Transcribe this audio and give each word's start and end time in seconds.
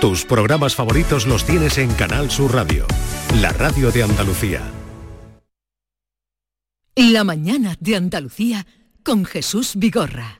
Tus 0.00 0.24
programas 0.24 0.76
favoritos 0.76 1.26
los 1.26 1.44
tienes 1.44 1.76
en 1.76 1.92
Canal 1.94 2.30
Sur 2.30 2.54
Radio, 2.54 2.86
la 3.40 3.50
radio 3.50 3.90
de 3.90 4.04
Andalucía. 4.04 4.62
La 6.94 7.24
mañana 7.24 7.74
de 7.80 7.96
Andalucía 7.96 8.64
con 9.02 9.24
Jesús 9.24 9.72
Vigorra. 9.74 10.38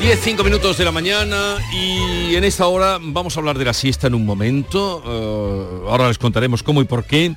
Diez, 0.00 0.20
cinco 0.22 0.44
minutos 0.44 0.78
de 0.78 0.84
la 0.84 0.92
mañana 0.92 1.56
y 1.72 2.36
en 2.36 2.44
esta 2.44 2.68
hora 2.68 2.98
vamos 3.02 3.36
a 3.36 3.40
hablar 3.40 3.58
de 3.58 3.64
la 3.64 3.74
siesta 3.74 4.06
en 4.06 4.14
un 4.14 4.24
momento. 4.24 5.02
Eh, 5.04 5.88
ahora 5.88 6.06
les 6.06 6.18
contaremos 6.18 6.62
cómo 6.62 6.80
y 6.82 6.84
por 6.84 7.04
qué. 7.04 7.34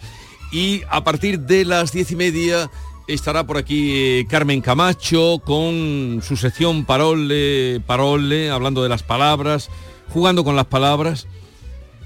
Y 0.53 0.83
a 0.91 1.03
partir 1.03 1.39
de 1.39 1.65
las 1.65 1.91
diez 1.91 2.11
y 2.11 2.15
media 2.15 2.69
estará 3.07 3.43
por 3.45 3.57
aquí 3.57 3.91
eh, 3.95 4.27
Carmen 4.29 4.61
Camacho 4.61 5.41
con 5.43 6.21
su 6.21 6.37
sección 6.37 6.85
Parole, 6.85 7.81
Parole, 7.87 8.51
hablando 8.51 8.83
de 8.83 8.89
las 8.89 9.01
palabras, 9.01 9.71
jugando 10.09 10.43
con 10.43 10.55
las 10.55 10.67
palabras. 10.67 11.27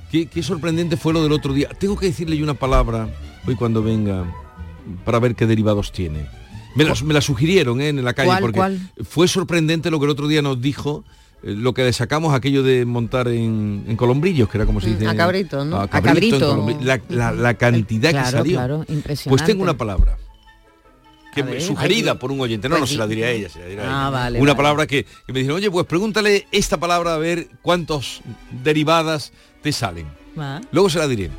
Qué, 0.10 0.28
qué 0.28 0.42
sorprendente 0.42 0.96
fue 0.96 1.12
lo 1.12 1.22
del 1.22 1.34
otro 1.34 1.54
día. 1.54 1.68
Tengo 1.78 1.98
que 1.98 2.06
decirle 2.06 2.38
yo 2.38 2.46
una 2.46 2.54
palabra 2.54 3.10
hoy 3.46 3.56
cuando 3.56 3.84
venga 3.84 4.24
para 5.04 5.20
ver 5.20 5.36
qué 5.36 5.46
derivados 5.46 5.92
tiene. 5.92 6.26
Me 6.74 6.86
la, 6.86 6.94
me 7.04 7.14
la 7.14 7.22
sugirieron 7.22 7.82
¿eh? 7.82 7.90
en 7.90 8.02
la 8.06 8.14
calle 8.14 8.30
¿Cuál, 8.30 8.42
porque 8.42 8.60
cuál? 8.60 8.92
fue 9.04 9.28
sorprendente 9.28 9.92
lo 9.92 10.00
que 10.00 10.06
el 10.06 10.12
otro 10.12 10.30
día 10.30 10.42
nos 10.42 10.62
dijo 10.62 11.04
lo 11.44 11.74
que 11.74 11.84
le 11.84 11.94
sacamos 11.94 12.34
aquello 12.34 12.64
de 12.64 12.86
montar 12.86 13.28
en, 13.28 13.86
en 13.88 13.96
colombrillos, 13.96 14.50
que 14.50 14.58
era 14.58 14.66
como 14.66 14.82
se 14.82 14.90
dice. 14.90 15.06
Mm, 15.06 15.08
a 15.08 15.12
en- 15.12 15.18
cabrito, 15.18 15.66
¿no? 15.66 15.78
A 15.78 15.84
A 15.84 15.88
cabrito. 15.88 16.36
en 16.36 16.76
cabrito. 16.76 16.84
La, 16.84 17.00
la- 17.10 17.32
la 17.32 17.54
cantidad 17.54 18.10
Claro, 18.12 18.26
que 18.26 18.32
salió. 18.32 18.58
claro, 18.58 18.86
impresionante. 18.90 19.30
Pues 19.30 19.44
tengo 19.46 19.64
una 19.64 19.78
palabra. 19.78 20.18
Que 21.36 21.42
A 21.44 21.46
ver. 21.46 21.62
sugerida 21.62 22.18
por 22.18 22.32
un 22.32 22.42
oyente. 22.42 22.68
No, 22.68 22.76
no 22.76 22.80
pues 22.80 22.90
se 22.90 22.96
di- 22.96 23.00
la 23.00 23.08
diré 23.08 23.26
a 23.26 23.30
ella. 23.32 23.50
Se 23.50 23.60
la 23.60 23.66
diré 23.68 23.82
a 23.82 23.86
Ah, 23.86 23.88
ella. 24.02 24.10
vale, 24.10 24.40
Una 24.42 24.54
vale. 24.54 24.58
palabra 24.58 24.88
que, 24.88 25.04
que 25.06 25.34
me 25.34 25.40
dijeron, 25.40 25.58
oye, 25.58 25.70
pues 25.70 25.86
pregúntale 25.86 26.48
esta 26.52 26.78
palabra 26.78 27.14
a 27.14 27.18
ver 27.20 27.48
cuántos 27.62 28.22
derivadas 28.64 29.32
te 29.62 29.72
salen. 29.72 30.08
Ah. 30.38 30.60
Luego 30.72 30.90
se 30.90 30.98
la 31.00 31.08
diré. 31.08 31.30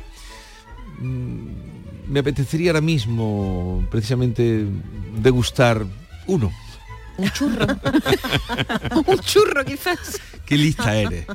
Mm, 0.99 1.67
Me 2.07 2.21
apetecería 2.21 2.71
ahora 2.71 2.81
mismo 2.81 3.85
precisamente 3.91 4.65
degustar 5.21 5.85
uno. 6.25 6.51
Un 7.19 7.29
churro. 7.31 7.65
un 9.07 9.19
churro 9.19 9.65
quizás. 9.65 10.19
Qué 10.45 10.57
lista 10.57 10.95
eres. 10.95 11.25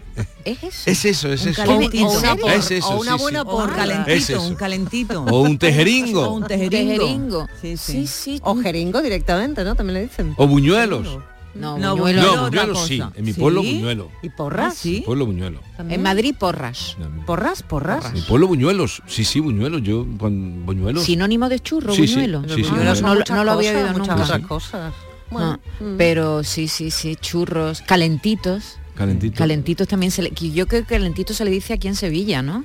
¿Es 0.45 0.63
eso? 0.63 0.91
Es 0.91 1.05
eso, 1.05 1.33
es 1.33 1.43
Un 1.45 1.49
eso. 1.51 1.63
calentito. 1.65 2.07
O 2.07 2.19
una 2.19 2.37
por- 2.37 2.51
Es 2.53 2.71
eso, 2.71 2.89
o 2.89 3.01
una 3.01 3.13
sí, 3.13 3.17
sí. 3.19 3.23
buena 3.23 3.43
O 3.43 3.45
un 3.45 3.51
porra. 3.63 3.77
calentito, 3.77 4.11
Es 4.11 4.31
eso. 4.31 4.43
un 4.43 4.55
calentito. 4.55 5.23
O 5.25 5.41
un 5.43 5.59
tejeringo. 5.59 6.23
O 6.23 6.33
un 6.35 6.45
tejeringo. 6.45 6.93
Tejeringo. 7.05 7.47
Sí, 7.61 7.77
sí. 7.77 7.93
Sí, 7.93 8.07
sí. 8.07 8.41
O 8.45 8.57
jeringo 8.57 9.01
directamente, 9.03 9.63
¿no? 9.65 9.75
También 9.75 9.95
le 9.95 10.03
dicen. 10.03 10.35
O 10.37 10.47
buñuelos. 10.49 11.19
No, 11.55 11.79
No, 11.79 11.95
buñuelo. 11.97 12.03
buñuelo. 12.03 12.23
No, 12.37 12.43
otra 12.47 12.63
buñuelos 12.63 12.87
sí. 12.89 13.01
En 13.15 13.25
mi 13.25 13.33
¿Sí? 13.33 13.41
pueblo 13.41 13.63
buñuelo. 13.63 14.11
¿Y 14.23 14.29
porras? 14.31 14.73
Ah, 14.73 14.77
sí. 14.77 15.03
Pueblo 15.07 15.27
buñuelo. 15.27 15.61
En 15.89 16.03
Madrid, 16.03 16.35
porras. 16.37 16.97
¿Porras? 17.27 17.63
¿Porras? 17.63 18.13
Mi 18.13 18.23
pueblo 18.23 18.49
buñuelos. 18.49 19.01
Sí, 19.07 19.25
sí, 19.25 19.39
buñuelos. 19.39 19.81
Yo 19.83 20.05
con 20.19 20.67
buñuelos. 20.67 21.05
Sinónimo 21.05 21.49
de 21.49 21.61
churro, 21.61 21.95
Sí, 21.95 22.09
sí, 22.09 22.15
buñuelo. 22.15 22.43
sí, 22.49 22.55
sí, 22.57 22.63
Buñuelos 22.63 23.01
buñuelo. 23.03 23.07
no, 23.07 23.15
lo- 23.15 23.37
no 23.37 23.45
lo 23.45 23.53
había 23.53 23.71
oído 23.71 23.93
muchas 23.97 24.21
otras 24.23 24.41
cosas. 24.49 24.93
Bueno, 25.35 25.61
No, 25.81 25.87
mm. 25.91 25.97
Pero 25.99 26.43
sí, 26.45 26.69
sí, 26.69 26.91
sí, 26.91 27.17
churros, 27.17 27.83
calentitos. 27.83 28.79
Calentito. 28.95 29.37
Calentitos 29.39 29.89
también 29.89 30.11
se 30.13 30.23
le... 30.23 30.31
que 30.31 30.51
Yo 30.53 30.67
creo 30.67 30.83
que 30.87 30.95
calentito 30.95 31.35
se 31.35 31.45
le 31.45 31.51
dice 31.51 31.75
aquí 31.75 31.89
en 31.89 31.97
Sevilla, 31.97 32.43
¿no? 32.43 32.65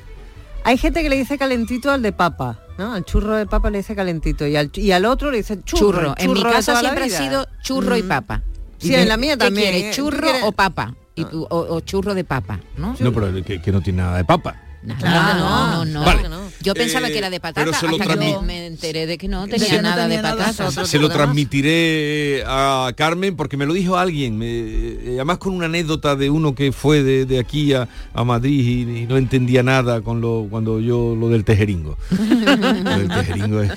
Hay 0.63 0.77
gente 0.77 1.01
que 1.01 1.09
le 1.09 1.15
dice 1.17 1.37
calentito 1.37 1.89
al 1.91 2.01
de 2.01 2.11
papa, 2.11 2.59
¿no? 2.77 2.93
Al 2.93 3.03
churro 3.05 3.35
de 3.35 3.45
papa 3.45 3.69
le 3.69 3.79
dice 3.79 3.95
calentito 3.95 4.45
y 4.45 4.55
al, 4.55 4.69
y 4.75 4.91
al 4.91 5.05
otro 5.05 5.31
le 5.31 5.37
dice 5.37 5.59
churro. 5.63 6.13
En 6.17 6.31
mi 6.33 6.39
churro 6.39 6.51
casa 6.51 6.79
siempre 6.79 7.05
ha 7.05 7.09
sido 7.09 7.47
churro 7.63 7.97
y 7.97 8.03
Mm. 8.03 8.07
papa. 8.07 8.41
Sí, 8.77 8.91
¿Y 8.91 8.95
en 8.95 9.07
la 9.09 9.17
mía 9.17 9.33
qué 9.37 9.45
también, 9.45 9.71
quieres, 9.73 9.97
¿eh? 9.97 10.01
¿Tú 10.01 10.09
¿Churro 10.11 10.29
o 10.43 10.51
papa? 10.51 10.93
Y 11.15 11.25
tú- 11.25 11.47
o, 11.49 11.75
o 11.75 11.79
churro 11.81 12.13
de 12.13 12.23
papa, 12.23 12.59
¿no? 12.77 12.95
No, 12.99 13.11
pero 13.11 13.43
que, 13.43 13.61
que 13.61 13.71
no 13.71 13.81
tiene 13.81 14.03
nada 14.03 14.17
de 14.17 14.23
papa. 14.25 14.55
Nada, 14.83 15.33
no, 15.33 15.83
no, 15.83 15.85
no. 15.85 16.05
Vale. 16.05 16.23
Yo 16.61 16.73
pensaba 16.73 17.07
Eh, 17.07 17.11
que 17.11 17.17
era 17.17 17.29
de 17.29 17.39
patata 17.39 17.65
pero 17.65 17.77
se 17.77 17.87
lo 17.87 17.93
hasta 18.01 18.13
que 18.17 18.41
me, 18.45 18.65
enteré 18.67 19.05
de 19.05 19.17
que 19.17 19.27
no 19.27 19.47
tenía 19.47 19.75
no 19.77 19.81
nada 19.83 20.03
tenía 20.03 20.17
de 20.21 20.23
patata. 20.23 20.85
Se 20.85 20.99
lo 20.99 21.09
transmitiré 21.09 22.43
a 22.45 22.91
Carmen 22.95 23.35
porque 23.35 23.57
me 23.57 23.65
lo 23.65 23.73
dijo 23.73 23.97
alguien, 23.97 24.37
me- 24.37 24.45
eh, 24.49 24.99
además 25.15 25.37
con 25.37 25.53
una 25.53 25.65
anécdota 25.67 26.15
de 26.15 26.29
uno 26.29 26.55
que 26.55 26.71
fue 26.71 27.03
de, 27.03 27.25
de 27.25 27.39
aquí 27.39 27.73
a, 27.73 27.87
a 28.13 28.23
Madrid 28.23 28.59
y, 28.87 28.99
y 29.03 29.05
no 29.07 29.17
entendía 29.17 29.63
nada 29.63 30.01
con 30.01 30.21
lo 30.21 30.47
cuando 30.49 30.79
yo 30.79 31.15
lo 31.15 31.29
del 31.29 31.43
tejeringo. 31.45 31.97
lo 32.11 32.97
del 32.97 33.07
tejeringo 33.07 33.61
es 33.61 33.71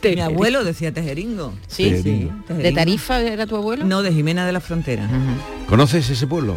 que- 0.00 0.14
Mi 0.14 0.20
abuelo 0.20 0.64
decía 0.64 0.92
tejeringo. 0.92 1.54
Sí, 1.66 1.84
Tejeringo. 1.90 2.32
¿De 2.32 2.42
Tejeringo. 2.54 2.76
Tarifa 2.76 3.20
era 3.20 3.46
tu 3.46 3.56
abuelo? 3.56 3.84
No, 3.84 4.02
de 4.02 4.12
Jimena 4.12 4.46
de 4.46 4.52
la 4.52 4.60
Frontera. 4.60 5.08
¿Conoces 5.68 6.08
ese 6.10 6.26
pueblo? 6.26 6.56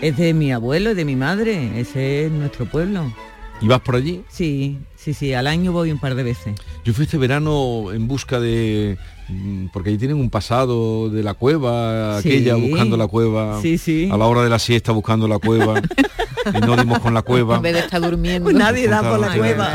Es 0.00 0.16
de 0.16 0.32
mi 0.34 0.52
abuelo 0.52 0.92
y 0.92 0.94
de 0.94 1.04
mi 1.04 1.16
madre. 1.16 1.78
Ese 1.80 2.26
es 2.26 2.32
nuestro 2.32 2.66
pueblo. 2.66 3.12
¿Y 3.60 3.68
vas 3.68 3.80
por 3.80 3.96
allí? 3.96 4.22
Sí, 4.28 4.78
sí, 4.96 5.12
sí. 5.14 5.34
Al 5.34 5.46
año 5.46 5.72
voy 5.72 5.90
un 5.92 5.98
par 5.98 6.14
de 6.14 6.22
veces. 6.22 6.54
Yo 6.84 6.94
fui 6.94 7.04
este 7.04 7.18
verano 7.18 7.92
en 7.92 8.08
busca 8.08 8.40
de... 8.40 8.98
mm, 9.30 9.66
Porque 9.72 9.90
allí 9.90 9.98
tienen 9.98 10.16
un 10.18 10.30
pasado 10.30 11.08
de 11.10 11.22
la 11.22 11.34
cueva, 11.34 12.20
Sí. 12.22 12.28
aquella 12.28 12.54
buscando 12.56 12.96
la 12.96 13.06
cueva, 13.06 13.60
Sí, 13.62 13.78
sí. 13.78 14.08
a 14.12 14.16
la 14.16 14.26
hora 14.26 14.42
de 14.42 14.50
la 14.50 14.58
siesta 14.58 14.92
buscando 14.92 15.26
la 15.28 15.38
cueva, 15.38 15.80
y 16.54 16.60
no 16.60 16.76
dimos 16.76 16.98
con 17.00 17.12
la 17.14 17.22
cueva. 17.22 17.56
En 17.56 17.62
vez 17.62 17.74
de 17.74 17.80
estar 17.80 18.00
durmiendo. 18.00 18.44
Pues 18.44 18.56
nadie 18.56 18.88
da 18.88 19.02
por 19.02 19.18
la 19.20 19.34
cueva. 19.36 19.70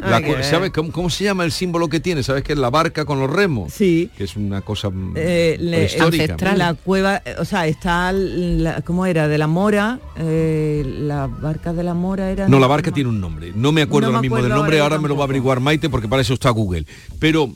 la 0.00 0.42
¿Sabes 0.44 0.70
cómo, 0.70 0.92
cómo 0.92 1.10
se 1.10 1.24
llama 1.24 1.44
el 1.44 1.50
símbolo 1.52 1.88
que 1.88 1.98
tiene? 2.00 2.22
¿Sabes 2.22 2.44
que 2.44 2.52
es 2.52 2.58
la 2.58 2.70
barca 2.70 3.04
con 3.04 3.18
los 3.18 3.28
remos? 3.30 3.72
Sí. 3.72 4.10
Que 4.16 4.24
es 4.24 4.36
una 4.36 4.60
cosa 4.60 4.90
mm, 4.90 5.14
Eh, 5.16 5.56
le- 5.60 5.90
ancestral. 6.00 6.58
La 6.58 6.74
cueva, 6.74 7.20
eh, 7.24 7.34
o 7.38 7.44
sea, 7.44 7.66
está, 7.66 8.12
la, 8.12 8.82
¿cómo 8.82 9.06
era? 9.06 9.26
De 9.28 9.38
la 9.38 9.46
Mora, 9.48 9.98
eh, 10.16 10.84
la 11.00 11.26
barca 11.26 11.72
de 11.72 11.82
la 11.82 11.94
Mora 11.94 12.30
era... 12.30 12.48
No, 12.48 12.58
la 12.60 12.66
barca 12.68 12.92
tiene 12.92 13.10
un 13.10 13.20
nombre. 13.20 13.52
No 13.54 13.72
me 13.72 13.82
acuerdo 13.82 14.08
No 14.08 14.12
me 14.12 14.16
ahora 14.16 14.22
mismo 14.22 14.36
del 14.36 14.48
nombre, 14.50 14.80
ahora 14.80 14.94
ahora 14.96 15.02
me 15.02 15.08
lo 15.08 15.16
va 15.16 15.22
a 15.22 15.24
averiguar 15.24 15.60
Maite 15.60 15.88
porque 15.90 16.08
para 16.08 16.22
eso 16.22 16.34
está 16.34 16.50
Google. 16.50 16.86
Pero 17.18 17.50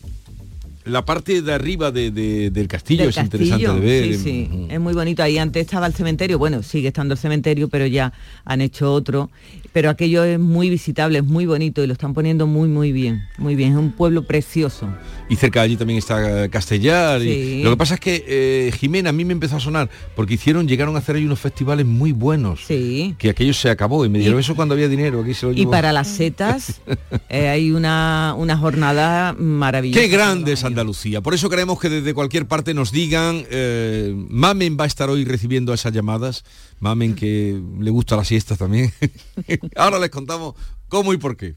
la 0.89 1.05
parte 1.05 1.43
de 1.43 1.53
arriba 1.53 1.91
de- 1.91 2.11
de- 2.11 2.51
del 2.51 2.67
castillo 2.69 3.03
del 3.03 3.11
es 3.11 3.17
interesante 3.19 3.73
de 3.73 3.81
ver. 3.81 4.05
Sí, 4.05 4.15
sí, 4.19 4.51
es 4.71 4.81
muy 4.81 4.95
bonito. 4.95 5.23
Ahí 5.23 5.39
antes 5.39 5.63
estaba 5.67 5.87
el 5.87 5.95
cementerio, 5.95 6.39
bueno, 6.39 6.63
sigue 6.63 6.89
estando 6.89 7.15
el 7.15 7.19
cementerio, 7.19 7.69
pero 7.69 7.87
ya 7.87 8.13
han 8.45 8.61
hecho 8.61 8.93
otro. 8.93 9.31
Pero 9.73 9.91
aquello 9.91 10.25
es 10.25 10.39
muy 10.39 10.71
visitable, 10.71 11.19
es 11.19 11.25
muy 11.25 11.47
bonito 11.47 11.83
y 11.85 11.87
lo 11.87 11.93
están 11.93 12.15
poniendo 12.15 12.47
muy, 12.47 12.69
muy 12.69 12.91
bien. 12.93 13.23
Muy 13.39 13.55
bien, 13.55 13.73
es 13.73 13.79
un 13.79 13.93
pueblo 13.93 14.23
precioso. 14.27 14.89
Y 15.29 15.37
cerca 15.37 15.61
de 15.61 15.67
allí 15.67 15.77
también 15.77 15.99
está 15.99 16.45
eh, 16.45 16.49
Castellar. 16.49 17.21
y-. 17.23 17.63
Lo 17.63 17.71
que 17.71 17.77
pasa 17.77 17.95
es 17.95 18.01
que 18.01 18.25
eh, 18.27 18.73
Jimena 18.79 19.11
a 19.11 19.13
mí 19.13 19.25
me 19.25 19.33
empezó 19.35 19.57
a 19.57 19.61
sonar 19.61 19.91
porque 20.17 20.35
hicieron, 20.35 20.67
llegaron 20.67 20.97
a 20.97 21.01
hacer 21.01 21.17
ahí 21.17 21.25
unos 21.27 21.39
festivales 21.39 21.85
muy 21.87 22.13
buenos. 22.13 22.61
Sí. 22.67 23.15
Que 23.19 23.31
aquello 23.31 23.53
se 23.55 23.69
acabó 23.71 24.05
y 24.05 24.09
me 24.09 24.19
dijeron 24.19 24.41
eso 24.41 24.57
cuando 24.57 24.75
había 24.75 24.89
dinero. 24.89 25.21
Aquí 25.21 25.35
se 25.35 25.47
lo 25.47 25.53
Y 25.53 25.57
llevó". 25.57 25.71
para 25.71 25.93
las 25.93 26.09
setas 26.19 26.81
eh, 27.29 27.49
hay 27.49 27.71
una, 27.71 28.35
una 28.39 28.57
jornada 28.57 29.35
maravillosa. 29.39 30.01
Qué 30.01 30.09
grande 30.09 30.53
es 30.53 30.65
Andalucía. 30.65 31.21
Por 31.21 31.35
eso 31.35 31.51
queremos 31.51 31.79
que 31.79 31.91
desde 31.91 32.15
cualquier 32.15 32.47
parte 32.47 32.73
nos 32.75 32.91
digan, 32.91 33.45
eh, 33.51 34.15
Mamen 34.31 34.77
va 34.81 34.85
a 34.85 34.87
estar 34.87 35.11
hoy 35.11 35.25
recibiendo 35.25 35.75
esas 35.75 35.93
llamadas. 35.93 36.45
Mamen 36.81 37.15
que 37.15 37.61
le 37.81 37.91
gusta 37.91 38.17
la 38.17 38.25
siesta 38.25 38.57
también. 38.57 38.93
Ahora 39.77 39.99
les 39.99 40.11
contamos 40.11 40.55
cómo 40.89 41.13
y 41.13 41.19
por 41.19 41.37
qué. 41.37 41.57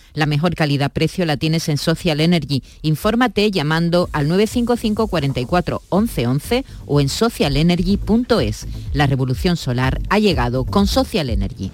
La 0.13 0.25
mejor 0.25 0.55
calidad-precio 0.55 1.25
la 1.25 1.37
tienes 1.37 1.69
en 1.69 1.77
Social 1.77 2.19
Energy. 2.19 2.63
Infórmate 2.81 3.51
llamando 3.51 4.09
al 4.11 4.27
955 4.27 5.07
44 5.07 5.81
11 5.89 6.27
11 6.27 6.65
o 6.85 7.01
en 7.01 7.09
socialenergy.es. 7.09 8.67
La 8.93 9.07
revolución 9.07 9.57
solar 9.57 10.01
ha 10.09 10.19
llegado 10.19 10.65
con 10.65 10.87
Social 10.87 11.29
Energy. 11.29 11.71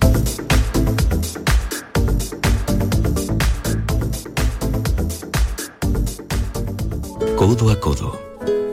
Codo 7.36 7.69
a 7.69 7.80
codo. 7.80 8.19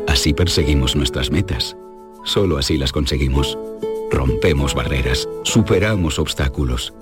Así 0.09 0.33
perseguimos 0.33 0.97
nuestras 0.97 1.31
metas. 1.31 1.77
Solo 2.25 2.57
así 2.57 2.79
las 2.79 2.93
conseguimos. 2.93 3.59
Rompemos 4.11 4.75
barreras, 4.75 5.29
superamos 5.43 6.19
obstáculos. 6.19 6.95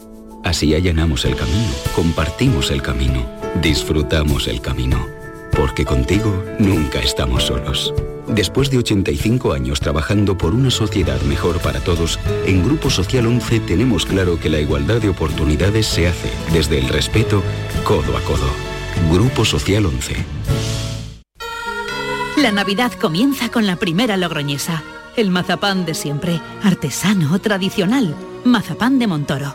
Así 0.44 0.74
allanamos 0.74 1.24
el 1.24 1.36
camino, 1.36 1.70
compartimos 1.94 2.70
el 2.70 2.82
camino, 2.82 3.24
disfrutamos 3.60 4.48
el 4.48 4.60
camino. 4.60 5.06
Porque 5.52 5.84
contigo 5.84 6.44
nunca 6.58 6.98
estamos 7.00 7.44
solos. 7.44 7.94
Después 8.26 8.70
de 8.70 8.78
85 8.78 9.52
años 9.52 9.80
trabajando 9.80 10.38
por 10.38 10.54
una 10.54 10.70
sociedad 10.70 11.20
mejor 11.22 11.60
para 11.60 11.80
todos, 11.80 12.18
en 12.46 12.64
Grupo 12.64 12.88
Social 12.90 13.26
11 13.26 13.60
tenemos 13.60 14.06
claro 14.06 14.38
que 14.40 14.48
la 14.48 14.60
igualdad 14.60 15.00
de 15.00 15.10
oportunidades 15.10 15.86
se 15.86 16.08
hace 16.08 16.30
desde 16.52 16.78
el 16.78 16.88
respeto, 16.88 17.42
codo 17.84 18.16
a 18.16 18.20
codo. 18.22 18.48
Grupo 19.12 19.44
Social 19.44 19.86
11. 19.86 20.16
La 22.38 22.50
Navidad 22.50 22.92
comienza 22.92 23.50
con 23.50 23.66
la 23.66 23.76
primera 23.76 24.16
logroñesa. 24.16 24.82
El 25.16 25.30
mazapán 25.30 25.84
de 25.84 25.94
siempre, 25.94 26.40
artesano, 26.62 27.38
tradicional. 27.38 28.16
Mazapán 28.44 28.98
de 28.98 29.06
Montoro, 29.06 29.54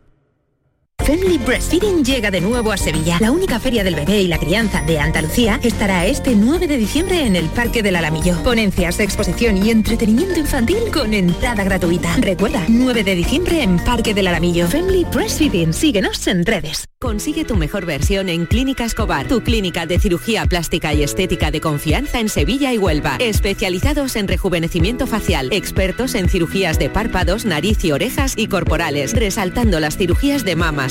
Family 1.05 1.39
Breastfeeding 1.39 2.05
llega 2.05 2.29
de 2.29 2.41
nuevo 2.41 2.71
a 2.71 2.77
Sevilla. 2.77 3.17
La 3.19 3.31
única 3.31 3.59
feria 3.59 3.83
del 3.83 3.95
bebé 3.95 4.21
y 4.21 4.27
la 4.27 4.37
crianza 4.37 4.81
de 4.83 4.99
Andalucía 4.99 5.59
estará 5.63 6.05
este 6.05 6.35
9 6.35 6.67
de 6.67 6.77
diciembre 6.77 7.25
en 7.25 7.35
el 7.35 7.49
Parque 7.49 7.81
del 7.81 7.95
Alamillo. 7.95 8.41
Ponencias, 8.43 8.99
exposición 8.99 9.57
y 9.57 9.71
entretenimiento 9.71 10.39
infantil 10.39 10.77
con 10.93 11.13
entrada 11.13 11.63
gratuita. 11.63 12.15
Recuerda, 12.17 12.63
9 12.67 13.03
de 13.03 13.15
diciembre 13.15 13.63
en 13.63 13.77
Parque 13.79 14.13
del 14.13 14.27
Alamillo. 14.27 14.67
Family 14.67 15.05
Breastfeeding. 15.11 15.73
Síguenos 15.73 16.27
en 16.27 16.45
redes. 16.45 16.85
Consigue 17.01 17.45
tu 17.45 17.55
mejor 17.55 17.87
versión 17.87 18.29
en 18.29 18.45
Clínica 18.45 18.85
Escobar, 18.85 19.27
tu 19.27 19.41
clínica 19.41 19.87
de 19.87 19.97
cirugía 19.97 20.45
plástica 20.45 20.93
y 20.93 21.01
estética 21.01 21.49
de 21.49 21.59
confianza 21.59 22.19
en 22.19 22.29
Sevilla 22.29 22.71
y 22.73 22.77
Huelva. 22.77 23.15
Especializados 23.19 24.15
en 24.15 24.27
rejuvenecimiento 24.27 25.07
facial, 25.07 25.49
expertos 25.51 26.13
en 26.13 26.29
cirugías 26.29 26.77
de 26.77 26.91
párpados, 26.91 27.43
nariz 27.43 27.83
y 27.83 27.91
orejas 27.91 28.35
y 28.37 28.45
corporales, 28.45 29.13
resaltando 29.13 29.79
las 29.79 29.97
cirugías 29.97 30.45
de 30.45 30.55
mamas, 30.55 30.90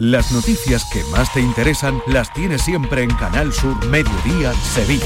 Las 0.00 0.30
noticias 0.30 0.84
que 0.84 1.02
más 1.10 1.32
te 1.32 1.40
interesan 1.40 2.00
las 2.06 2.32
tienes 2.32 2.62
siempre 2.62 3.02
en 3.02 3.10
Canal 3.10 3.52
Sur 3.52 3.84
Mediodía 3.86 4.54
Sevilla. 4.54 5.04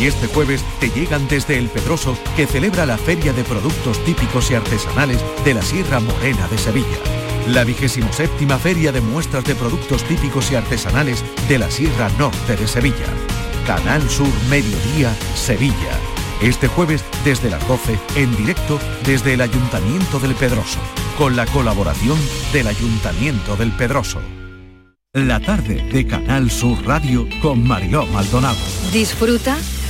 Y 0.00 0.06
este 0.06 0.26
jueves 0.26 0.64
te 0.80 0.90
llegan 0.90 1.28
desde 1.28 1.56
El 1.56 1.68
Pedroso, 1.68 2.18
que 2.34 2.48
celebra 2.48 2.84
la 2.84 2.98
Feria 2.98 3.32
de 3.32 3.44
Productos 3.44 4.04
Típicos 4.04 4.50
y 4.50 4.56
Artesanales 4.56 5.24
de 5.44 5.54
la 5.54 5.62
Sierra 5.62 6.00
Morena 6.00 6.48
de 6.48 6.58
Sevilla. 6.58 6.98
La 7.46 7.62
vigésimo 7.62 8.12
séptima 8.12 8.58
Feria 8.58 8.90
de 8.90 9.02
Muestras 9.02 9.44
de 9.44 9.54
Productos 9.54 10.02
Típicos 10.02 10.50
y 10.50 10.56
Artesanales 10.56 11.22
de 11.48 11.58
la 11.58 11.70
Sierra 11.70 12.08
Norte 12.18 12.56
de 12.56 12.66
Sevilla. 12.66 13.06
Canal 13.68 14.02
Sur 14.10 14.32
Mediodía 14.50 15.14
Sevilla. 15.36 16.13
Este 16.44 16.68
jueves 16.68 17.02
desde 17.24 17.48
las 17.48 17.66
12 17.66 17.98
en 18.16 18.36
directo 18.36 18.78
desde 19.06 19.32
el 19.32 19.40
Ayuntamiento 19.40 20.18
del 20.18 20.34
Pedroso, 20.34 20.78
con 21.16 21.36
la 21.36 21.46
colaboración 21.46 22.18
del 22.52 22.66
Ayuntamiento 22.66 23.56
del 23.56 23.72
Pedroso. 23.72 24.20
La 25.14 25.40
tarde 25.40 25.76
de 25.90 26.06
Canal 26.06 26.50
Sur 26.50 26.84
Radio 26.84 27.26
con 27.40 27.66
Mariló 27.66 28.04
Maldonado. 28.08 28.58
Disfruta 28.92 29.56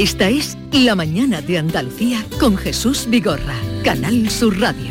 Esta 0.00 0.30
es 0.30 0.56
La 0.72 0.94
Mañana 0.94 1.42
de 1.42 1.58
Andalucía 1.58 2.24
con 2.38 2.56
Jesús 2.56 3.06
Vigorra. 3.10 3.54
Canal 3.84 4.30
Sur 4.30 4.58
Radio. 4.58 4.90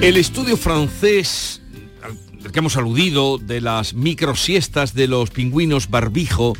El 0.00 0.16
estudio 0.16 0.56
francés 0.56 1.59
que 2.52 2.58
hemos 2.60 2.76
aludido 2.76 3.38
de 3.38 3.60
las 3.60 3.94
microsiestas 3.94 4.94
de 4.94 5.06
los 5.06 5.30
pingüinos 5.30 5.90
barbijo 5.90 6.54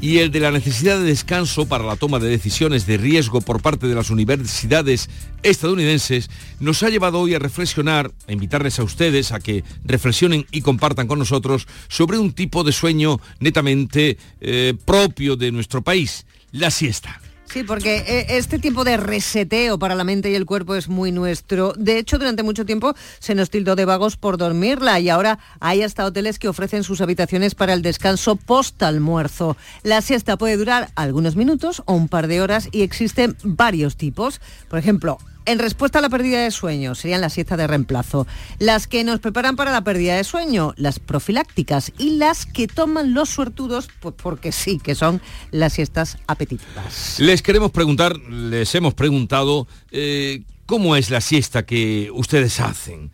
y 0.00 0.18
el 0.18 0.30
de 0.30 0.40
la 0.40 0.50
necesidad 0.50 0.98
de 0.98 1.04
descanso 1.04 1.66
para 1.66 1.84
la 1.84 1.96
toma 1.96 2.18
de 2.18 2.28
decisiones 2.28 2.86
de 2.86 2.96
riesgo 2.96 3.40
por 3.40 3.62
parte 3.62 3.86
de 3.86 3.94
las 3.94 4.10
universidades 4.10 5.08
estadounidenses 5.42 6.30
nos 6.60 6.82
ha 6.82 6.90
llevado 6.90 7.20
hoy 7.20 7.34
a 7.34 7.38
reflexionar, 7.38 8.12
a 8.28 8.32
invitarles 8.32 8.78
a 8.78 8.84
ustedes 8.84 9.32
a 9.32 9.40
que 9.40 9.64
reflexionen 9.84 10.46
y 10.50 10.62
compartan 10.62 11.06
con 11.06 11.18
nosotros 11.18 11.66
sobre 11.88 12.18
un 12.18 12.32
tipo 12.32 12.62
de 12.62 12.72
sueño 12.72 13.20
netamente 13.40 14.18
eh, 14.40 14.74
propio 14.84 15.36
de 15.36 15.52
nuestro 15.52 15.82
país, 15.82 16.26
la 16.52 16.70
siesta. 16.70 17.20
Sí, 17.46 17.62
porque 17.62 18.04
eh, 18.06 18.26
este 18.30 18.58
tipo 18.58 18.84
de 18.84 18.96
reseteo 18.96 19.78
para 19.78 19.94
la 19.94 20.04
mente 20.04 20.30
y 20.30 20.34
el 20.34 20.46
cuerpo 20.46 20.74
es 20.74 20.88
muy 20.88 21.12
nuestro. 21.12 21.72
De 21.76 21.98
hecho, 21.98 22.18
durante 22.18 22.42
mucho 22.42 22.66
tiempo 22.66 22.94
se 23.18 23.34
nos 23.34 23.50
tildó 23.50 23.76
de 23.76 23.84
vagos 23.84 24.16
por 24.16 24.36
dormirla 24.36 25.00
y 25.00 25.08
ahora 25.08 25.38
hay 25.60 25.82
hasta 25.82 26.04
hoteles 26.04 26.38
que 26.38 26.48
ofrecen 26.48 26.84
sus 26.84 27.00
habitaciones 27.00 27.54
para 27.54 27.72
el 27.72 27.82
descanso 27.82 28.36
post-almuerzo. 28.36 29.56
La 29.82 30.02
siesta 30.02 30.36
puede 30.36 30.56
durar 30.56 30.90
algunos 30.96 31.36
minutos 31.36 31.82
o 31.86 31.94
un 31.94 32.08
par 32.08 32.26
de 32.26 32.42
horas 32.42 32.68
y 32.72 32.82
existen 32.82 33.36
varios 33.42 33.96
tipos. 33.96 34.40
Por 34.68 34.78
ejemplo, 34.78 35.18
en 35.46 35.58
respuesta 35.58 36.00
a 36.00 36.02
la 36.02 36.08
pérdida 36.08 36.42
de 36.42 36.50
sueño, 36.50 36.94
serían 36.94 37.20
las 37.20 37.32
siestas 37.32 37.56
de 37.58 37.66
reemplazo. 37.66 38.26
Las 38.58 38.86
que 38.86 39.04
nos 39.04 39.20
preparan 39.20 39.56
para 39.56 39.72
la 39.72 39.82
pérdida 39.82 40.16
de 40.16 40.24
sueño, 40.24 40.74
las 40.76 40.98
profilácticas. 40.98 41.92
Y 41.98 42.16
las 42.16 42.44
que 42.46 42.66
toman 42.66 43.14
los 43.14 43.30
suertudos, 43.30 43.88
pues 44.00 44.14
porque 44.20 44.52
sí, 44.52 44.78
que 44.78 44.94
son 44.94 45.22
las 45.52 45.72
siestas 45.72 46.18
apetitivas. 46.26 47.18
Les 47.18 47.42
queremos 47.42 47.70
preguntar, 47.70 48.18
les 48.18 48.74
hemos 48.74 48.94
preguntado, 48.94 49.66
eh, 49.90 50.42
¿cómo 50.66 50.96
es 50.96 51.10
la 51.10 51.20
siesta 51.20 51.64
que 51.64 52.10
ustedes 52.12 52.60
hacen? 52.60 53.10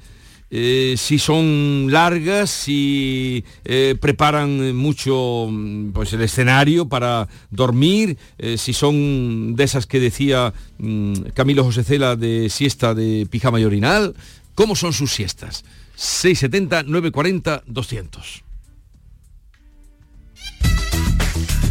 Eh, 0.54 0.96
si 0.98 1.18
son 1.18 1.86
largas, 1.90 2.50
si 2.50 3.42
eh, 3.64 3.96
preparan 3.98 4.76
mucho 4.76 5.48
mm, 5.50 5.92
pues, 5.92 6.12
el 6.12 6.20
escenario 6.20 6.90
para 6.90 7.26
dormir, 7.50 8.18
eh, 8.36 8.58
si 8.58 8.74
son 8.74 9.56
de 9.56 9.64
esas 9.64 9.86
que 9.86 9.98
decía 9.98 10.52
mm, 10.76 11.14
Camilo 11.32 11.64
José 11.64 11.84
Cela 11.84 12.16
de 12.16 12.50
siesta 12.50 12.92
de 12.92 13.26
pijama 13.30 13.60
y 13.60 13.64
orinal, 13.64 14.14
¿cómo 14.54 14.76
son 14.76 14.92
sus 14.92 15.14
siestas? 15.14 15.64
670 15.96 16.82
940 16.82 17.62
200. 17.66 18.44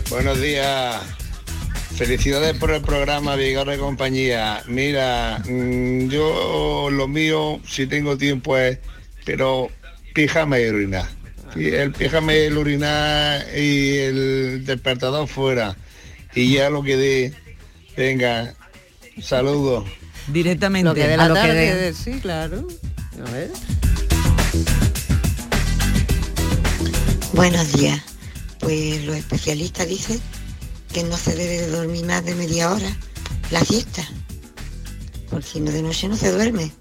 Buenos 0.09 0.41
días. 0.41 1.20
Felicidades 2.01 2.57
por 2.57 2.71
el 2.71 2.81
programa 2.81 3.35
Vigor 3.35 3.71
y 3.71 3.77
compañía. 3.77 4.63
Mira, 4.65 5.37
mm, 5.47 6.07
yo 6.09 6.89
lo 6.91 7.07
mío, 7.07 7.61
si 7.63 7.85
tengo 7.85 8.17
tiempo 8.17 8.57
es, 8.57 8.79
pero 9.23 9.69
pijama 10.15 10.57
y 10.59 10.63
el 10.63 11.91
pijama 11.91 12.33
y 12.33 12.37
el 12.37 12.57
orinar 12.57 13.45
y 13.55 13.97
el 13.97 14.65
despertador 14.65 15.27
fuera. 15.27 15.77
Y 16.33 16.55
ya 16.55 16.71
lo 16.71 16.81
que 16.81 16.97
dé. 16.97 17.33
Venga, 17.95 18.55
saludos. 19.21 19.85
Directamente. 20.25 20.89
Lo 20.89 20.95
que 20.95 21.07
dé 21.07 21.17
la 21.17 21.25
A 21.25 21.27
lo 21.27 21.35
que 21.35 21.41
tarde, 21.41 21.75
dé. 21.75 21.93
sí, 21.93 22.13
claro. 22.19 22.67
A 23.27 23.29
ver. 23.29 23.51
Buenos 27.33 27.71
días. 27.73 28.01
Pues 28.59 29.05
los 29.05 29.15
especialistas 29.17 29.87
dicen 29.87 30.19
que 30.91 31.03
no 31.03 31.17
se 31.17 31.35
debe 31.35 31.59
de 31.61 31.67
dormir 31.67 32.05
más 32.05 32.23
de 32.25 32.35
media 32.35 32.71
hora 32.71 32.89
la 33.49 33.61
siesta. 33.63 34.03
Porque 35.29 35.45
si 35.47 35.59
no 35.59 35.71
de 35.71 35.81
noche 35.81 36.07
no 36.07 36.15
se 36.17 36.31
duerme. 36.31 36.71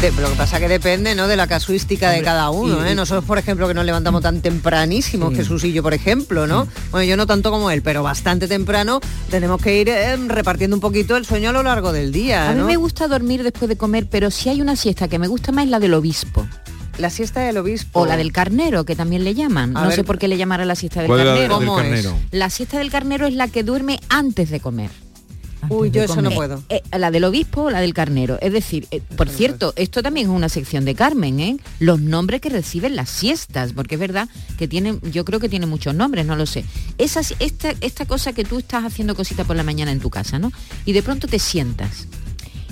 De- 0.00 0.12
lo 0.12 0.28
que 0.28 0.36
pasa 0.36 0.60
que 0.60 0.68
depende 0.68 1.14
¿no? 1.14 1.26
de 1.28 1.36
la 1.36 1.46
casuística 1.46 2.10
de 2.10 2.22
cada 2.22 2.50
uno. 2.50 2.84
¿eh? 2.84 2.94
Nosotros, 2.94 3.24
por 3.24 3.38
ejemplo, 3.38 3.66
que 3.66 3.74
nos 3.74 3.84
levantamos 3.86 4.22
tan 4.22 4.42
tempranísimo, 4.42 5.30
Jesús 5.32 5.64
y 5.64 5.72
yo, 5.72 5.82
por 5.82 5.94
ejemplo, 5.94 6.46
¿no? 6.46 6.68
Bueno, 6.90 7.04
yo 7.08 7.16
no 7.16 7.26
tanto 7.26 7.50
como 7.50 7.70
él, 7.70 7.80
pero 7.82 8.02
bastante 8.02 8.46
temprano, 8.48 9.00
tenemos 9.30 9.60
que 9.62 9.80
ir 9.80 9.88
eh, 9.88 10.16
repartiendo 10.28 10.76
un 10.76 10.80
poquito 10.80 11.16
el 11.16 11.24
sueño 11.24 11.50
a 11.50 11.52
lo 11.52 11.62
largo 11.62 11.92
del 11.92 12.12
día. 12.12 12.50
A 12.50 12.54
mí 12.54 12.62
me 12.62 12.76
gusta 12.76 13.08
dormir 13.08 13.42
después 13.42 13.68
de 13.68 13.76
comer, 13.76 14.06
pero 14.10 14.30
si 14.30 14.50
hay 14.50 14.60
una 14.60 14.76
siesta 14.76 15.08
que 15.08 15.18
me 15.18 15.26
gusta 15.26 15.52
más 15.52 15.64
es 15.64 15.70
la 15.70 15.80
del 15.80 15.94
obispo. 15.94 16.46
La 16.98 17.10
siesta 17.10 17.40
del 17.40 17.56
obispo. 17.58 18.00
O 18.00 18.06
la 18.06 18.16
del 18.16 18.32
carnero, 18.32 18.84
que 18.84 18.96
también 18.96 19.24
le 19.24 19.34
llaman. 19.34 19.76
A 19.76 19.82
no 19.82 19.86
ver. 19.88 19.96
sé 19.96 20.04
por 20.04 20.18
qué 20.18 20.28
le 20.28 20.36
llamará 20.36 20.64
la 20.64 20.74
siesta 20.74 21.00
del 21.00 21.08
¿Cuál 21.08 21.20
es 21.20 21.26
la 21.26 21.32
carnero. 21.32 21.58
del 21.58 21.68
¿Cómo 21.68 21.80
es? 21.80 22.08
La 22.32 22.50
siesta 22.50 22.78
del 22.78 22.90
carnero 22.90 23.26
es 23.26 23.34
la 23.34 23.48
que 23.48 23.62
duerme 23.62 24.00
antes 24.08 24.50
de 24.50 24.60
comer. 24.60 24.90
Uy, 25.70 25.90
yo 25.90 26.04
eso 26.04 26.22
no 26.22 26.30
Eh, 26.30 26.34
puedo. 26.36 26.62
eh, 26.68 26.82
la 26.96 27.10
del 27.10 27.24
obispo 27.24 27.62
o 27.62 27.70
la 27.70 27.80
del 27.80 27.92
carnero. 27.92 28.38
Es 28.40 28.52
decir, 28.52 28.86
eh, 28.92 29.00
por 29.16 29.28
cierto, 29.28 29.72
esto 29.76 30.02
también 30.04 30.28
es 30.28 30.32
una 30.32 30.48
sección 30.48 30.84
de 30.84 30.94
Carmen, 30.94 31.40
¿eh? 31.40 31.56
Los 31.80 32.00
nombres 32.00 32.40
que 32.40 32.48
reciben 32.48 32.94
las 32.94 33.10
siestas, 33.10 33.72
porque 33.72 33.96
es 33.96 34.00
verdad 34.00 34.28
que 34.56 34.68
tienen, 34.68 35.00
yo 35.10 35.24
creo 35.24 35.40
que 35.40 35.48
tiene 35.48 35.66
muchos 35.66 35.96
nombres, 35.96 36.26
no 36.26 36.36
lo 36.36 36.46
sé. 36.46 36.64
Esa, 36.96 37.24
si- 37.24 37.34
esta, 37.40 37.72
esta 37.80 38.06
cosa 38.06 38.32
que 38.32 38.44
tú 38.44 38.58
estás 38.58 38.84
haciendo 38.84 39.16
cosita 39.16 39.42
por 39.44 39.56
la 39.56 39.64
mañana 39.64 39.90
en 39.90 39.98
tu 39.98 40.10
casa, 40.10 40.38
¿no? 40.38 40.52
Y 40.86 40.92
de 40.92 41.02
pronto 41.02 41.26
te 41.26 41.40
sientas 41.40 42.06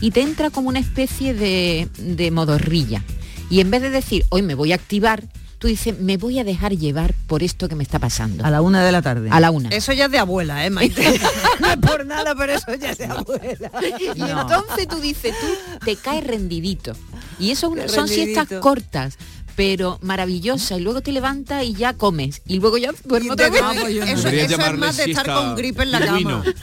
y 0.00 0.12
te 0.12 0.20
entra 0.22 0.50
como 0.50 0.68
una 0.68 0.78
especie 0.78 1.34
de, 1.34 1.88
de 1.98 2.30
modorrilla. 2.30 3.02
Y 3.50 3.60
en 3.60 3.70
vez 3.70 3.82
de 3.82 3.90
decir, 3.90 4.24
hoy 4.30 4.42
me 4.42 4.54
voy 4.54 4.72
a 4.72 4.74
activar, 4.74 5.24
tú 5.58 5.68
dices, 5.68 5.98
me 6.00 6.16
voy 6.16 6.38
a 6.38 6.44
dejar 6.44 6.76
llevar 6.76 7.14
por 7.26 7.42
esto 7.42 7.68
que 7.68 7.74
me 7.76 7.82
está 7.84 7.98
pasando. 7.98 8.44
A 8.44 8.50
la 8.50 8.60
una 8.60 8.84
de 8.84 8.92
la 8.92 9.02
tarde. 9.02 9.28
A 9.30 9.40
la 9.40 9.50
una. 9.50 9.68
Eso 9.70 9.92
ya 9.92 10.06
es 10.06 10.10
de 10.10 10.18
abuela, 10.18 10.66
¿eh, 10.66 10.70
Maite? 10.70 11.20
no 11.60 11.70
es 11.70 11.76
por 11.78 12.04
nada, 12.06 12.34
pero 12.34 12.52
eso 12.54 12.74
ya 12.74 12.90
es 12.90 12.98
de 12.98 13.04
abuela. 13.06 13.70
Y 14.14 14.20
entonces 14.22 14.88
tú 14.88 14.96
dices, 15.00 15.34
tú 15.40 15.46
te 15.84 15.96
caes 15.96 16.24
rendidito. 16.26 16.92
Y 17.38 17.50
eso 17.50 17.72
Qué 17.72 17.88
son 17.88 18.08
siestas 18.08 18.48
cortas, 18.60 19.16
pero 19.54 19.98
maravillosas. 20.02 20.78
Y 20.78 20.82
luego 20.82 21.00
te 21.00 21.12
levantas 21.12 21.64
y 21.64 21.74
ya 21.74 21.92
comes. 21.94 22.42
Y 22.46 22.58
luego 22.58 22.78
ya 22.78 22.92
duermes 23.04 23.32
otra 23.32 23.48
vez. 23.50 23.62
Ah, 23.64 23.72
pues 23.80 23.94
yo 23.94 24.04
no. 24.04 24.10
Eso- 24.12 24.28
eso 24.28 24.60
es 24.60 24.78
más 24.78 24.96
de 24.96 25.04
estar 25.04 25.26
con 25.26 25.54
gripe 25.56 25.82
en 25.84 25.90
la 25.92 26.00
cama. 26.04 26.44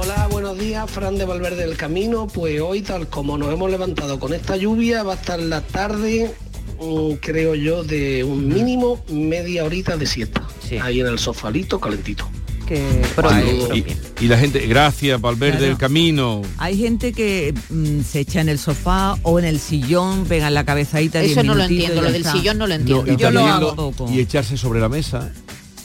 Hola, 0.00 0.28
buenos 0.30 0.56
días, 0.58 0.88
Fran 0.88 1.16
de 1.18 1.24
Valverde 1.24 1.66
del 1.66 1.76
Camino. 1.76 2.28
Pues 2.28 2.60
hoy, 2.60 2.82
tal 2.82 3.08
como 3.08 3.36
nos 3.36 3.52
hemos 3.52 3.68
levantado 3.70 4.18
con 4.20 4.32
esta 4.32 4.56
lluvia, 4.56 5.02
va 5.02 5.14
a 5.14 5.16
estar 5.16 5.40
la 5.40 5.60
tarde, 5.60 6.32
mm, 6.80 7.14
creo 7.20 7.54
yo, 7.56 7.82
de 7.82 8.22
un 8.22 8.46
mínimo 8.46 9.02
media 9.10 9.64
horita 9.64 9.96
de 9.96 10.06
siesta. 10.06 10.46
Ahí 10.82 11.00
en 11.00 11.06
el 11.06 11.18
sofalito 11.18 11.80
calentito. 11.80 12.28
Que 12.68 13.02
Saludos. 13.16 13.76
Y, 13.76 14.24
y 14.24 14.28
la 14.28 14.36
gente, 14.38 14.66
gracias, 14.66 15.18
Valverde 15.20 15.52
Claro. 15.56 15.66
del 15.68 15.78
Camino. 15.78 16.42
Hay 16.58 16.76
gente 16.78 17.12
que 17.14 17.54
mm, 17.70 18.02
se 18.02 18.20
echa 18.20 18.40
en 18.42 18.50
el 18.50 18.58
sofá 18.58 19.16
o 19.22 19.38
en 19.38 19.46
el 19.46 19.58
sillón, 19.58 20.26
pegan 20.26 20.52
la 20.54 20.64
cabezadita. 20.64 21.20
Eso 21.22 21.34
10 21.42 21.46
no 21.46 21.54
lo 21.54 21.62
entiendo, 21.64 22.02
lo 22.02 22.12
del 22.12 22.24
sillón 22.26 22.58
no 22.58 22.66
lo 22.66 22.74
No, 22.76 22.80
entiendo. 22.80 23.12
y 23.12 23.16
Yo 23.16 23.30
lo 23.30 23.40
hago 23.46 23.68
lo- 23.70 23.74
poco. 23.74 24.12
y 24.12 24.20
echarse 24.20 24.56
sobre 24.58 24.80
la 24.80 24.88
mesa. 24.90 25.32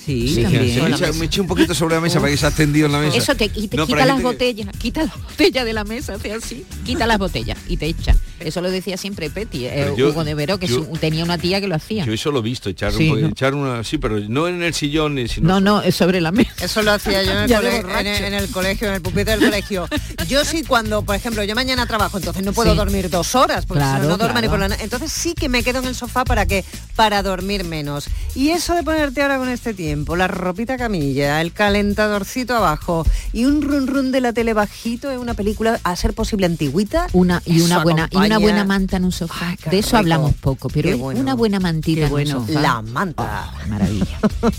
Sí, 0.05 0.27
Sí, 0.35 0.41
también. 0.43 0.83
me 0.83 0.89
echa- 0.95 1.13
me 1.13 1.25
eché 1.25 1.39
un 1.41 1.47
poquito 1.47 1.73
sobre 1.73 1.95
la 1.95 2.01
mesa 2.01 2.19
para 2.19 2.29
que 2.31 2.37
se 2.37 2.45
ha 2.45 2.51
tendido 2.51 2.87
en 2.87 2.91
la 2.91 2.99
mesa. 2.99 3.17
Eso 3.17 3.35
te, 3.35 3.45
y 3.45 3.67
te 3.69 3.77
No, 3.77 3.85
pero 3.85 3.97
quita 3.99 4.05
las 4.05 4.21
botellas, 4.21 4.67
quita 4.77 5.03
las 5.03 5.13
botellas 5.23 5.65
de 5.65 5.73
la 5.73 5.83
mesa, 5.85 6.15
hace 6.15 6.33
así, 6.33 6.65
quita 6.85 7.07
las 7.07 7.17
botellas 7.19 7.57
y 7.69 7.77
te 7.77 7.85
echa. 7.87 8.15
Eso 8.43 8.61
lo 8.61 8.69
decía 8.71 8.97
siempre 8.97 9.29
Petty, 9.29 9.65
eh, 9.65 9.93
yo- 9.97 10.09
Hugo 10.09 10.23
de 10.23 10.35
Vero, 10.35 10.57
que 10.59 10.67
yo- 10.67 10.83
su- 10.85 10.97
tenía 10.99 11.23
una 11.23 11.37
tía 11.37 11.59
que 11.61 11.67
lo 11.67 11.75
hacía. 11.75 12.05
Yo 12.05 12.13
eso 12.13 12.31
lo 12.31 12.39
he 12.39 12.41
visto, 12.43 12.69
echar, 12.69 12.91
Sí, 12.93 13.03
un 13.05 13.09
poquito- 13.09 13.27
¿no? 13.27 13.31
echar 13.31 13.55
una, 13.55 13.83
sí, 13.83 13.97
pero 13.97 14.19
no 14.19 14.47
en 14.47 14.61
el 14.63 14.73
sillón, 14.73 15.17
sino 15.27 15.47
No, 15.47 15.59
no, 15.61 15.81
es 15.81 15.95
sobre 15.95 16.21
la 16.21 16.31
mesa. 16.31 16.51
Eso 16.61 16.81
lo 16.81 16.91
hacía 16.91 17.23
yo 17.23 17.31
en 17.31 17.37
el, 17.39 17.47
Ya 17.49 17.61
de 17.61 17.67
cole- 17.69 17.81
borracho. 17.83 17.99
en, 17.99 18.07
el, 18.07 18.23
en 18.25 18.33
el 18.33 18.49
colegio, 18.49 18.87
en 18.87 18.93
el 18.95 19.01
pupitre 19.01 19.37
del 19.37 19.45
colegio. 19.49 19.87
Yo 20.27 20.43
sí 20.45 20.63
cuando, 20.63 21.01
por 21.03 21.15
ejemplo, 21.15 21.43
yo 21.43 21.55
mañana 21.55 21.85
trabajo, 21.87 22.17
entonces 22.17 22.43
no 22.43 22.53
puedo 22.53 22.71
Sí. 22.71 22.77
dormir 22.77 23.09
dos 23.09 23.35
horas, 23.35 23.65
porque 23.65 23.83
si 23.83 23.89
no, 24.01 24.09
no 24.09 24.17
duermo 24.17 24.41
ni 24.41 24.47
por 24.47 24.59
la 24.59 24.67
na- 24.69 24.77
Entonces 24.81 25.11
sí 25.11 25.33
que 25.33 25.49
me 25.49 25.63
quedo 25.63 25.79
en 25.79 25.85
el 25.85 25.95
sofá 25.95 26.23
para 26.25 26.45
que 26.45 26.63
para 26.95 27.23
dormir 27.23 27.63
menos. 27.63 28.05
Y 28.35 28.49
eso 28.49 28.75
de 28.75 28.83
ponerte 28.83 29.21
ahora 29.21 29.37
con 29.37 29.49
este 29.49 29.73
tiempo, 29.73 30.15
la 30.15 30.27
ropita 30.27 30.77
camilla, 30.77 31.41
el 31.41 31.51
calentadorcito 31.53 32.55
abajo 32.55 33.05
y 33.33 33.45
un 33.45 33.61
run 33.61 33.87
run 33.87 34.11
de 34.11 34.21
la 34.21 34.33
tele 34.33 34.53
bajito 34.53 35.11
en 35.11 35.19
una 35.19 35.33
película, 35.33 35.79
a 35.83 35.95
ser 35.95 36.13
posible 36.13 36.45
antigüita. 36.45 37.07
Una 37.13 37.41
y 37.45 37.57
eso 37.57 37.65
una 37.65 37.83
buena 37.83 38.09
y 38.11 38.17
una 38.17 38.32
acompaña- 38.35 38.53
buena 38.63 38.65
manta 38.65 38.97
en 38.97 39.05
un 39.05 39.11
sofá. 39.11 39.49
Ay, 39.49 39.57
de 39.71 39.79
eso 39.79 39.87
rico. 39.89 39.97
hablamos 39.97 40.33
poco, 40.35 40.69
pero 40.69 40.97
bueno. 40.97 41.19
una 41.19 41.33
buena 41.35 41.59
mantita 41.59 41.99
Qué 42.01 42.05
en 42.05 42.11
bueno. 42.11 42.39
un 42.39 42.47
sofá. 42.47 42.61
La 42.61 42.81
manta. 42.81 43.53
maravilla. 43.67 44.19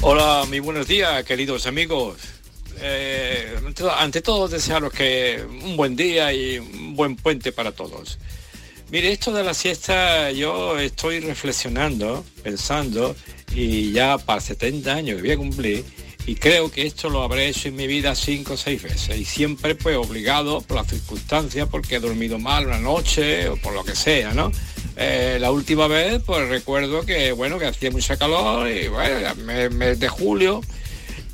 Hola, 0.00 0.44
muy 0.48 0.60
buenos 0.60 0.86
días, 0.86 1.24
queridos 1.24 1.66
amigos. 1.66 2.16
Eh, 2.80 3.56
ante 3.58 3.72
todo- 3.82 3.92
ante 3.96 4.22
todo, 4.22 4.46
desearos 4.48 4.92
que 4.92 5.44
un 5.64 5.76
buen 5.76 5.96
día 5.96 6.32
y 6.32 6.58
un 6.58 6.94
buen 6.94 7.16
puente 7.16 7.50
para 7.50 7.72
todos. 7.72 8.18
Mire, 8.90 9.10
esto 9.12 9.32
de 9.32 9.42
la 9.44 9.52
siesta, 9.52 10.30
yo 10.30 10.78
estoy 10.78 11.20
reflexionando, 11.20 12.24
pensando, 12.42 13.14
y 13.54 13.90
ya 13.92 14.16
para 14.16 14.40
70 14.40 14.94
años 14.94 15.16
que 15.16 15.22
voy 15.22 15.32
a 15.32 15.36
cumplir, 15.36 15.84
y 16.28 16.34
creo 16.34 16.70
que 16.70 16.86
esto 16.86 17.08
lo 17.08 17.22
habré 17.22 17.48
hecho 17.48 17.68
en 17.68 17.76
mi 17.76 17.86
vida 17.86 18.14
cinco 18.14 18.52
o 18.52 18.56
seis 18.56 18.82
veces, 18.82 19.16
y 19.18 19.24
siempre 19.24 19.74
pues 19.74 19.96
obligado 19.96 20.60
por 20.60 20.76
las 20.76 20.86
circunstancias, 20.88 21.66
porque 21.70 21.96
he 21.96 22.00
dormido 22.00 22.38
mal 22.38 22.66
una 22.66 22.78
noche, 22.78 23.48
o 23.48 23.56
por 23.56 23.72
lo 23.72 23.82
que 23.82 23.96
sea, 23.96 24.34
¿no? 24.34 24.52
Eh, 24.96 25.38
la 25.40 25.50
última 25.52 25.86
vez, 25.86 26.20
pues 26.26 26.48
recuerdo 26.48 27.06
que, 27.06 27.32
bueno, 27.32 27.58
que 27.58 27.66
hacía 27.66 27.90
mucha 27.90 28.16
calor, 28.16 28.68
y 28.68 28.88
bueno, 28.88 29.20
ya 29.20 29.34
me- 29.34 29.70
mes 29.70 29.98
de 30.00 30.08
julio, 30.08 30.60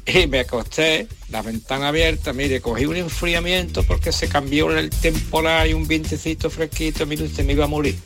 y 0.07 0.27
me 0.27 0.41
acosté, 0.41 1.09
la 1.31 1.41
ventana 1.41 1.89
abierta, 1.89 2.33
mire, 2.35 2.61
cogí 2.61 2.85
un 2.85 2.97
enfriamiento 2.97 3.83
porque 3.85 4.13
se 4.13 4.29
cambió 4.29 4.71
el 4.77 4.91
temporal 4.91 5.71
y 5.71 5.73
un 5.73 5.89
vientecito 5.89 6.51
fresquito, 6.51 7.07
mire 7.07 7.25
usted, 7.25 7.43
me 7.45 7.55
iba 7.55 7.65
a 7.65 7.69
morir. 7.69 7.97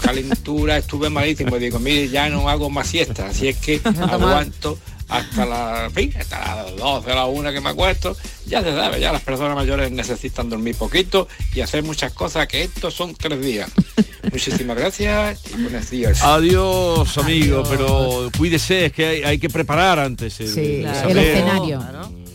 Calentura, 0.00 0.78
estuve 0.78 1.10
malísimo, 1.10 1.58
digo, 1.58 1.78
mire, 1.78 2.08
ya 2.08 2.28
no 2.28 2.48
hago 2.48 2.70
más 2.70 2.88
siesta, 2.88 3.26
así 3.26 3.48
es 3.48 3.56
que 3.56 3.80
aguanto 4.08 4.78
hasta 5.12 5.46
la, 5.46 5.84
en 5.86 5.90
fin, 5.92 6.12
hasta 6.18 6.56
las 6.56 6.76
12, 6.76 7.14
la 7.14 7.26
1 7.26 7.52
que 7.52 7.60
me 7.60 7.70
acuesto, 7.70 8.16
ya 8.46 8.62
se 8.62 8.72
sabe, 8.74 9.00
ya 9.00 9.12
las 9.12 9.22
personas 9.22 9.54
mayores 9.54 9.90
necesitan 9.92 10.48
dormir 10.48 10.74
poquito 10.76 11.28
y 11.54 11.60
hacer 11.60 11.82
muchas 11.82 12.12
cosas, 12.12 12.46
que 12.48 12.62
estos 12.62 12.94
son 12.94 13.14
tres 13.14 13.40
días. 13.40 13.70
Muchísimas 14.32 14.76
gracias 14.76 15.40
y 15.52 15.62
buenos 15.62 15.90
días. 15.90 16.22
Adiós, 16.22 17.18
amigo, 17.18 17.62
pero 17.68 18.30
cuídese, 18.38 18.86
es 18.86 18.92
que 18.92 19.06
hay, 19.06 19.22
hay 19.24 19.38
que 19.38 19.48
preparar 19.50 19.98
antes 19.98 20.38
el, 20.40 20.48
Sí, 20.48 20.60
el 20.84 20.94
saber. 20.94 21.18
escenario. 21.18 21.80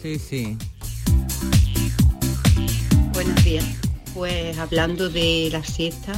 Sí, 0.02 0.20
sí. 0.20 0.58
Buenos 3.14 3.44
días. 3.44 3.66
Pues 4.14 4.58
hablando 4.58 5.10
de 5.10 5.50
la 5.52 5.64
siesta, 5.64 6.14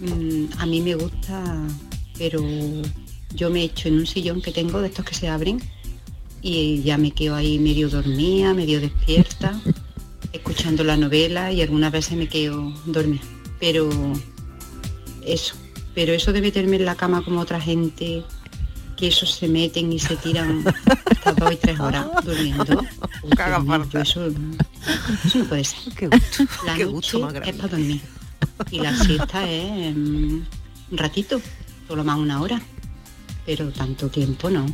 mm, 0.00 0.44
a 0.58 0.66
mí 0.66 0.80
me 0.80 0.94
gusta, 0.94 1.42
pero 2.16 2.40
yo 3.34 3.50
me 3.50 3.62
echo 3.62 3.88
en 3.88 3.98
un 3.98 4.06
sillón 4.06 4.40
que 4.40 4.52
tengo 4.52 4.80
de 4.80 4.88
estos 4.88 5.04
que 5.04 5.14
se 5.14 5.28
abren 5.28 5.60
y 6.42 6.82
ya 6.82 6.98
me 6.98 7.10
quedo 7.10 7.34
ahí 7.34 7.58
medio 7.58 7.88
dormida, 7.88 8.54
medio 8.54 8.80
despierta, 8.80 9.60
escuchando 10.32 10.84
la 10.84 10.96
novela 10.96 11.52
y 11.52 11.62
algunas 11.62 11.92
veces 11.92 12.16
me 12.16 12.28
quedo 12.28 12.72
dormida. 12.86 13.22
Pero 13.60 13.88
eso, 15.24 15.54
pero 15.94 16.12
eso 16.12 16.32
de 16.32 16.40
meterme 16.40 16.76
en 16.76 16.84
la 16.84 16.94
cama 16.94 17.22
como 17.22 17.40
otra 17.40 17.60
gente, 17.60 18.22
que 18.96 19.08
esos 19.08 19.32
se 19.32 19.48
meten 19.48 19.92
y 19.92 19.98
se 19.98 20.16
tiran 20.16 20.64
hasta 21.06 21.32
dos 21.32 21.52
y 21.52 21.56
tres 21.56 21.78
horas 21.78 22.06
durmiendo. 22.24 22.84
Uy, 23.22 23.30
yo 23.90 24.00
eso, 24.00 24.26
eso 25.24 25.38
no 25.38 25.44
puede 25.44 25.64
ser. 25.64 25.78
La 26.66 26.74
qué 26.74 26.84
noche 26.84 27.18
gusto 27.18 27.30
es 27.30 27.54
para 27.54 27.68
dormir. 27.68 28.00
Y 28.70 28.80
la 28.80 28.96
siesta 28.96 29.48
es 29.48 29.94
mm, 29.94 30.40
un 30.90 30.98
ratito, 30.98 31.40
por 31.86 31.96
lo 31.96 32.04
más 32.04 32.18
una 32.18 32.40
hora. 32.40 32.60
Pero 33.48 33.70
tanto 33.72 34.08
tiempo 34.10 34.50
no. 34.50 34.66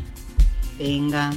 Venga. 0.81 1.33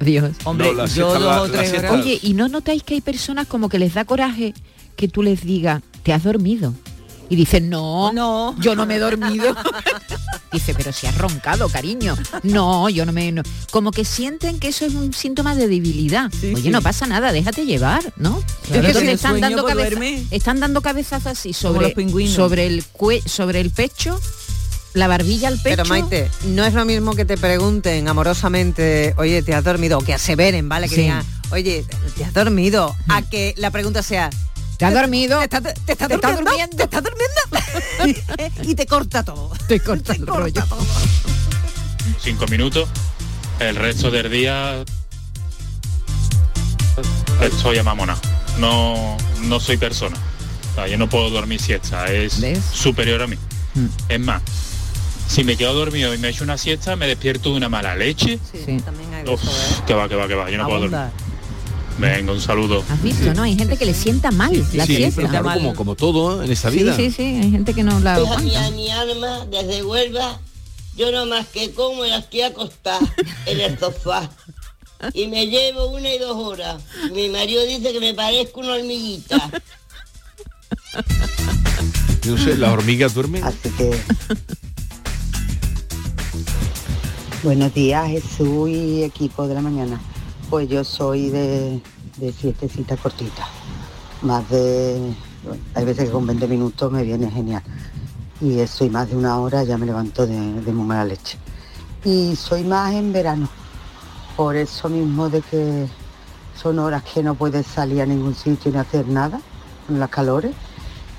Adiós. 0.00 0.32
Hombre, 0.42 0.72
No, 0.74 0.80
yo 0.82 0.86
siesta- 0.88 1.12
dos 1.12 1.22
la- 1.22 1.42
o 1.42 1.48
tres 1.48 1.72
horas. 1.72 1.92
Oye, 1.92 2.18
¿y 2.20 2.34
no 2.34 2.48
notáis 2.48 2.82
que 2.82 2.94
hay 2.94 3.00
personas 3.00 3.46
como 3.46 3.68
que 3.68 3.78
les 3.78 3.94
da 3.94 4.04
coraje 4.04 4.54
que 4.96 5.06
tú 5.06 5.22
les 5.22 5.44
digas, 5.44 5.82
te 6.02 6.12
has 6.12 6.24
dormido? 6.24 6.74
Y 7.28 7.36
dicen, 7.36 7.70
no, 7.70 8.12
no, 8.12 8.56
yo 8.58 8.74
no 8.74 8.86
me 8.86 8.96
he 8.96 8.98
dormido. 8.98 9.54
Dice, 10.52 10.74
pero 10.74 10.92
si 10.92 11.06
has 11.06 11.16
roncado, 11.16 11.68
cariño. 11.68 12.16
No, 12.42 12.88
yo 12.88 13.06
no 13.06 13.12
me... 13.12 13.30
no". 13.30 13.42
Como 13.70 13.92
que 13.92 14.04
sienten 14.04 14.58
que 14.58 14.66
eso 14.66 14.84
es 14.84 14.94
un 14.94 15.12
síntoma 15.12 15.54
de 15.54 15.68
debilidad. 15.68 16.28
Oye, 16.42 16.60
sí. 16.62 16.70
no 16.70 16.82
pasa 16.82 17.06
nada, 17.06 17.30
déjate 17.30 17.66
llevar, 17.66 18.02
¿no? 18.16 18.42
Claro, 18.66 18.88
Entonces 18.88 18.96
que 18.96 19.08
el 19.10 19.14
están 19.14 19.40
dando, 19.40 19.64
cabeza- 19.64 20.00
están 20.32 20.58
dando 20.58 20.80
cabezazos 20.82 21.26
así 21.28 21.52
sobre, 21.52 21.82
los 21.82 21.92
pingüinos. 21.92 22.34
sobre, 22.34 22.66
el 22.66 22.82
cue- 22.92 23.24
sobre 23.24 23.60
el 23.60 23.70
pecho 23.70 24.18
la 24.94 25.06
barbilla 25.08 25.48
al 25.48 25.54
pecho. 25.58 25.76
Pero 25.76 25.84
Maite, 25.86 26.30
no 26.46 26.64
es 26.64 26.74
lo 26.74 26.84
mismo 26.84 27.14
que 27.14 27.24
te 27.24 27.36
pregunten 27.36 28.08
amorosamente, 28.08 29.14
oye, 29.18 29.42
¿te 29.42 29.54
has 29.54 29.64
dormido? 29.64 29.98
O 29.98 30.02
que 30.02 30.14
aseveren, 30.14 30.68
¿vale? 30.68 30.88
Que 30.88 30.94
Sí. 30.96 31.00
digan, 31.02 31.24
oye, 31.52 31.84
¿te 32.16 32.24
has 32.24 32.32
dormido? 32.34 32.94
A 33.08 33.22
que 33.22 33.54
la 33.56 33.70
pregunta 33.70 34.02
sea, 34.02 34.30
¿Te 34.78 34.86
has 34.86 34.94
dormido? 34.94 35.38
¿Te, 35.40 35.44
estás- 35.44 35.74
te 35.84 35.92
estás 35.92 36.08
¿Te 36.08 36.16
durmiendo? 36.16 36.74
¿Te 36.76 36.84
estás 36.84 37.02
durmiendo? 37.04 38.62
y 38.62 38.74
te 38.74 38.86
corta 38.86 39.22
todo. 39.22 39.52
Te 39.68 39.78
corta 39.78 40.12
el 40.16 40.26
rollo. 40.26 40.62
cinco 42.18 42.46
minutos. 42.46 42.88
El 43.58 43.76
resto 43.76 44.10
del 44.10 44.30
día 44.30 44.82
estoy 47.42 47.78
a 47.78 47.82
mamona. 47.82 48.16
No, 48.58 49.16
no 49.42 49.60
soy 49.60 49.76
persona. 49.76 50.16
O 50.72 50.74
sea, 50.74 50.86
yo 50.88 50.96
no 50.98 51.08
puedo 51.10 51.28
dormir 51.30 51.60
siesta, 51.60 52.06
es 52.10 52.40
superior 52.72 53.20
a 53.22 53.26
mí. 53.26 53.36
Mm. 53.74 53.86
Es 54.08 54.20
más, 54.20 54.42
si 55.30 55.44
me 55.44 55.56
quedo 55.56 55.72
dormido 55.74 56.12
y 56.12 56.18
me 56.18 56.28
echo 56.28 56.42
una 56.42 56.58
siesta, 56.58 56.96
me 56.96 57.06
despierto 57.06 57.50
de 57.50 57.56
una 57.56 57.68
mala 57.68 57.94
leche. 57.94 58.40
Uf, 59.26 59.40
que 59.86 59.94
va, 59.94 60.08
que 60.08 60.16
va, 60.16 60.26
que 60.26 60.34
va, 60.34 60.50
yo 60.50 60.58
no 60.58 60.66
puedo 60.66 60.80
dormir. 60.80 60.98
Venga, 61.98 62.32
un 62.32 62.40
saludo. 62.40 62.82
Has 62.88 63.00
visto, 63.00 63.32
¿no? 63.34 63.44
Hay 63.44 63.56
gente 63.56 63.76
que 63.76 63.86
le 63.86 63.94
sienta 63.94 64.32
mal 64.32 64.52
la 64.72 64.86
sí, 64.86 64.96
siesta. 64.96 65.16
pero 65.16 65.28
claro, 65.28 65.52
como, 65.52 65.74
como 65.74 65.94
todo 65.94 66.42
¿eh? 66.42 66.46
en 66.46 66.52
esta 66.52 66.70
vida. 66.70 66.96
Sí, 66.96 67.10
sí, 67.10 67.16
sí, 67.16 67.22
hay 67.42 67.50
gente 67.50 67.74
que 67.74 67.84
no 67.84 68.00
la 68.00 68.16
aguanta. 68.16 68.70
mi 68.70 68.90
alma, 68.90 69.46
desde 69.50 69.84
Huelva, 69.84 70.40
yo 70.96 71.12
no 71.12 71.26
más 71.26 71.46
que 71.46 71.72
como 71.72 72.04
y 72.04 72.10
estoy 72.10 72.42
acostada 72.42 73.00
en 73.46 73.60
el 73.60 73.78
sofá. 73.78 74.28
Y 75.14 75.28
me 75.28 75.46
llevo 75.46 75.90
una 75.90 76.12
y 76.12 76.18
dos 76.18 76.36
horas. 76.36 76.82
Mi 77.12 77.28
marido 77.28 77.64
dice 77.64 77.92
que 77.92 78.00
me 78.00 78.14
parezco 78.14 78.60
una 78.60 78.74
hormiguita. 78.74 79.50
Yo 82.22 82.36
no 82.36 82.44
sé, 82.44 82.56
las 82.56 82.72
hormigas 82.72 83.14
duermen. 83.14 83.44
Así 83.44 83.70
que... 83.70 84.00
Buenos 87.42 87.72
días 87.72 88.06
Jesús 88.06 88.68
y 88.68 89.02
equipo 89.02 89.48
de 89.48 89.54
la 89.54 89.62
mañana. 89.62 89.98
Pues 90.50 90.68
yo 90.68 90.84
soy 90.84 91.30
de, 91.30 91.80
de 92.18 92.32
siestecita 92.34 92.98
cortita. 92.98 93.48
Más 94.20 94.46
de... 94.50 95.14
hay 95.74 95.84
veces 95.86 96.04
que 96.04 96.10
con 96.10 96.26
20 96.26 96.46
minutos 96.46 96.92
me 96.92 97.02
viene 97.02 97.30
genial. 97.30 97.62
Y 98.42 98.58
eso 98.58 98.84
y 98.84 98.90
más 98.90 99.08
de 99.08 99.16
una 99.16 99.38
hora 99.38 99.64
ya 99.64 99.78
me 99.78 99.86
levanto 99.86 100.26
de, 100.26 100.60
de 100.60 100.72
muy 100.72 100.94
leche. 101.06 101.38
Y 102.04 102.36
soy 102.36 102.62
más 102.62 102.92
en 102.92 103.10
verano. 103.10 103.48
Por 104.36 104.56
eso 104.56 104.90
mismo 104.90 105.30
de 105.30 105.40
que 105.40 105.86
son 106.60 106.78
horas 106.78 107.02
que 107.04 107.22
no 107.22 107.36
puedes 107.36 107.66
salir 107.66 108.02
a 108.02 108.06
ningún 108.06 108.34
sitio 108.34 108.70
ni 108.70 108.76
hacer 108.76 109.08
nada 109.08 109.40
con 109.86 109.98
las 109.98 110.10
calores. 110.10 110.54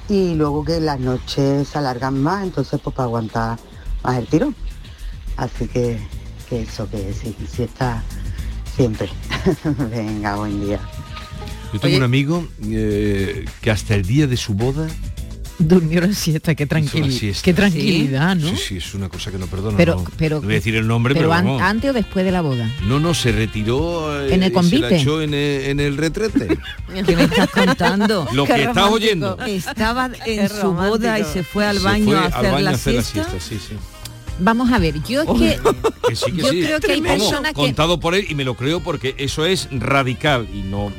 Y 0.08 0.36
luego 0.36 0.64
que 0.64 0.82
las 0.82 1.00
noches 1.00 1.68
se 1.68 1.78
alargan 1.80 2.22
más, 2.22 2.44
entonces 2.44 2.80
pues 2.80 2.96
para 2.96 3.08
aguantar 3.08 3.58
más 4.04 4.18
el 4.18 4.28
tirón. 4.28 4.56
Así 5.38 5.68
que, 5.68 5.98
que 6.50 6.62
eso, 6.64 6.90
que 6.90 7.14
sí, 7.14 7.36
sí 7.52 7.64
está 7.64 8.04
siempre. 8.76 9.10
Venga, 9.92 10.36
buen 10.36 10.66
día. 10.66 10.80
Yo 11.74 11.80
tengo 11.80 11.98
un 11.98 12.04
amigo 12.04 12.48
eh, 12.66 13.46
que 13.62 13.72
hasta 13.72 13.96
el 13.96 14.04
día 14.04 14.28
de 14.28 14.38
su 14.38 14.54
boda 14.54 14.88
Durmió 15.60 16.02
la 16.02 16.12
siesta, 16.16 16.56
qué 16.56 16.66
tranquilidad. 16.66 17.16
siesta. 17.16 17.44
Qué 17.44 17.54
tranquilidad, 17.54 18.36
¿no? 18.36 18.50
Sí, 18.50 18.56
sí, 18.58 18.78
es 18.78 18.96
una 18.96 19.10
cosa 19.10 19.30
que 19.32 19.38
no 19.38 19.46
perdono. 19.46 19.78
Pero- 19.78 19.96
no, 19.98 20.06
pero- 20.18 20.38
no 20.38 20.42
voy 20.48 20.54
a 20.54 20.56
decir 20.56 20.76
el 20.76 20.88
nombre, 20.88 21.14
Pero 21.14 21.28
pero, 21.30 21.34
an- 21.38 21.46
vamos. 21.46 21.62
antes 21.62 21.92
o 21.92 21.94
después 21.94 22.26
de 22.26 22.32
la 22.32 22.42
boda. 22.42 22.68
No, 22.88 23.00
no, 23.00 23.14
se 23.14 23.32
retiró 23.32 24.24
eh, 24.24 24.34
¿En 24.34 24.42
el 24.42 24.50
y 24.52 24.56
se 24.56 24.56
la 24.56 24.62
convite? 24.62 24.98
echó 24.98 25.22
en 25.22 25.36
el, 25.36 25.62
en 25.66 25.80
el 25.80 25.98
retrete. 25.98 26.58
¿Qué 27.06 27.16
me 27.16 27.24
estás 27.26 27.48
contando? 27.52 28.28
Lo 28.34 28.46
Qué 28.46 28.54
que 28.56 28.60
estás 28.62 28.76
romántico. 28.76 28.96
oyendo. 28.96 29.38
Estaba 29.46 30.10
Qué 30.10 30.42
en 30.42 30.50
su 30.50 30.74
boda 30.74 31.20
y 31.20 31.26
se 31.26 31.44
fue 31.44 31.64
al 31.68 31.78
baño 31.78 32.06
fue 32.06 32.18
a 32.18 32.22
al 32.26 32.34
hacer, 32.34 32.52
baño 32.52 32.64
la, 32.64 32.70
a 32.72 32.74
hacer 32.74 32.94
la 32.96 33.04
siesta. 33.04 33.30
siesta, 33.32 33.48
sí, 33.48 33.60
sí. 33.70 33.76
Vamos 34.42 34.72
a 34.72 34.80
ver, 34.80 35.02
yo 35.04 35.22
es 35.22 35.28
que 35.40 35.60
Que 36.10 36.16
sí, 36.16 36.32
que 36.32 36.42
Yo 36.42 36.50
sí. 36.50 36.62
creo 36.64 36.80
que 36.80 36.92
hay 36.94 37.02
personas 37.02 37.54
que- 37.54 37.62
Contado 37.62 38.00
por 38.00 38.16
él 38.16 38.26
y 38.30 38.36
me 38.36 38.44
lo 38.44 38.56
creo 38.56 38.80
porque 38.82 39.16
eso 39.18 39.46
es 39.46 39.68
radical 39.72 40.48
y 40.54 40.62
no 40.64 40.92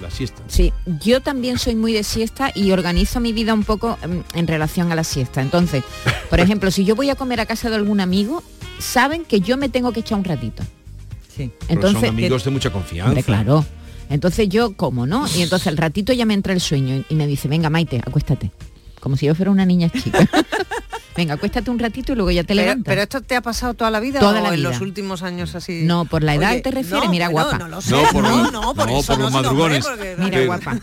la 0.00 0.10
siesta. 0.10 0.42
Sí, 0.46 0.72
yo 1.02 1.22
también 1.22 1.58
soy 1.58 1.74
muy 1.74 1.92
de 1.94 2.04
siesta 2.04 2.52
y 2.54 2.70
organizo 2.70 3.18
mi 3.18 3.32
vida 3.32 3.54
un 3.54 3.64
poco 3.64 3.98
mm, 4.06 4.38
en 4.38 4.46
relación 4.46 4.92
a 4.92 4.94
la 4.94 5.04
siesta. 5.04 5.40
Entonces, 5.40 5.82
por 6.28 6.38
ejemplo, 6.38 6.70
si 6.70 6.84
yo 6.84 6.94
voy 6.94 7.08
a 7.10 7.14
comer 7.16 7.40
a 7.40 7.46
casa 7.46 7.70
de 7.70 7.76
algún 7.76 8.00
amigo, 8.00 8.42
saben 8.78 9.24
que 9.24 9.40
yo 9.40 9.56
me 9.56 9.68
tengo 9.70 9.92
que 9.92 10.00
echar 10.00 10.18
un 10.18 10.24
ratito. 10.24 10.62
Sí. 11.34 11.50
Pero 11.60 11.72
Entonces, 11.72 12.00
son 12.00 12.08
amigos 12.10 12.44
de 12.44 12.50
mucha 12.50 12.70
confianza. 12.70 13.08
Hombre, 13.08 13.22
claro. 13.24 13.64
Entonces 14.08 14.48
yo 14.48 14.76
como, 14.76 15.06
¿no? 15.06 15.26
Y 15.36 15.42
entonces 15.42 15.66
al 15.66 15.76
ratito 15.76 16.12
ya 16.12 16.24
me 16.26 16.34
entra 16.34 16.52
el 16.52 16.60
sueño 16.60 17.02
y 17.08 17.14
me 17.14 17.26
dice, 17.26 17.48
venga 17.48 17.70
Maite, 17.70 18.00
acuéstate. 18.06 18.50
Como 19.00 19.16
si 19.16 19.26
yo 19.26 19.34
fuera 19.34 19.50
una 19.50 19.64
niña 19.66 19.88
chica. 19.88 20.28
venga, 21.16 21.34
acuéstate 21.34 21.70
un 21.70 21.78
ratito 21.78 22.12
y 22.12 22.16
luego 22.16 22.30
ya 22.30 22.42
te 22.42 22.48
Pero, 22.48 22.60
levantas. 22.62 22.84
pero 22.92 23.02
esto 23.02 23.20
te 23.22 23.36
ha 23.36 23.40
pasado 23.40 23.74
toda 23.74 23.90
la 23.90 24.00
vida 24.00 24.20
Toda 24.20 24.40
o 24.40 24.42
la 24.42 24.48
en 24.50 24.56
vida. 24.56 24.68
los 24.70 24.80
últimos 24.80 25.22
años 25.22 25.54
así. 25.54 25.82
No, 25.84 26.04
por 26.04 26.22
la 26.22 26.34
edad 26.34 26.52
Oye, 26.52 26.60
te 26.60 26.70
refieres, 26.70 27.04
no, 27.04 27.10
mira 27.10 27.28
guapa. 27.28 27.58
No, 27.58 27.68
lo 27.68 27.80
sé, 27.80 27.90
No, 27.92 28.02
por 28.12 28.22
no, 28.22 28.28
los- 28.42 28.52
no, 28.52 28.74
por 28.74 28.86
no, 28.90 28.98
eso 28.98 29.12
por 29.14 29.22
los 29.22 29.32
no, 29.32 29.42
no, 29.42 29.48
madrugones. 29.48 29.86
porque- 29.86 30.16
Mira, 30.18 30.44
guapa. 30.46 30.78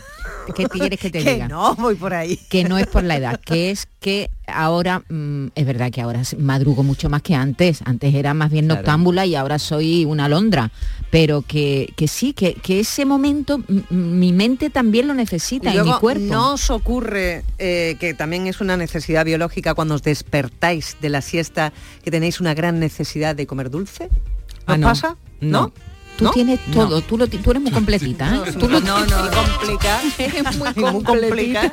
¿Qué 0.54 0.64
quieres 0.66 0.98
que 1.00 1.10
te 1.10 1.18
Que 1.24 1.34
diga? 1.34 1.48
no, 1.48 1.74
voy 1.76 1.94
por 1.94 2.12
ahí. 2.14 2.36
Que 2.50 2.64
no 2.64 2.76
es 2.78 2.86
por 2.86 3.02
la 3.04 3.16
edad, 3.16 3.40
que 3.40 3.70
es 3.70 3.88
que 4.00 4.28
ahora, 4.46 5.02
mm, 5.08 5.46
es 5.54 5.64
verdad 5.66 5.90
que 5.90 6.02
ahora 6.02 6.22
madrugo 6.38 6.82
mucho 6.82 7.08
más 7.08 7.22
que 7.22 7.34
antes. 7.34 7.80
Antes 7.84 8.14
era 8.14 8.34
más 8.34 8.50
bien 8.50 8.66
Claro. 8.66 8.80
noctámbula 8.82 9.24
y 9.26 9.34
ahora 9.34 9.58
soy 9.58 10.04
una 10.04 10.26
alondra. 10.26 10.70
Pero 11.10 11.42
que, 11.42 11.92
que 11.96 12.08
sí, 12.08 12.32
que, 12.34 12.54
que 12.54 12.80
ese 12.80 13.04
momento 13.06 13.60
mi 13.90 14.32
mente 14.32 14.68
también 14.68 15.06
lo 15.08 15.14
necesita 15.14 15.72
Y 15.74 15.78
y 15.78 15.82
mi 15.82 15.92
cuerpo. 15.94 16.24
¿no 16.32 16.54
os 16.54 16.68
ocurre 16.70 17.44
eh, 17.58 17.96
que 17.98 18.12
también 18.14 18.46
es 18.46 18.60
una 18.60 18.76
necesidad 18.76 19.24
biológica 19.24 19.74
cuando 19.74 19.94
os 19.94 20.02
despertáis 20.02 20.96
de 21.00 21.08
la 21.08 21.20
siesta 21.22 21.72
que 22.02 22.10
tenéis 22.10 22.40
una 22.40 22.52
gran 22.54 22.78
necesidad 22.80 23.34
de 23.36 23.46
comer 23.46 23.70
dulce? 23.70 24.04
¿Os 24.06 24.10
Ah, 24.66 24.76
no. 24.76 24.86
pasa? 24.88 25.16
No. 25.40 25.72
Tú 26.16 26.24
¿No? 26.24 26.30
tienes 26.30 26.60
todo, 26.72 27.00
tú, 27.02 27.18
lo, 27.18 27.26
tú 27.26 27.50
eres 27.50 27.62
muy 27.62 27.72
completita. 27.72 28.36
¿eh? 28.46 28.52
Tú 28.52 28.68
lo 28.68 28.80
no, 28.80 29.04
no, 29.04 29.16
complica. 29.30 30.00
Eres 30.18 30.56
muy 30.56 30.68
Muy 30.76 31.02
completita. 31.02 31.70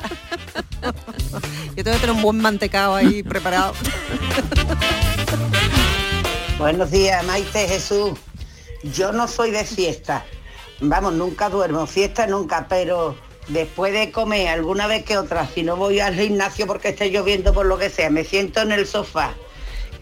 Yo 1.76 1.84
tengo 1.84 1.92
que 1.96 2.00
tener 2.00 2.10
un 2.10 2.22
buen 2.22 2.38
mantecado 2.38 2.96
ahí 2.96 3.22
preparado. 3.22 3.72
Buenos 6.58 6.90
días, 6.90 7.24
Maite 7.24 7.68
Jesús. 7.68 8.18
Yo 8.82 9.12
no 9.12 9.28
soy 9.28 9.52
de 9.52 9.64
fiesta. 9.64 10.24
Vamos, 10.80 11.14
nunca 11.14 11.48
duermo. 11.48 11.86
Fiesta 11.86 12.26
nunca, 12.26 12.66
pero 12.68 13.16
después 13.48 13.92
de 13.92 14.10
comer 14.10 14.48
alguna 14.48 14.88
vez 14.88 15.04
que 15.04 15.16
otra, 15.18 15.46
si 15.46 15.62
no 15.62 15.76
voy 15.76 16.00
al 16.00 16.14
gimnasio 16.16 16.66
porque 16.66 16.88
esté 16.88 17.10
lloviendo 17.10 17.52
por 17.52 17.66
lo 17.66 17.78
que 17.78 17.90
sea, 17.90 18.10
me 18.10 18.24
siento 18.24 18.60
en 18.60 18.72
el 18.72 18.86
sofá 18.88 19.34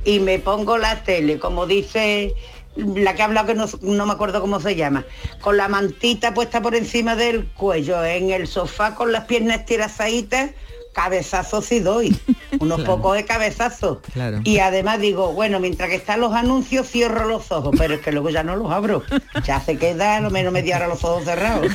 y 0.04 0.18
me 0.20 0.38
pongo 0.38 0.78
la 0.78 1.02
tele, 1.02 1.38
como 1.38 1.66
dice 1.66 2.34
la 2.76 3.14
que 3.14 3.22
ha 3.22 3.24
hablado 3.24 3.46
que 3.48 3.54
no, 3.54 3.66
no 3.82 4.06
me 4.06 4.12
acuerdo 4.12 4.40
cómo 4.40 4.60
se 4.60 4.76
llama, 4.76 5.04
con 5.40 5.56
la 5.56 5.68
mantita 5.68 6.34
puesta 6.34 6.62
por 6.62 6.74
encima 6.74 7.16
del 7.16 7.46
cuello, 7.48 8.04
en 8.04 8.30
el 8.30 8.46
sofá 8.46 8.94
con 8.94 9.12
las 9.12 9.24
piernas 9.24 9.64
tirazaditas, 9.66 10.50
cabezazos 10.92 11.66
sí 11.66 11.80
doy, 11.80 12.16
unos 12.60 12.80
pocos 12.82 13.14
de 13.14 13.24
cabezazos. 13.24 13.98
Claro. 14.12 14.40
Y 14.44 14.58
además 14.58 15.00
digo, 15.00 15.32
bueno, 15.32 15.60
mientras 15.60 15.88
que 15.88 15.96
están 15.96 16.20
los 16.20 16.34
anuncios 16.34 16.88
cierro 16.88 17.26
los 17.26 17.50
ojos, 17.52 17.74
pero 17.78 17.94
es 17.94 18.00
que 18.00 18.12
luego 18.12 18.30
ya 18.30 18.42
no 18.42 18.56
los 18.56 18.70
abro. 18.70 19.02
Ya 19.44 19.60
se 19.60 19.76
queda 19.76 20.16
a 20.16 20.20
lo 20.20 20.30
menos 20.30 20.52
media 20.52 20.76
hora 20.76 20.88
los 20.88 21.02
ojos 21.04 21.24
cerrados. 21.24 21.66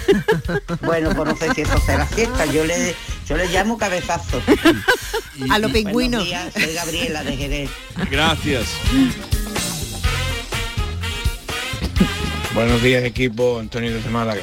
Bueno, 0.82 1.12
pues 1.16 1.30
no 1.30 1.36
sé 1.36 1.54
si 1.54 1.62
eso 1.62 1.78
será 1.80 2.06
fiesta, 2.06 2.46
yo 2.46 2.66
le, 2.66 2.96
yo 3.28 3.38
le 3.38 3.48
llamo 3.48 3.78
cabezazo. 3.78 4.42
A 5.50 5.60
lo 5.60 5.70
pingüino. 5.70 6.20
Buenos 6.20 6.26
días, 6.26 6.54
soy 6.54 6.74
Gabriela 6.74 7.24
de 7.24 7.36
Jerez. 7.36 7.70
Gracias. 8.10 8.68
Buenos 12.56 12.82
días 12.82 13.04
equipo, 13.04 13.60
Antonio 13.60 13.94
desde 13.94 14.10
Málaga. 14.10 14.41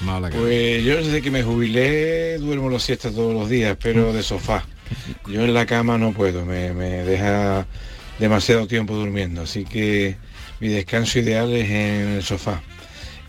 Málaga. 0.00 0.36
Pues 0.36 0.82
yo 0.84 0.96
desde 0.96 1.22
que 1.22 1.30
me 1.30 1.42
jubilé 1.42 2.36
duermo 2.38 2.68
los 2.68 2.82
siestas 2.82 3.14
todos 3.14 3.32
los 3.32 3.48
días, 3.48 3.76
pero 3.80 4.12
de 4.12 4.22
sofá. 4.22 4.64
Yo 5.28 5.42
en 5.44 5.54
la 5.54 5.64
cama 5.64 5.96
no 5.96 6.12
puedo, 6.12 6.44
me, 6.44 6.72
me 6.72 6.88
deja 7.04 7.66
demasiado 8.18 8.66
tiempo 8.66 8.94
durmiendo, 8.94 9.42
así 9.42 9.64
que 9.64 10.16
mi 10.60 10.68
descanso 10.68 11.18
ideal 11.20 11.52
es 11.52 11.70
en 11.70 12.08
el 12.16 12.22
sofá. 12.22 12.60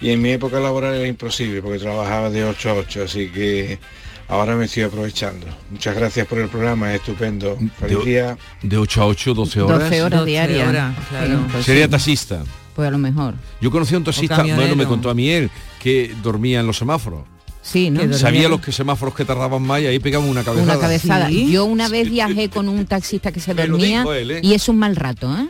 Y 0.02 0.10
en 0.10 0.22
mi 0.22 0.32
época 0.32 0.60
laboral 0.60 0.96
era 0.96 1.08
imposible 1.08 1.62
porque 1.62 1.80
trabajaba 1.80 2.30
de 2.30 2.44
8 2.44 2.70
a 2.70 2.74
8, 2.74 3.04
así 3.06 3.30
que 3.30 3.80
ahora 4.28 4.56
me 4.56 4.66
estoy 4.66 4.84
aprovechando. 4.84 5.46
Muchas 5.70 5.96
gracias 5.96 6.28
por 6.28 6.40
el 6.40 6.50
programa, 6.50 6.94
es 6.94 7.00
estupendo. 7.00 7.58
Feliz 7.80 8.00
De- 8.00 8.06
día. 8.06 8.38
De 8.62 8.78
8 8.78 9.02
a 9.02 9.06
8, 9.08 9.34
12 9.34 9.62
horas. 9.62 9.80
12 9.82 10.02
horas 10.04 10.20
12 10.20 10.30
diarias. 10.32 10.96
claro. 11.10 11.48
Pues 11.52 11.66
Sería 11.66 11.86
sí. 11.86 11.92
taxista. 11.92 12.44
Pues 12.76 12.88
a 12.88 12.92
lo 12.92 12.98
mejor. 12.98 13.36
Yo 13.62 13.72
conocí 13.72 13.96
a 13.96 13.98
un 13.98 14.04
taxista, 14.04 14.44
bueno, 14.44 14.76
me 14.76 14.86
contó 14.86 15.10
a 15.10 15.14
mí 15.14 15.30
él, 15.30 15.50
que 15.82 16.14
dormía 16.22 16.60
en 16.60 16.68
los 16.68 16.78
semáforos. 16.78 17.22
Sí, 17.62 17.90
¿no? 17.90 18.14
Sabía 18.14 18.48
los 18.48 18.62
que 18.62 18.72
semáforos 18.72 19.16
que 19.16 19.26
tardaban 19.26 19.64
más 19.64 19.82
y 19.82 19.88
ahí 19.88 19.98
pegaban 20.00 20.30
una 20.30 20.44
cabezada. 20.44 20.74
Una 20.74 20.80
cabezada. 20.82 21.28
Sí. 21.30 21.52
Yo 21.52 21.66
una 21.66 21.88
vez 21.90 22.10
viajé 22.12 22.50
con 22.50 22.70
un 22.70 22.86
taxista 22.86 23.32
que 23.32 23.40
se 23.40 23.54
dormía 23.56 24.04
él, 24.16 24.30
¿eh? 24.32 24.40
y 24.44 24.54
es 24.54 24.70
un 24.70 24.78
mal 24.78 24.96
rato, 24.96 25.36
¿eh? 25.36 25.48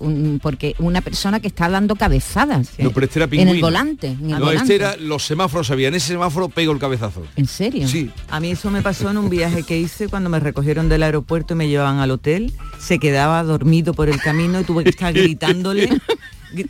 un- 0.00 0.40
porque 0.42 0.74
una 0.80 1.00
persona 1.00 1.38
que 1.38 1.46
está 1.46 1.68
dando 1.68 1.94
cabezadas 1.94 2.70
No, 2.78 2.90
pero 2.90 3.06
este 3.06 3.20
era 3.22 3.28
en 3.30 3.48
el 3.48 3.60
volante. 3.60 4.08
En 4.08 4.22
el 4.24 4.30
no, 4.30 4.46
volante. 4.46 4.62
este 4.62 4.74
era 4.74 4.96
los 4.96 5.24
semáforos 5.24 5.70
había. 5.70 5.86
En 5.88 5.94
ese 5.94 6.08
semáforo 6.08 6.48
pego 6.48 6.72
el 6.72 6.80
cabezazo. 6.80 7.22
¿En 7.36 7.46
serio? 7.46 7.86
Sí. 7.86 8.10
A 8.28 8.40
mí 8.40 8.50
eso 8.50 8.72
me 8.72 8.82
pasó 8.82 9.08
en 9.10 9.16
un 9.18 9.30
viaje 9.30 9.62
que 9.62 9.78
hice 9.78 10.08
cuando 10.08 10.28
me 10.30 10.40
recogieron 10.40 10.88
del 10.88 11.04
aeropuerto 11.04 11.54
y 11.54 11.56
me 11.56 11.68
llevaban 11.68 12.00
al 12.00 12.10
hotel. 12.10 12.52
Se 12.80 12.98
quedaba 12.98 13.44
dormido 13.44 13.94
por 13.94 14.08
el 14.08 14.20
camino 14.20 14.60
y 14.60 14.64
tuve 14.64 14.82
que 14.82 14.90
estar 14.90 15.12
gritándole. 15.14 15.88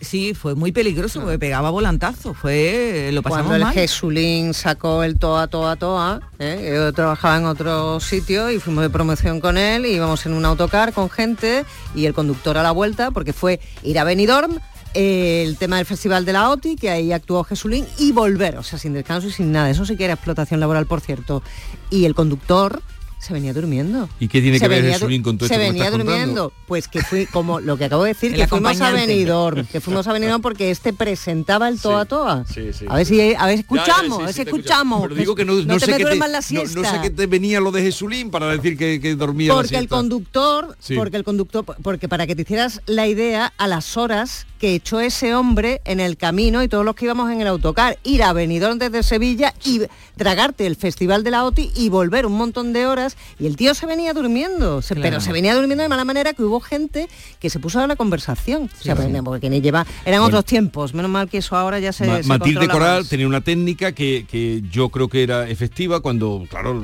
Sí, 0.01 0.35
fue 0.35 0.55
muy 0.55 0.73
peligroso 0.73 1.21
porque 1.21 1.39
pegaba 1.39 1.71
volantazo. 1.71 2.35
Fue, 2.35 3.11
lo 3.13 3.23
pasamos 3.23 3.47
Cuando 3.47 3.57
el 3.57 3.63
mal. 3.63 3.75
Jesulín 3.75 4.55
sacó 4.55 5.03
el 5.03 5.19
Toa 5.19 5.47
Toa 5.49 5.77
Toa, 5.77 6.21
¿eh? 6.39 6.73
yo 6.75 6.93
trabajaba 6.93 7.37
en 7.39 7.45
otro 7.47 8.01
sitio 8.01 8.51
y 8.51 8.59
fuimos 8.59 8.83
de 8.83 8.91
promoción 8.91 9.41
con 9.41 9.59
él, 9.59 9.87
y 9.87 9.95
íbamos 9.95 10.25
en 10.27 10.35
un 10.35 10.45
autocar 10.45 10.93
con 10.93 11.11
gente 11.11 11.65
y 11.95 12.07
el 12.07 12.15
conductor 12.15 12.57
a 12.59 12.63
la 12.63 12.71
vuelta, 12.71 13.11
porque 13.11 13.33
fue 13.33 13.61
ir 13.83 13.99
a 13.99 14.05
Benidorm, 14.05 14.59
el 14.95 15.57
tema 15.57 15.77
del 15.77 15.87
Festival 15.87 16.25
de 16.25 16.33
la 16.33 16.51
OTI, 16.51 16.77
que 16.77 16.91
ahí 16.91 17.13
actuó 17.13 17.43
Jesulín, 17.45 17.87
y 17.99 18.13
volver, 18.13 18.59
o 18.59 18.63
sea, 18.63 18.79
sin 18.79 18.93
descanso 18.93 19.29
y 19.29 19.33
sin 19.33 19.53
nada. 19.53 19.71
Eso 19.71 19.85
sí 19.85 19.97
que 19.97 20.05
era 20.05 20.15
explotación 20.15 20.61
laboral, 20.61 20.87
por 20.87 21.01
cierto. 21.01 21.43
Y 21.91 22.05
el 22.05 22.15
conductor 22.15 22.81
se 23.25 23.33
venía 23.33 23.53
durmiendo. 23.53 24.09
¿Y 24.21 24.29
qué 24.29 24.41
tiene 24.41 24.59
Se 24.59 24.65
que 24.65 24.69
ver 24.69 24.99
du- 25.01 25.23
con 25.23 25.39
todo 25.39 25.49
Se 25.49 25.55
esto 25.55 25.65
que 25.65 25.71
venía 25.73 25.91
contando? 25.91 26.13
durmiendo. 26.13 26.53
Pues 26.69 26.87
que 26.89 27.03
fui, 27.03 27.27
como 27.27 27.61
lo 27.61 27.77
que 27.77 27.87
acabo 27.87 28.05
de 28.05 28.11
decir, 28.11 28.33
El 28.33 28.41
que 28.41 28.47
fuimos 28.47 28.81
a. 28.81 28.91
Benidorm, 28.93 29.67
que 29.73 29.81
fuimos 29.81 30.07
a 30.07 30.13
Benidorm 30.13 30.41
porque 30.43 30.71
este 30.71 30.93
presentaba 30.93 31.69
el 31.69 31.81
Toa 31.81 32.05
Toa. 32.05 32.45
sí, 32.53 32.73
sí, 32.73 32.85
a 32.89 32.97
ver 32.97 33.07
si 33.07 33.21
a 33.21 33.25
ver 33.25 33.31
Ya, 33.37 33.39
si 33.47 33.47
ya, 33.47 33.61
escuchamos, 33.61 34.17
sí, 34.19 34.23
a 34.23 34.27
ver 34.27 34.35
si 34.35 34.43
escuchamos. 34.43 35.03
Pero 35.03 35.15
digo 35.15 35.35
que 35.35 35.45
no, 35.45 35.55
no 35.55 35.75
te 35.79 35.87
sé 35.87 35.93
te, 35.97 36.17
la 36.17 36.29
no, 36.29 36.43
siesta. 36.43 36.81
no 36.81 36.85
sé 36.91 37.01
qué 37.03 37.11
te 37.11 37.27
venía 37.27 37.61
lo 37.61 37.73
de 37.73 37.83
Jesulín 37.83 38.31
para 38.31 38.47
decir 38.49 38.77
que, 38.77 39.01
que 39.01 39.15
dormía 39.17 39.49
la 39.49 39.55
porque 39.55 39.77
el 39.77 39.89
conductor, 39.89 40.77
Sí. 40.79 40.95
porque 40.95 41.17
el 41.17 41.25
conductor, 41.25 41.65
porque 41.83 42.09
para 42.09 42.27
que 42.27 42.37
te 42.37 42.43
hicieras 42.43 42.81
la 42.87 43.07
idea 43.07 43.53
a 43.57 43.67
las 43.67 43.97
horas 43.97 44.47
que 44.59 44.75
echó 44.75 45.01
ese 45.01 45.35
hombre 45.35 45.81
en 45.85 46.01
el 46.01 46.17
camino 46.17 46.63
y 46.63 46.69
todos 46.69 46.85
los 46.85 46.95
que 46.95 47.05
íbamos 47.07 47.31
en 47.31 47.41
el 47.41 47.47
autocar, 47.47 47.99
ir 48.05 48.23
a 48.23 48.33
Benidorm 48.33 48.79
desde 48.79 49.03
Sevilla 49.03 49.53
y 49.65 49.83
tragarte 50.17 50.67
el 50.67 50.77
festival 50.77 51.25
de 51.25 51.31
la 51.31 51.45
OTI 51.45 51.71
y 51.77 51.89
volver 51.89 52.27
un 52.27 52.35
montón 52.35 52.73
de 52.73 52.87
horas 52.87 53.17
y 53.39 53.47
el 53.47 53.57
tío 53.57 53.75
se 53.75 53.87
venía 53.87 54.13
durmiendo, 54.13 54.81
se- 54.83 54.95
Claro. 54.95 55.09
pero 55.11 55.21
se 55.21 55.33
venía 55.33 55.55
durmiendo 55.55 55.83
de 55.83 55.89
mala 55.89 56.05
manera 56.05 56.33
que 56.35 56.43
hubo 56.45 56.61
gente 56.61 57.09
que 57.41 57.51
se 57.51 57.59
puso 57.59 57.81
a 57.81 57.87
la 57.87 57.97
conversación, 57.97 58.71
o 58.79 58.83
sea, 58.83 58.95
porque- 58.97 59.23
porque 59.23 59.51
ni 59.51 59.61
lleva, 59.61 59.87
eran 60.05 60.21
Bueno. 60.21 60.27
otros 60.27 60.45
tiempos, 60.45 60.95
menos 60.95 61.11
mal 61.11 61.29
que 61.29 61.39
eso 61.39 61.57
ahora 61.57 61.79
ya 61.81 61.93
se, 61.93 62.07
Ma- 62.07 62.23
se 62.23 62.29
Matilde 62.29 62.69
Coral 62.69 63.01
más. 63.01 63.09
tenía 63.09 63.27
una 63.27 63.41
técnica 63.41 63.93
que, 63.93 64.27
que 64.31 64.63
yo 64.71 64.89
creo 64.91 65.09
que 65.09 65.23
era 65.23 65.49
efectiva 65.49 66.01
cuando, 66.01 66.45
claro, 66.49 66.83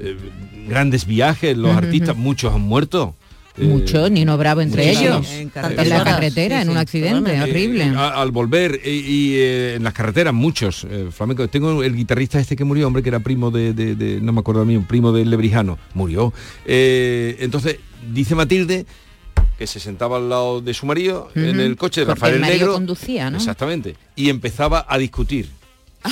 eh, 0.00 0.16
grandes 0.68 1.06
viajes, 1.06 1.56
los 1.56 1.76
artistas, 1.76 2.16
muchos 2.16 2.52
han 2.52 2.62
muerto. 2.62 3.14
Eh, 3.58 3.64
Mucho, 3.64 4.08
Nino 4.08 4.38
Bravo 4.38 4.62
entre 4.62 4.90
ellos. 4.90 5.30
En 5.30 5.50
la 5.88 6.02
carretera, 6.04 6.56
Sí, 6.56 6.62
en 6.62 6.70
un 6.70 6.76
accidente, 6.78 7.40
horrible. 7.42 7.84
Eh, 7.84 7.94
al 7.96 8.30
volver 8.30 8.80
eh, 8.82 8.90
y 8.94 9.34
eh, 9.34 9.74
en 9.74 9.84
las 9.84 9.92
carreteras 9.92 10.32
muchos 10.32 10.86
eh, 10.90 11.08
flamencos. 11.10 11.50
Tengo 11.50 11.82
el 11.82 11.94
guitarrista 11.94 12.40
este 12.40 12.56
que 12.56 12.64
murió, 12.64 12.86
hombre, 12.86 13.02
que 13.02 13.10
era 13.10 13.20
primo 13.20 13.50
de, 13.50 13.74
de- 13.74 13.94
de- 13.94 14.20
no 14.22 14.32
me 14.32 14.40
acuerdo 14.40 14.62
a 14.62 14.64
mí, 14.64 14.74
un 14.76 14.86
primo 14.86 15.12
del 15.12 15.28
Lebrijano, 15.28 15.78
murió. 15.94 16.32
Entonces 16.66 17.76
dice 18.12 18.34
Matilde 18.34 18.86
que 19.58 19.66
se 19.66 19.78
sentaba 19.80 20.16
al 20.16 20.28
lado 20.28 20.60
de 20.60 20.74
su 20.74 20.86
marido 20.86 21.30
en 21.34 21.60
el 21.60 21.76
coche 21.76 22.00
de 22.00 22.06
Porque 22.06 22.20
Rafael 22.20 22.34
el 22.36 22.40
Negro. 22.42 22.72
conducía, 22.72 23.30
¿no? 23.30 23.36
Exactamente. 23.36 23.96
Y 24.16 24.28
empezaba 24.30 24.86
a 24.88 24.98
discutir. 24.98 25.48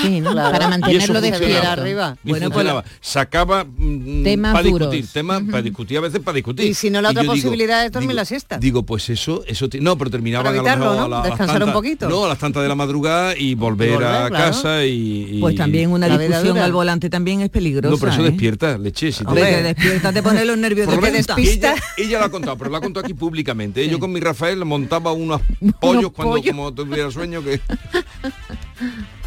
Sí, 0.00 0.20
¿no? 0.20 0.32
Claro. 0.32 0.52
para 0.52 0.68
mantenerlo 0.68 1.14
funcionaba. 1.14 1.38
despierto. 1.38 1.68
arriba. 1.68 2.16
Bueno, 2.22 2.50
pues 2.50 2.66
sacaba 3.00 3.64
mm, 3.64 4.22
Temas 4.22 4.52
para 4.52 4.62
discutir, 4.64 5.06
temas 5.12 5.42
para 5.50 5.62
discutir, 5.62 5.98
a 5.98 6.00
veces 6.00 6.20
para 6.20 6.34
discutir. 6.36 6.66
Y 6.66 6.74
si 6.74 6.90
no, 6.90 7.00
la 7.02 7.10
otra 7.10 7.22
yo 7.22 7.32
digo- 7.32 7.34
posibilidad 7.42 7.84
es 7.84 7.92
dormir 7.92 8.10
digo- 8.10 8.16
la 8.16 8.24
siesta. 8.24 8.58
Digo, 8.58 8.82
pues 8.84 9.10
eso, 9.10 9.42
eso 9.46 9.68
no, 9.80 9.98
pero 9.98 10.10
terminaban 10.10 10.46
a 10.58 10.76
¿no? 10.76 10.90
a 11.04 11.08
la- 11.08 11.22
Descansar 11.22 11.56
un 11.56 11.58
tantas- 11.60 11.72
poquito. 11.74 12.08
No, 12.08 12.24
a 12.24 12.28
las 12.28 12.38
tantas 12.38 12.62
de 12.62 12.68
la 12.68 12.74
madrugada 12.76 13.36
y 13.36 13.54
volver, 13.54 13.94
a 14.04 14.28
claro. 14.28 14.34
casa 14.34 14.84
y, 14.84 15.36
y- 15.36 15.40
Pues 15.40 15.56
también 15.56 15.90
una 15.90 16.06
discusión 16.18 16.58
al 16.58 16.72
volante 16.72 17.10
también 17.10 17.40
es 17.40 17.50
peligrosa. 17.50 17.90
No, 17.92 17.98
pero 17.98 18.12
eso 18.12 18.20
¿eh? 18.22 18.30
despierta, 18.30 18.78
leche. 18.78 19.10
Si 19.12 19.24
te- 19.24 19.28
Hombre, 19.28 19.42
te 19.44 19.62
despierta, 19.62 20.12
te 20.12 20.22
pone 20.22 20.44
los 20.44 20.56
nervios 20.56 20.88
de 20.88 20.96
menos 20.98 21.26
punta. 21.26 21.40
ella, 21.42 21.74
ella 21.96 22.18
lo 22.20 22.24
ha 22.26 22.30
contado, 22.30 22.56
pero 22.56 22.70
lo 22.70 22.76
ha 22.76 22.80
contado 22.80 23.04
aquí 23.04 23.14
públicamente. 23.14 23.88
Yo 23.88 23.98
con 23.98 24.12
mi 24.12 24.20
Rafael 24.20 24.64
montaba 24.64 25.12
unos 25.12 25.40
pollos 25.80 26.12
cuando 26.12 26.40
como 26.42 26.72
tuviera 26.72 27.10
sueño 27.10 27.42
que. 27.42 27.60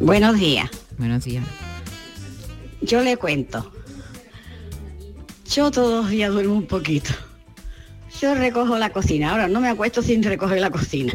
Buenos 0.00 0.38
días. 0.38 0.70
Buenos 0.98 1.24
días. 1.24 1.44
Yo 2.80 3.02
le 3.02 3.16
cuento. 3.16 3.72
Yo 5.50 5.70
todos 5.70 6.04
los 6.04 6.10
días 6.10 6.32
duermo 6.32 6.54
un 6.54 6.66
poquito. 6.66 7.10
Yo 8.20 8.34
recojo 8.34 8.78
la 8.78 8.90
cocina. 8.90 9.30
Ahora 9.30 9.48
no 9.48 9.60
me 9.60 9.68
acuesto 9.68 10.02
sin 10.02 10.22
recoger 10.22 10.60
la 10.60 10.70
cocina. 10.70 11.12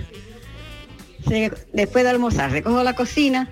Después 1.74 2.04
de 2.04 2.10
almorzar 2.10 2.52
recojo 2.52 2.84
la 2.84 2.96
cocina, 2.96 3.52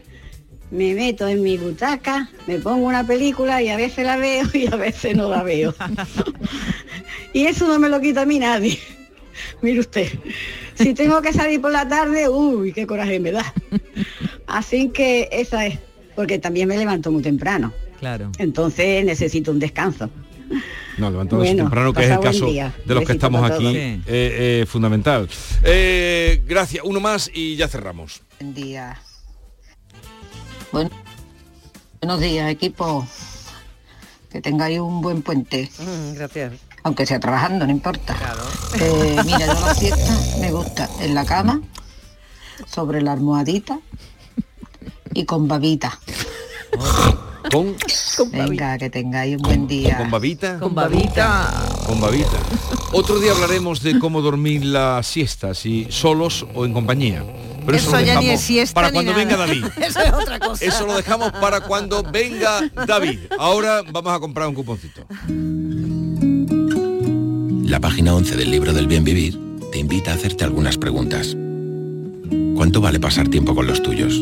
me 0.72 0.94
meto 0.94 1.28
en 1.28 1.44
mi 1.44 1.58
butaca, 1.58 2.30
me 2.48 2.60
pongo 2.60 2.88
una 2.88 3.06
película 3.06 3.62
y 3.62 3.70
a 3.70 3.78
veces 3.78 4.06
la 4.06 4.18
veo 4.18 4.46
y 4.54 4.68
a 4.68 4.76
veces 4.76 5.16
no 5.16 5.30
la 5.30 5.44
veo. 5.44 5.76
y 7.34 7.46
eso 7.46 7.68
no 7.68 7.80
me 7.80 7.90
lo 7.90 8.00
quita 8.02 8.22
a 8.22 8.26
mí 8.26 8.40
nadie. 8.40 8.80
Mire 9.62 9.80
usted, 9.80 10.08
si 10.76 10.94
tengo 10.94 11.22
que 11.22 11.34
salir 11.34 11.62
por 11.62 11.72
la 11.72 11.88
tarde, 11.88 12.30
uy, 12.30 12.74
qué 12.74 12.88
coraje 12.88 13.20
me 13.20 13.32
da. 13.32 13.54
Así 14.58 14.90
que 14.90 15.30
esa 15.32 15.68
es, 15.68 15.78
porque 16.16 16.40
también 16.40 16.68
me 16.68 16.76
levanto 16.76 17.12
muy 17.12 17.22
temprano. 17.22 17.72
Claro. 18.00 18.32
Entonces 18.40 19.06
necesito 19.06 19.52
un 19.52 19.60
descanso. 19.60 20.10
No, 20.98 21.12
levantarnos 21.12 21.46
Bueno, 21.46 21.64
temprano, 21.66 21.94
que 21.94 22.06
es 22.06 22.10
el 22.10 22.20
caso 22.20 22.48
día. 22.48 22.74
de 22.84 22.96
los 22.96 23.06
que 23.06 23.12
estamos 23.12 23.48
aquí, 23.52 23.68
eh, 23.68 24.02
eh, 24.08 24.66
fundamental. 24.68 25.30
Eh, 25.62 26.42
gracias, 26.48 26.84
uno 26.84 27.00
más 27.00 27.30
y 27.32 27.56
ya 27.56 27.68
cerramos. 27.68 28.24
Buen 28.40 28.56
día. 28.56 29.00
Bueno, 30.72 30.90
buenos 32.02 32.20
días, 32.20 32.50
equipo. 32.50 33.08
Que 34.32 34.42
tengáis 34.42 34.80
un 34.80 35.02
buen 35.02 35.22
puente. 35.22 35.70
Mm, 35.78 36.16
gracias. 36.16 36.54
Aunque 36.82 37.06
sea 37.06 37.20
trabajando, 37.20 37.64
no 37.68 37.72
importa. 37.72 38.18
Eh, 38.82 39.18
mira, 39.24 39.46
yo 39.54 39.54
la 39.68 39.76
siesta 39.76 40.18
me 40.40 40.52
gusta 40.52 40.90
en 41.00 41.14
la 41.14 41.26
cama, 41.26 41.62
sobre 42.66 43.04
la 43.04 43.12
almohadita 43.12 43.80
y 45.14 45.26
con 45.26 45.48
babita. 45.48 46.00
Con, 47.52 47.78
Venga, 48.34 48.78
que 48.78 48.90
tengáis 48.90 49.38
un 49.38 49.42
buen 49.42 49.68
día. 49.68 49.98
con 49.98 50.12
babita. 50.12 50.60
Con 50.60 50.76
babita. 50.76 51.50
Con 51.88 52.02
babita. 52.02 52.38
Otro 52.92 53.20
día 53.20 53.32
hablaremos 53.32 53.82
de 53.82 54.00
cómo 54.00 54.22
dormir 54.22 54.66
la 54.66 55.02
siesta, 55.02 55.54
si 55.54 55.88
solos 55.90 56.46
o 56.56 56.66
en 56.66 56.74
compañía. 56.74 57.24
Pero 57.66 57.78
eso, 57.78 57.88
Eso 57.88 58.00
lo 58.00 58.06
ya 58.06 58.20
ni 58.20 58.30
es 58.32 58.42
siesta 58.42 58.74
para 58.74 58.90
ni 58.90 58.96
cuando 58.96 59.12
nada. 59.14 59.24
venga 59.24 59.38
David. 59.38 59.64
Eso 59.82 60.00
es 60.02 60.14
otra 60.14 60.40
cosa. 60.40 60.66
Eso 60.66 60.86
lo 60.86 60.98
dejamos 60.98 61.32
para 61.34 61.62
cuando 61.62 62.04
venga 62.04 62.70
David. 62.86 63.20
Ahora 63.40 63.82
vamos 63.94 64.14
a 64.14 64.20
comprar 64.20 64.50
un 64.50 64.54
cuponcito. 64.56 65.06
La 67.70 67.80
página 67.80 68.14
11 68.14 68.36
del 68.36 68.52
libro 68.52 68.74
del 68.74 68.88
bien 68.88 69.06
vivir 69.06 69.40
te 69.72 69.80
invita 69.80 70.12
a 70.12 70.16
hacerte 70.16 70.44
algunas 70.44 70.78
preguntas. 70.78 71.36
¿Cuánto 72.56 72.82
vale 72.82 73.00
pasar 73.00 73.30
tiempo 73.30 73.56
con 73.56 73.68
los 73.68 73.82
tuyos? 73.82 74.22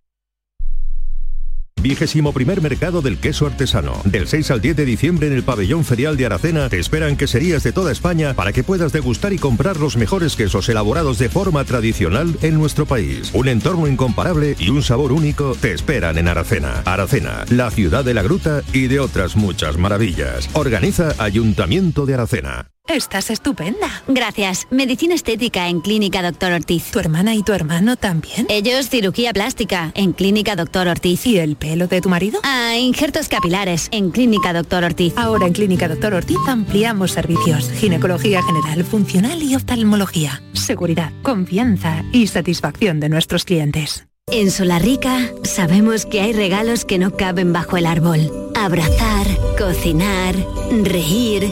Vigésimo 1.81 2.31
primer 2.31 2.61
mercado 2.61 3.01
del 3.01 3.17
queso 3.17 3.47
artesano. 3.47 4.01
Del 4.05 4.27
6 4.27 4.51
al 4.51 4.61
10 4.61 4.75
de 4.75 4.85
diciembre 4.85 5.27
en 5.27 5.33
el 5.33 5.43
pabellón 5.43 5.83
ferial 5.83 6.15
de 6.17 6.27
Aracena 6.27 6.69
te 6.69 6.79
esperan 6.79 7.17
queserías 7.17 7.63
de 7.63 7.71
toda 7.71 7.91
España 7.91 8.33
para 8.33 8.53
que 8.53 8.63
puedas 8.63 8.91
degustar 8.91 9.33
y 9.33 9.37
comprar 9.37 9.77
los 9.77 9.97
mejores 9.97 10.35
quesos 10.35 10.69
elaborados 10.69 11.17
de 11.17 11.29
forma 11.29 11.63
tradicional 11.63 12.37
en 12.41 12.55
nuestro 12.55 12.85
país. 12.85 13.31
Un 13.33 13.47
entorno 13.47 13.87
incomparable 13.87 14.55
y 14.59 14.69
un 14.69 14.83
sabor 14.83 15.11
único 15.11 15.55
te 15.59 15.73
esperan 15.73 16.17
en 16.17 16.27
Aracena. 16.27 16.83
Aracena, 16.85 17.45
la 17.49 17.71
ciudad 17.71 18.05
de 18.05 18.13
la 18.13 18.21
gruta 18.21 18.61
y 18.73 18.87
de 18.87 18.99
otras 18.99 19.35
muchas 19.35 19.77
maravillas. 19.77 20.49
Organiza 20.53 21.15
Ayuntamiento 21.17 22.05
de 22.05 22.13
Aracena. 22.13 22.71
Estás 22.87 23.29
estupenda. 23.29 23.87
Gracias. 24.07 24.67
Medicina 24.69 25.15
estética 25.15 25.69
en 25.69 25.79
Clínica 25.79 26.21
Doctor 26.21 26.51
Ortiz. 26.51 26.91
¿Tu 26.91 26.99
hermana 26.99 27.35
y 27.35 27.43
tu 27.43 27.53
hermano 27.53 27.95
también? 27.95 28.47
Ellos 28.49 28.89
cirugía 28.89 29.31
plástica 29.31 29.91
en 29.95 30.11
Clínica 30.11 30.55
Doctor 30.55 30.87
Ortiz. 30.87 31.25
¿Y 31.25 31.37
el 31.37 31.55
pelo 31.55 31.87
de 31.87 32.01
tu 32.01 32.09
marido? 32.09 32.39
Ah, 32.43 32.75
injertos 32.77 33.29
capilares 33.29 33.87
en 33.91 34.11
Clínica 34.11 34.51
Doctor 34.51 34.83
Ortiz. 34.83 35.13
Ahora 35.15 35.47
en 35.47 35.53
Clínica 35.53 35.87
Doctor 35.87 36.13
Ortiz 36.15 36.37
ampliamos 36.47 37.11
servicios. 37.11 37.71
Ginecología 37.71 38.41
general, 38.43 38.83
funcional 38.83 39.41
y 39.41 39.55
oftalmología. 39.55 40.41
Seguridad, 40.53 41.13
confianza 41.21 42.03
y 42.11 42.27
satisfacción 42.27 42.99
de 42.99 43.09
nuestros 43.09 43.45
clientes. 43.45 44.05
En 44.27 44.51
Solarrica 44.51 45.29
sabemos 45.43 46.05
que 46.05 46.21
hay 46.21 46.33
regalos 46.33 46.85
que 46.85 46.99
no 46.99 47.15
caben 47.15 47.53
bajo 47.53 47.77
el 47.77 47.85
árbol. 47.85 48.31
Abrazar, 48.55 49.27
cocinar, 49.57 50.35
reír, 50.83 51.51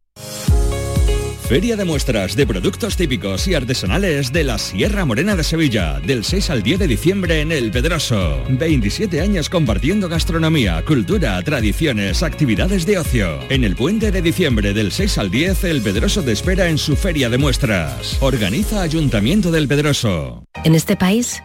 Feria 1.51 1.75
de 1.75 1.83
muestras 1.83 2.37
de 2.37 2.47
productos 2.47 2.95
típicos 2.95 3.45
y 3.45 3.55
artesanales 3.55 4.31
de 4.31 4.45
la 4.45 4.57
Sierra 4.57 5.03
Morena 5.03 5.35
de 5.35 5.43
Sevilla, 5.43 5.99
del 5.99 6.23
6 6.23 6.49
al 6.49 6.63
10 6.63 6.79
de 6.79 6.87
diciembre 6.87 7.41
en 7.41 7.51
El 7.51 7.71
Pedroso. 7.71 8.41
27 8.47 9.19
años 9.19 9.49
compartiendo 9.49 10.07
gastronomía, 10.07 10.81
cultura, 10.85 11.43
tradiciones, 11.43 12.23
actividades 12.23 12.85
de 12.85 12.99
ocio. 12.99 13.37
En 13.49 13.65
el 13.65 13.75
puente 13.75 14.13
de 14.13 14.21
diciembre 14.21 14.73
del 14.73 14.93
6 14.93 15.17
al 15.17 15.29
10, 15.29 15.65
El 15.65 15.81
Pedroso 15.81 16.23
te 16.23 16.31
espera 16.31 16.69
en 16.69 16.77
su 16.77 16.95
Feria 16.95 17.29
de 17.29 17.37
muestras. 17.37 18.15
Organiza 18.21 18.81
Ayuntamiento 18.81 19.51
del 19.51 19.67
Pedroso. 19.67 20.45
En 20.63 20.73
este 20.73 20.95
país, 20.95 21.43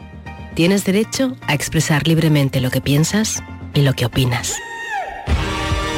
tienes 0.55 0.85
derecho 0.85 1.37
a 1.49 1.55
expresar 1.55 2.07
libremente 2.07 2.61
lo 2.61 2.71
que 2.71 2.81
piensas 2.81 3.42
y 3.75 3.81
lo 3.81 3.92
que 3.95 4.07
opinas. 4.07 4.55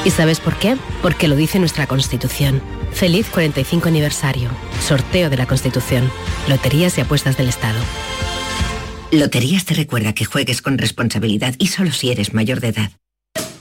¿Y 0.07 0.11
sabes 0.11 0.41
por 0.41 0.57
qué? 0.57 0.79
Porque 1.03 1.29
lo 1.29 1.37
dice 1.37 1.59
nuestra 1.59 1.87
Constitución. 1.87 2.63
Feliz 2.93 3.29
45 3.31 3.89
aniversario. 3.89 4.51
Sorteo 4.81 5.31
de 5.31 5.37
la 5.37 5.47
Constitución. 5.47 6.11
Loterías 6.49 6.99
y 6.99 7.01
apuestas 7.01 7.37
del 7.37 7.49
Estado. 7.49 7.79
Loterías 9.11 9.65
te 9.65 9.75
recuerda 9.75 10.13
que 10.13 10.25
juegues 10.25 10.63
con 10.63 10.79
responsabilidad 10.79 11.55
y 11.59 11.69
solo 11.69 11.93
si 11.93 12.11
eres 12.11 12.35
mayor 12.35 12.61
de 12.61 12.69
edad. 12.69 12.91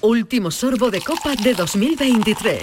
Último 0.01 0.51
sorbo 0.51 0.91
de 0.91 1.01
Copa 1.01 1.35
de 1.35 1.53
2023. 1.53 2.61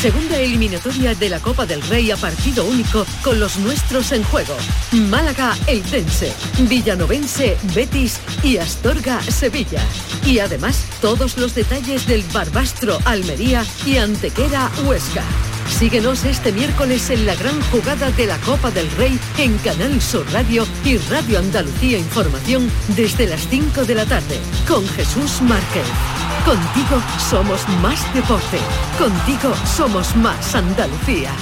Segunda 0.00 0.38
eliminatoria 0.38 1.14
de 1.14 1.30
la 1.30 1.40
Copa 1.40 1.64
del 1.64 1.80
Rey 1.82 2.10
a 2.10 2.16
partido 2.16 2.64
único 2.66 3.06
con 3.22 3.40
los 3.40 3.58
nuestros 3.58 4.12
en 4.12 4.22
juego. 4.24 4.54
Málaga, 4.92 5.56
Eldense, 5.66 6.32
Villanovense, 6.68 7.56
Betis 7.74 8.20
y 8.42 8.58
Astorga, 8.58 9.22
Sevilla. 9.22 9.82
Y 10.24 10.38
además 10.38 10.86
todos 11.00 11.38
los 11.38 11.54
detalles 11.54 12.06
del 12.06 12.22
Barbastro, 12.32 12.98
Almería 13.04 13.64
y 13.86 13.96
Antequera, 13.96 14.70
Huesca. 14.84 15.24
Síguenos 15.68 16.24
este 16.24 16.52
miércoles 16.52 17.10
en 17.10 17.26
la 17.26 17.34
gran 17.34 17.60
jugada 17.70 18.10
de 18.12 18.26
la 18.26 18.38
Copa 18.38 18.70
del 18.70 18.90
Rey 18.92 19.18
en 19.38 19.56
Canal 19.58 20.00
Sur 20.00 20.24
Radio 20.32 20.66
y 20.84 20.96
Radio 20.96 21.38
Andalucía 21.38 21.98
Información 21.98 22.70
desde 22.96 23.26
las 23.26 23.46
5 23.48 23.84
de 23.84 23.94
la 23.94 24.06
tarde 24.06 24.38
con 24.66 24.86
Jesús 24.88 25.42
Márquez. 25.42 25.86
Contigo 26.44 27.02
somos 27.18 27.68
más 27.82 28.14
deporte. 28.14 28.58
Contigo 28.98 29.54
somos 29.66 30.14
más 30.16 30.54
Andalucía. 30.54 31.32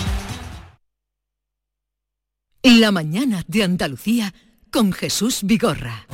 La 2.62 2.90
mañana 2.90 3.44
de 3.46 3.62
Andalucía 3.62 4.34
con 4.70 4.92
Jesús 4.92 5.40
Vigorra. 5.42 6.06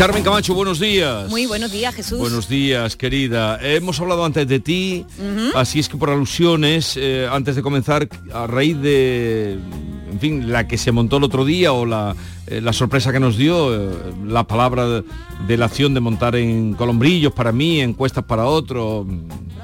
Carmen 0.00 0.22
Camacho, 0.22 0.54
buenos 0.54 0.80
días. 0.80 1.28
Muy 1.28 1.44
buenos 1.44 1.70
días, 1.70 1.94
Jesús. 1.94 2.18
Buenos 2.18 2.48
días, 2.48 2.96
querida. 2.96 3.58
Hemos 3.60 4.00
hablado 4.00 4.24
antes 4.24 4.48
de 4.48 4.58
ti, 4.58 5.04
así 5.54 5.78
es 5.78 5.90
que 5.90 5.98
por 5.98 6.08
alusiones, 6.08 6.96
eh, 6.96 7.28
antes 7.30 7.54
de 7.54 7.60
comenzar, 7.60 8.08
a 8.32 8.46
raíz 8.46 8.80
de, 8.80 9.58
en 10.10 10.18
fin, 10.18 10.50
la 10.50 10.66
que 10.66 10.78
se 10.78 10.90
montó 10.90 11.18
el 11.18 11.24
otro 11.24 11.44
día 11.44 11.74
o 11.74 11.84
la, 11.84 12.16
eh, 12.50 12.60
la 12.60 12.72
sorpresa 12.72 13.12
que 13.12 13.20
nos 13.20 13.36
dio, 13.36 13.74
eh, 13.74 13.88
la 14.26 14.44
palabra 14.44 14.86
de, 14.88 15.04
de 15.46 15.56
la 15.56 15.66
acción 15.66 15.94
de 15.94 16.00
montar 16.00 16.36
en 16.36 16.74
colombrillos 16.74 17.32
para 17.32 17.52
mí, 17.52 17.80
encuestas 17.80 18.24
para 18.24 18.44
otro, 18.46 19.06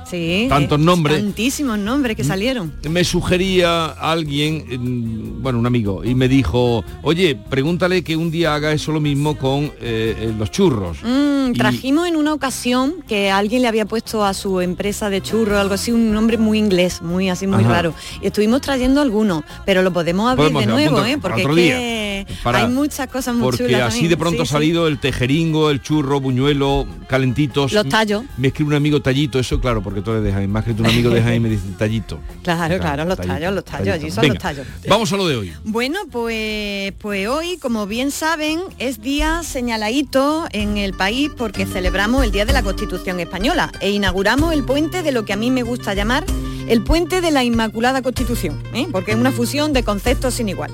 Sí. 0.09 0.47
Tantos 0.49 0.79
nombres. 0.79 1.19
Tantísimos 1.19 1.81
nombres 1.81 2.17
que 2.17 2.23
salieron. 2.23 2.73
me 2.89 3.03
sugería 3.03 3.87
alguien, 3.87 4.65
mm, 4.79 5.43
bueno, 5.43 5.59
un 5.59 5.67
amigo, 5.67 6.05
y 6.05 6.15
me 6.15 6.29
dijo, 6.29 6.85
oye, 7.03 7.35
pregúntale 7.51 8.05
que 8.05 8.17
un 8.17 8.31
día 8.31 8.55
haga 8.55 8.71
eso 8.73 8.93
lo 8.93 9.01
mismo 9.01 9.37
con 9.37 9.65
eh, 9.65 10.15
eh, 10.17 10.35
los 10.39 10.53
churros. 10.53 10.99
Mm, 11.03 11.51
Y- 11.51 11.59
trajimos 11.59 12.07
en 12.07 12.15
una 12.15 12.33
ocasión 12.35 12.95
que 13.09 13.33
alguien 13.33 13.63
le 13.63 13.69
había 13.69 13.85
puesto 13.85 14.25
a 14.25 14.33
su 14.33 14.61
empresa 14.61 15.11
de 15.11 15.21
churro 15.23 15.59
algo 15.59 15.75
así, 15.75 15.91
un 15.91 16.13
nombre 16.13 16.39
muy 16.39 16.59
inglés, 16.59 17.03
muy 17.03 17.29
así, 17.29 17.49
muy 17.49 17.65
Ajá. 17.65 17.73
raro. 17.73 17.95
Y 18.23 18.27
estuvimos 18.29 18.61
trayendo 18.61 19.01
algunos, 19.01 19.43
pero 19.65 19.83
lo 19.83 19.93
podemos 19.93 20.31
abrir 20.31 20.53
Podemos 20.53 20.63
de 20.67 20.73
nuevo, 20.89 21.05
¿eh? 21.05 21.19
Porque 21.21 21.43
es 21.43 21.49
que 21.49 22.27
Para- 22.45 22.65
hay 22.65 22.73
muchas 22.77 23.09
cosas 23.09 23.35
muy 23.35 23.45
Porque 23.45 23.67
chulas 23.67 23.95
así 23.95 24.07
de 24.07 24.17
pronto 24.17 24.37
Sí, 24.37 24.43
ha 24.43 24.53
salido 24.53 24.87
el 24.87 24.99
tejeringo, 24.99 25.71
el 25.71 25.81
churro, 25.81 26.21
buñuelo, 26.21 26.87
calentitos. 27.09 27.73
Los 27.73 27.89
tallos. 27.89 28.25
Me 28.37 28.49
escribe 28.49 28.69
un 28.69 28.75
amigo 28.75 29.01
tallito, 29.01 29.39
eso 29.39 29.61
claro, 29.61 29.83
porque 29.83 30.03
tú 30.03 30.13
eres 30.13 30.23
de 30.23 30.33
Jaén. 30.33 30.53
Me 30.53 30.59
ha 30.59 30.61
escrito 30.61 30.83
un 30.83 30.91
amigo 30.91 31.11
de 31.11 31.35
y 31.35 31.41
me 31.41 31.49
dice 31.49 31.65
tallito. 31.79 32.21
Claro, 32.47 32.79
claro, 32.79 33.05
los 33.05 33.17
tallito, 33.17 33.35
tallos, 33.35 33.55
los 33.55 33.65
tallos, 33.65 33.87
tallito. 33.87 34.05
allí 34.05 34.11
son 34.13 34.23
Venga, 34.23 34.35
los 34.35 34.43
tallos. 34.43 34.67
Vamos 34.89 35.13
a 35.13 35.17
lo 35.17 35.27
de 35.27 35.37
hoy. 35.37 35.53
Bueno, 35.65 35.99
pues, 36.11 36.93
pues 36.99 37.27
hoy, 37.27 37.57
como 37.57 37.87
bien 37.87 38.13
saben, 38.13 38.61
es 38.79 39.01
día 39.01 39.43
señaladito 39.43 40.47
en 40.53 40.77
el 40.77 40.95
país 40.95 41.31
porque 41.37 41.67
celebramos 41.67 42.25
el 42.25 42.31
Día 42.31 42.45
de 42.45 42.53
la 42.53 42.63
Constitución 42.63 43.19
Española 43.19 43.73
e 43.81 43.91
inauguramos 43.91 44.53
el 44.53 44.65
puente 44.65 45.03
de 45.03 45.13
lo 45.13 45.25
que 45.25 45.33
a 45.33 45.37
mí 45.37 45.51
me 45.51 45.63
gusta 45.63 45.95
llamar 45.95 46.25
el 46.69 46.83
puente 46.83 47.21
de 47.21 47.31
la 47.31 47.45
Inmaculada 47.45 48.03
Constitución, 48.03 48.63
¿eh? 48.75 48.89
porque 48.91 49.13
es 49.13 49.17
una 49.17 49.33
fusión 49.33 49.73
de 49.73 49.85
conceptos 49.85 50.35
sin 50.35 50.49
igual. 50.49 50.73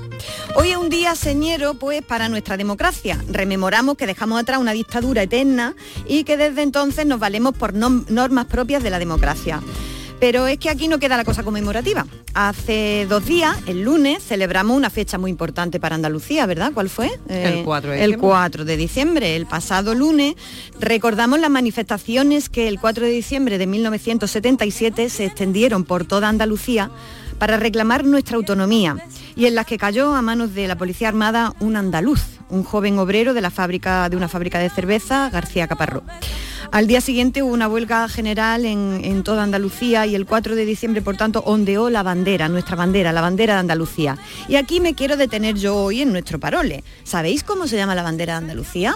Hoy 0.55 0.71
es 0.71 0.77
un 0.77 0.89
día 0.89 1.15
señero 1.15 1.75
pues 1.75 2.01
para 2.01 2.29
nuestra 2.29 2.57
democracia. 2.57 3.23
Rememoramos 3.29 3.95
que 3.95 4.07
dejamos 4.07 4.41
atrás 4.41 4.59
una 4.59 4.73
dictadura 4.73 5.23
eterna 5.23 5.75
y 6.07 6.23
que 6.23 6.37
desde 6.37 6.63
entonces 6.63 7.05
nos 7.05 7.19
valemos 7.19 7.55
por 7.55 7.73
normas 7.73 8.45
propias 8.45 8.83
de 8.83 8.89
la 8.89 8.99
democracia. 8.99 9.61
Pero 10.23 10.47
es 10.47 10.57
que 10.57 10.69
aquí 10.69 10.87
no 10.87 10.99
queda 10.99 11.17
la 11.17 11.25
cosa 11.25 11.43
conmemorativa. 11.43 12.07
Hace 12.33 13.05
dos 13.09 13.25
días, 13.25 13.57
el 13.67 13.81
lunes, 13.81 14.23
celebramos 14.23 14.77
una 14.77 14.89
fecha 14.89 15.17
muy 15.17 15.29
importante 15.29 15.81
para 15.81 15.95
Andalucía, 15.95 16.45
¿verdad? 16.45 16.71
¿Cuál 16.73 16.89
fue? 16.89 17.07
Eh, 17.27 17.57
El 17.57 17.65
4 17.65 17.91
de 17.91 17.97
El 17.97 18.11
diciembre. 18.11 18.29
4 18.29 18.63
de 18.63 18.77
diciembre. 18.77 19.35
El 19.35 19.45
pasado 19.47 19.93
lunes 19.93 20.35
recordamos 20.79 21.41
las 21.41 21.49
manifestaciones 21.49 22.47
que 22.47 22.69
el 22.69 22.79
4 22.79 23.03
de 23.03 23.11
diciembre 23.11 23.57
de 23.57 23.67
1977 23.67 25.09
se 25.09 25.25
extendieron 25.25 25.83
por 25.83 26.05
toda 26.05 26.29
Andalucía 26.29 26.89
para 27.37 27.57
reclamar 27.57 28.05
nuestra 28.05 28.37
autonomía 28.37 28.95
y 29.35 29.47
en 29.47 29.55
las 29.55 29.65
que 29.65 29.77
cayó 29.77 30.15
a 30.15 30.21
manos 30.21 30.53
de 30.53 30.69
la 30.69 30.77
Policía 30.77 31.09
Armada 31.09 31.53
un 31.59 31.75
andaluz, 31.75 32.21
un 32.53 32.63
joven 32.63 32.97
obrero 32.99 33.33
de, 33.33 33.41
la 33.41 33.51
fábrica, 33.51 34.07
de 34.09 34.15
una 34.15 34.27
fábrica 34.27 34.59
de 34.59 34.69
cerveza, 34.69 35.29
García 35.29 35.67
Caparrós. 35.67 36.03
Al 36.71 36.87
día 36.87 37.01
siguiente 37.01 37.43
hubo 37.43 37.53
una 37.53 37.67
huelga 37.67 38.07
general 38.07 38.65
en, 38.65 39.01
en 39.03 39.23
toda 39.23 39.43
Andalucía 39.43 40.05
y 40.05 40.15
el 40.15 40.25
4 40.25 40.55
de 40.55 40.65
diciembre, 40.65 41.01
por 41.01 41.17
tanto, 41.17 41.43
ondeó 41.45 41.89
la 41.89 42.03
bandera, 42.03 42.49
nuestra 42.49 42.75
bandera, 42.75 43.11
la 43.11 43.21
bandera 43.21 43.55
de 43.55 43.59
Andalucía. 43.59 44.17
Y 44.47 44.55
aquí 44.55 44.79
me 44.79 44.93
quiero 44.95 45.17
detener 45.17 45.55
yo 45.55 45.75
hoy 45.75 46.01
en 46.01 46.11
nuestro 46.11 46.39
parole. 46.39 46.83
¿Sabéis 47.03 47.43
cómo 47.43 47.67
se 47.67 47.75
llama 47.75 47.95
la 47.95 48.03
bandera 48.03 48.33
de 48.33 48.37
Andalucía? 48.39 48.95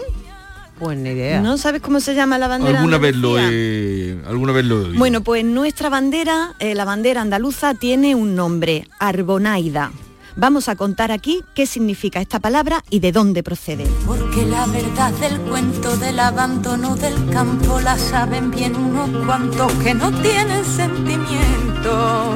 Pues 0.79 0.97
ni 0.97 1.09
idea. 1.09 1.41
¿No 1.41 1.57
sabes 1.57 1.81
cómo 1.81 1.99
se 1.99 2.13
llama 2.13 2.37
la 2.37 2.47
bandera? 2.47 2.73
de 2.73 2.77
Alguna 2.77 2.97
vez 2.99 3.15
lo 3.15 3.39
he, 3.39 4.17
alguna 4.27 4.53
vez 4.53 4.65
lo 4.65 4.75
he 4.75 4.85
oído. 4.85 4.99
Bueno, 4.99 5.21
pues 5.21 5.43
nuestra 5.43 5.89
bandera, 5.89 6.53
eh, 6.59 6.75
la 6.75 6.85
bandera 6.85 7.21
andaluza, 7.21 7.73
tiene 7.73 8.13
un 8.13 8.35
nombre, 8.35 8.87
Arbonaida. 8.99 9.91
Vamos 10.39 10.69
a 10.69 10.75
contar 10.75 11.11
aquí 11.11 11.43
qué 11.55 11.65
significa 11.65 12.21
esta 12.21 12.39
palabra 12.39 12.83
y 12.91 12.99
de 12.99 13.11
dónde 13.11 13.41
procede. 13.41 13.87
Porque 14.05 14.45
la 14.45 14.67
verdad 14.67 15.11
del 15.13 15.41
cuento 15.41 15.97
del 15.97 16.19
abandono 16.19 16.95
del 16.95 17.31
campo 17.31 17.79
la 17.81 17.97
saben 17.97 18.51
bien 18.51 18.75
unos 18.75 19.25
cuantos 19.25 19.73
que 19.83 19.95
no 19.95 20.11
tienen 20.21 20.63
sentimiento. 20.63 22.35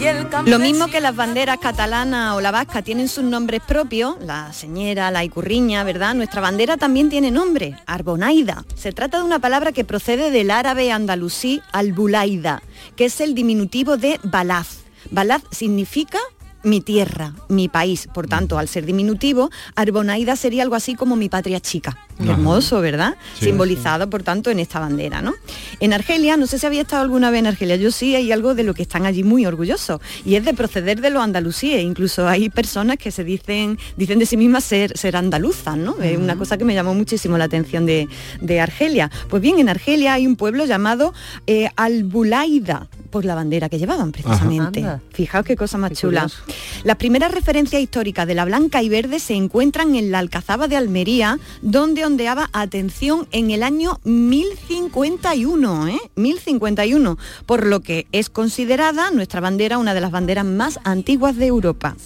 Y 0.00 0.04
el 0.04 0.26
Lo 0.46 0.58
mismo 0.58 0.88
que 0.88 1.00
las 1.00 1.14
banderas 1.14 1.58
catalana 1.58 2.34
o 2.34 2.40
la 2.40 2.50
vasca 2.50 2.82
tienen 2.82 3.06
sus 3.06 3.22
nombres 3.22 3.60
propios, 3.64 4.16
la 4.20 4.52
señera, 4.52 5.12
la 5.12 5.22
icurriña, 5.22 5.84
¿verdad? 5.84 6.16
Nuestra 6.16 6.40
bandera 6.40 6.76
también 6.76 7.08
tiene 7.08 7.30
nombre, 7.30 7.76
Arbonaida. 7.86 8.64
Se 8.74 8.90
trata 8.90 9.18
de 9.18 9.24
una 9.24 9.38
palabra 9.38 9.70
que 9.70 9.84
procede 9.84 10.32
del 10.32 10.50
árabe 10.50 10.90
andalusí 10.90 11.62
albulaida, 11.70 12.62
que 12.96 13.04
es 13.04 13.20
el 13.20 13.36
diminutivo 13.36 13.96
de 13.96 14.18
balaz. 14.24 14.78
Balaz 15.12 15.42
significa 15.52 16.18
mi 16.62 16.80
tierra, 16.80 17.34
mi 17.48 17.68
país. 17.68 18.08
Por 18.12 18.26
tanto, 18.26 18.58
al 18.58 18.68
ser 18.68 18.86
diminutivo, 18.86 19.50
Arbonaida 19.74 20.36
sería 20.36 20.62
algo 20.62 20.74
así 20.74 20.94
como 20.94 21.16
mi 21.16 21.28
patria 21.28 21.60
chica. 21.60 21.96
Qué 22.16 22.24
Ajá. 22.24 22.32
hermoso, 22.32 22.80
¿verdad? 22.80 23.16
Sí. 23.38 23.46
Simbolizado, 23.46 24.10
por 24.10 24.22
tanto, 24.22 24.50
en 24.50 24.58
esta 24.58 24.78
bandera, 24.78 25.22
¿no? 25.22 25.34
En 25.80 25.92
Argelia, 25.92 26.36
no 26.36 26.46
sé 26.46 26.58
si 26.58 26.66
había 26.66 26.82
estado 26.82 27.02
alguna 27.02 27.30
vez 27.30 27.40
en 27.40 27.46
Argelia, 27.46 27.76
yo 27.76 27.90
sí, 27.90 28.14
hay 28.14 28.30
algo 28.30 28.54
de 28.54 28.62
lo 28.62 28.74
que 28.74 28.82
están 28.82 29.06
allí 29.06 29.22
muy 29.22 29.46
orgullosos, 29.46 30.00
y 30.24 30.34
es 30.34 30.44
de 30.44 30.52
proceder 30.52 31.00
de 31.00 31.10
los 31.10 31.22
andalusíes. 31.22 31.82
Incluso 31.82 32.28
hay 32.28 32.50
personas 32.50 32.98
que 32.98 33.10
se 33.10 33.24
dicen, 33.24 33.78
dicen 33.96 34.18
de 34.18 34.26
sí 34.26 34.36
mismas 34.36 34.64
ser, 34.64 34.96
ser 34.98 35.16
andaluzas, 35.16 35.76
¿no? 35.76 36.00
Es 36.02 36.18
una 36.18 36.36
cosa 36.36 36.58
que 36.58 36.64
me 36.64 36.74
llamó 36.74 36.94
muchísimo 36.94 37.38
la 37.38 37.44
atención 37.44 37.86
de, 37.86 38.08
de 38.40 38.60
Argelia. 38.60 39.10
Pues 39.28 39.40
bien, 39.40 39.58
en 39.58 39.68
Argelia 39.68 40.14
hay 40.14 40.26
un 40.26 40.36
pueblo 40.36 40.66
llamado 40.66 41.14
eh, 41.46 41.70
Albulaida, 41.76 42.88
por 43.10 43.24
la 43.24 43.34
bandera 43.34 43.68
que 43.68 43.78
llevaban 43.78 44.12
precisamente. 44.12 44.84
Fijaos 45.12 45.44
qué 45.44 45.56
cosa 45.56 45.78
más 45.78 45.90
Qué 45.90 45.96
chula. 45.96 46.22
curioso. 46.22 46.42
Las 46.84 46.96
primeras 46.96 47.32
referencias 47.32 47.82
históricas 47.82 48.26
de 48.26 48.34
la 48.34 48.44
blanca 48.44 48.82
y 48.82 48.88
verde 48.88 49.18
se 49.18 49.34
encuentran 49.34 49.94
en 49.96 50.10
la 50.10 50.18
Alcazaba 50.20 50.68
de 50.68 50.76
Almería, 50.76 51.38
donde 51.62 52.04
ondeaba, 52.04 52.48
atención, 52.52 53.26
en 53.32 53.50
el 53.50 53.62
año 53.62 53.98
1051, 54.04 55.88
¿eh? 55.88 55.98
1051, 56.16 57.18
por 57.46 57.66
lo 57.66 57.80
que 57.80 58.06
es 58.12 58.30
considerada 58.30 59.10
nuestra 59.10 59.40
bandera 59.40 59.78
una 59.78 59.94
de 59.94 60.00
las 60.00 60.10
banderas 60.10 60.44
más 60.44 60.78
antiguas 60.84 61.36
de 61.36 61.46
Europa. 61.46 61.96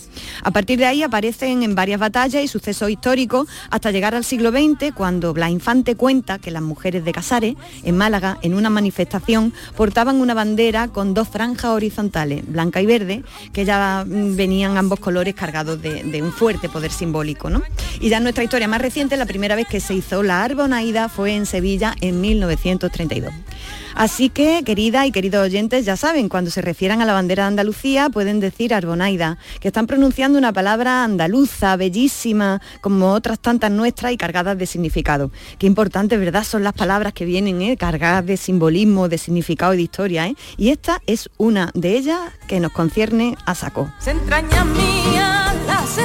A 0.43 0.51
partir 0.51 0.79
de 0.79 0.87
ahí 0.87 1.03
aparecen 1.03 1.62
en 1.62 1.75
varias 1.75 2.01
batallas 2.01 2.43
y 2.43 2.49
sucesos 2.49 2.90
históricos 2.90 3.49
hasta 3.71 3.90
llegar 3.90 4.14
al 4.14 4.25
siglo 4.25 4.51
XX, 4.51 4.93
cuando 4.95 5.33
Blas 5.33 5.51
Infante 5.51 5.95
cuenta 5.97 6.38
que 6.38 6.51
las 6.51 6.62
mujeres 6.62 7.05
de 7.05 7.12
Casares, 7.12 7.55
en 7.83 7.97
Málaga, 7.97 8.38
en 8.43 8.55
una 8.55 8.71
manifestación, 8.71 9.53
portaban 9.77 10.17
una 10.21 10.35
bandera 10.35 10.88
con 10.95 11.13
dos 11.13 11.29
franjas 11.29 11.73
horizontales, 11.73 12.43
blanca 12.47 12.81
y 12.81 12.87
verde, 12.87 13.23
que 13.53 13.67
ya 13.67 14.07
mm, 14.07 14.37
venían 14.37 14.79
ambos 14.79 15.01
colores 15.01 15.35
cargados 15.35 15.83
de, 15.83 16.23
un 16.23 16.33
fuerte 16.33 16.71
poder 16.71 16.91
simbólico. 16.91 17.51
¿no? 17.51 17.63
Y 18.01 18.09
ya 18.09 18.17
en 18.17 18.23
nuestra 18.23 18.45
historia 18.45 18.69
más 18.69 18.81
reciente, 18.81 19.19
la 19.19 19.27
primera 19.27 19.57
vez 19.57 19.67
que 19.69 19.81
se 19.81 19.93
hizo 19.93 20.23
la 20.23 20.43
Arbonaida 20.43 21.11
fue 21.11 21.35
en 21.35 21.45
Sevilla 21.45 21.95
en 22.01 22.23
1932. 22.23 23.35
Así 23.95 24.29
que, 24.29 24.63
querida 24.65 25.07
y 25.07 25.13
queridos 25.13 25.45
oyentes, 25.45 25.85
ya 25.85 25.97
saben, 25.97 26.29
cuando 26.29 26.51
se 26.51 26.61
refieran 26.63 27.01
a 27.01 27.05
la 27.05 27.13
bandera 27.13 27.45
de 27.45 27.49
Andalucía 27.49 28.11
pueden 28.11 28.41
decir 28.41 28.75
Arbonaida, 28.75 29.39
que 29.61 29.69
están 29.69 29.87
pronunciando 29.87 30.39
una 30.39 30.53
palabra 30.53 31.05
andaluza, 31.05 31.77
bellísima, 31.77 32.61
como 32.81 33.13
otras 33.13 33.39
tantas 33.39 33.71
nuestras 33.71 34.13
y 34.13 34.17
cargadas 34.17 34.59
de 34.59 34.67
significado. 34.67 35.31
Qué 35.59 35.67
importante, 35.67 36.17
¿verdad? 36.17 36.45
Son 36.45 36.65
las 36.65 36.73
palabras 36.73 37.13
que 37.13 37.25
vienen, 37.25 37.63
¿eh? 37.63 37.77
cargadas 37.77 38.27
de 38.27 38.37
simbolismo, 38.37 39.09
de 39.09 39.19
significado 39.19 39.75
y 39.75 39.77
de 39.77 39.83
historia. 39.85 40.27
¿eh? 40.27 40.37
Y 40.57 40.71
esta 40.71 41.01
es 41.07 41.31
una 41.39 41.71
de 41.75 41.97
ellas 41.97 42.21
que 42.49 42.61
nos 42.61 42.73
concierne 42.73 43.37
a 43.47 43.55
saco. 43.55 43.93
Se 44.01 44.11
entraña 44.11 44.65
mía, 44.65 45.55
las 45.67 45.99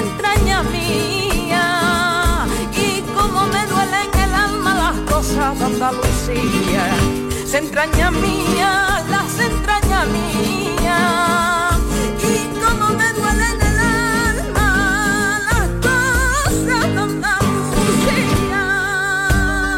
Y 2.78 3.02
como 3.16 3.48
me 3.48 3.64
el 3.64 4.34
alma 4.34 4.76
las 4.76 4.96
cosas 5.12 5.58
Se 7.50 7.58
entraña 7.58 8.12
mía, 8.12 9.04
las 9.10 9.40
entrañas 9.40 10.08
mías 10.10 11.80
Y 12.22 12.46
como 12.60 12.90
me 12.90 13.12
duelen 13.12 13.60
el 13.60 13.80
alma 13.80 15.42
las 15.50 15.70
cosas 15.82 16.86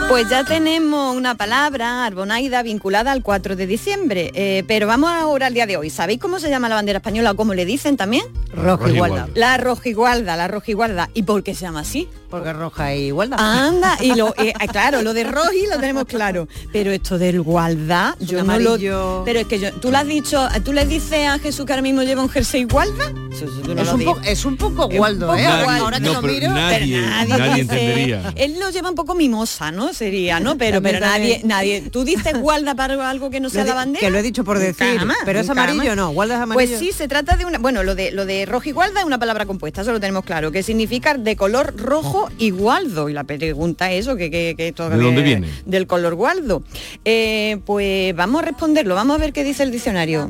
Pues 0.10 0.30
ya 0.30 0.44
tenemos 0.44 1.16
una 1.16 1.36
palabra, 1.36 2.06
Arbonaida, 2.06 2.62
vinculada 2.62 3.14
al 3.14 3.24
4 3.24 3.56
de 3.56 3.66
diciembre. 3.66 4.32
Eh, 4.34 4.66
pero 4.68 4.86
vamos 4.86 5.10
ahora 5.10 5.48
al 5.48 5.54
día 5.54 5.66
de 5.66 5.78
hoy. 5.78 5.90
¿Sabéis 5.90 6.20
cómo 6.20 6.40
se 6.40 6.50
llama 6.50 6.68
la 6.68 6.76
bandera 6.76 6.98
española 6.98 7.32
o 7.32 7.36
cómo 7.38 7.54
le 7.54 7.64
dicen 7.64 7.96
también? 7.96 8.26
Rojigualda. 8.54 9.30
La 9.34 9.56
rojigualda, 9.56 10.36
la 10.36 10.50
rojigualda. 10.50 11.10
¿Y 11.14 11.24
por 11.24 11.42
qué 11.42 11.56
se 11.56 11.62
llama 11.62 11.80
así? 11.80 12.10
Porque 12.32 12.54
roja 12.54 12.94
e 12.94 13.02
igualdad. 13.02 13.38
Anda, 13.40 13.98
y 14.02 14.16
lo, 14.16 14.34
eh, 14.38 14.54
claro, 14.72 15.02
lo 15.02 15.14
de 15.14 15.24
roji 15.26 15.68
lo 15.70 15.78
tenemos 15.80 16.06
claro. 16.06 16.48
Pero 16.72 16.92
esto 16.92 17.18
del 17.20 17.42
gualda, 17.42 18.16
yo 18.20 18.44
no 18.44 18.58
lo... 18.58 19.24
Pero 19.26 19.40
es 19.42 19.48
que 19.48 19.60
yo, 19.60 19.72
tú 19.74 19.92
le 19.92 19.98
has 19.98 20.08
dicho, 20.08 20.48
tú 20.66 20.74
le 20.74 20.86
dices 20.86 21.28
a 21.28 21.38
Jesús 21.40 21.66
que 21.66 21.74
ahora 21.74 21.82
mismo 21.84 22.02
lleva 22.04 22.22
un 22.24 22.30
jersey 22.30 22.66
no 23.76 23.82
Es 23.82 23.88
lo 23.88 23.94
un, 23.94 24.00
dices. 24.00 24.14
po- 24.16 24.22
es 24.24 24.46
un 24.46 24.58
poco 24.58 24.90
Es 24.90 24.98
poco 24.98 25.36
¿eh? 25.36 25.46
Ahora 25.46 25.98
que 25.98 26.04
no, 26.06 26.14
lo 26.14 26.22
pero 26.22 26.34
miro. 26.34 26.52
nadie- 26.52 27.02
Pero 27.02 27.38
nadie 27.38 27.62
dice- 27.62 27.62
entendería. 27.62 28.34
Él 28.36 28.60
lo 28.60 28.70
lleva 28.70 28.90
un 28.90 28.96
poco 28.96 29.16
mimosa, 29.16 29.72
¿no? 29.72 29.94
Sería, 29.94 30.40
¿no? 30.40 30.58
Pero, 30.58 30.82
pero 30.82 31.00
nadie, 31.00 31.42
nadie. 31.44 31.82
¿Tú 31.92 32.04
dices 32.04 32.34
gualda 32.40 32.76
para 32.76 33.10
algo 33.10 33.30
que 33.30 33.40
no 33.40 33.50
sea 33.50 33.64
Lo 33.64 33.70
la 33.70 33.76
bandera? 33.76 34.00
que 34.00 34.10
lo 34.10 34.18
he 34.18 34.22
dicho 34.22 34.44
por 34.44 34.58
decir, 34.60 35.00
pero 35.26 35.40
es 35.40 35.50
amarillo. 35.50 35.96
¿no? 35.96 36.12
¿Gualda 36.12 36.36
es 36.36 36.42
amarillo? 36.42 36.70
Pues 36.78 36.80
sí, 36.80 36.92
se 36.92 37.08
trata 37.08 37.36
de 37.36 37.46
una. 37.46 37.58
Bueno, 37.58 37.84
lo 37.84 37.96
de 37.96 38.12
lo 38.12 38.26
de 38.26 38.46
rojo 38.46 38.70
y 38.70 38.72
gualda 38.72 39.00
es 39.02 39.06
una 39.06 39.20
palabra 39.20 39.46
compuesta, 39.46 39.82
eso 39.82 39.92
lo 39.92 40.00
tenemos 40.00 40.24
claro, 40.24 40.52
que 40.52 40.64
significa 40.64 41.14
de 41.16 41.36
color 41.36 41.74
rojo 41.78 42.21
y 42.38 42.50
gualdo. 42.52 43.10
Y 43.10 43.14
la 43.14 43.24
pregunta 43.24 43.92
es 43.92 44.02
eso, 44.08 44.16
que, 44.16 44.30
que, 44.32 44.56
que 44.58 44.70
esto 44.70 44.90
¿De 44.90 44.98
dónde 44.98 45.22
que- 45.22 45.28
viene? 45.28 45.48
Del 45.66 45.88
color 45.88 46.16
gualdo. 46.16 46.64
Eh, 47.06 47.58
pues 47.66 48.16
vamos 48.16 48.42
a 48.42 48.46
responderlo, 48.46 48.96
vamos 48.96 49.16
a 49.16 49.20
ver 49.20 49.34
qué 49.34 49.44
dice 49.44 49.64
el 49.64 49.72
diccionario. 49.72 50.30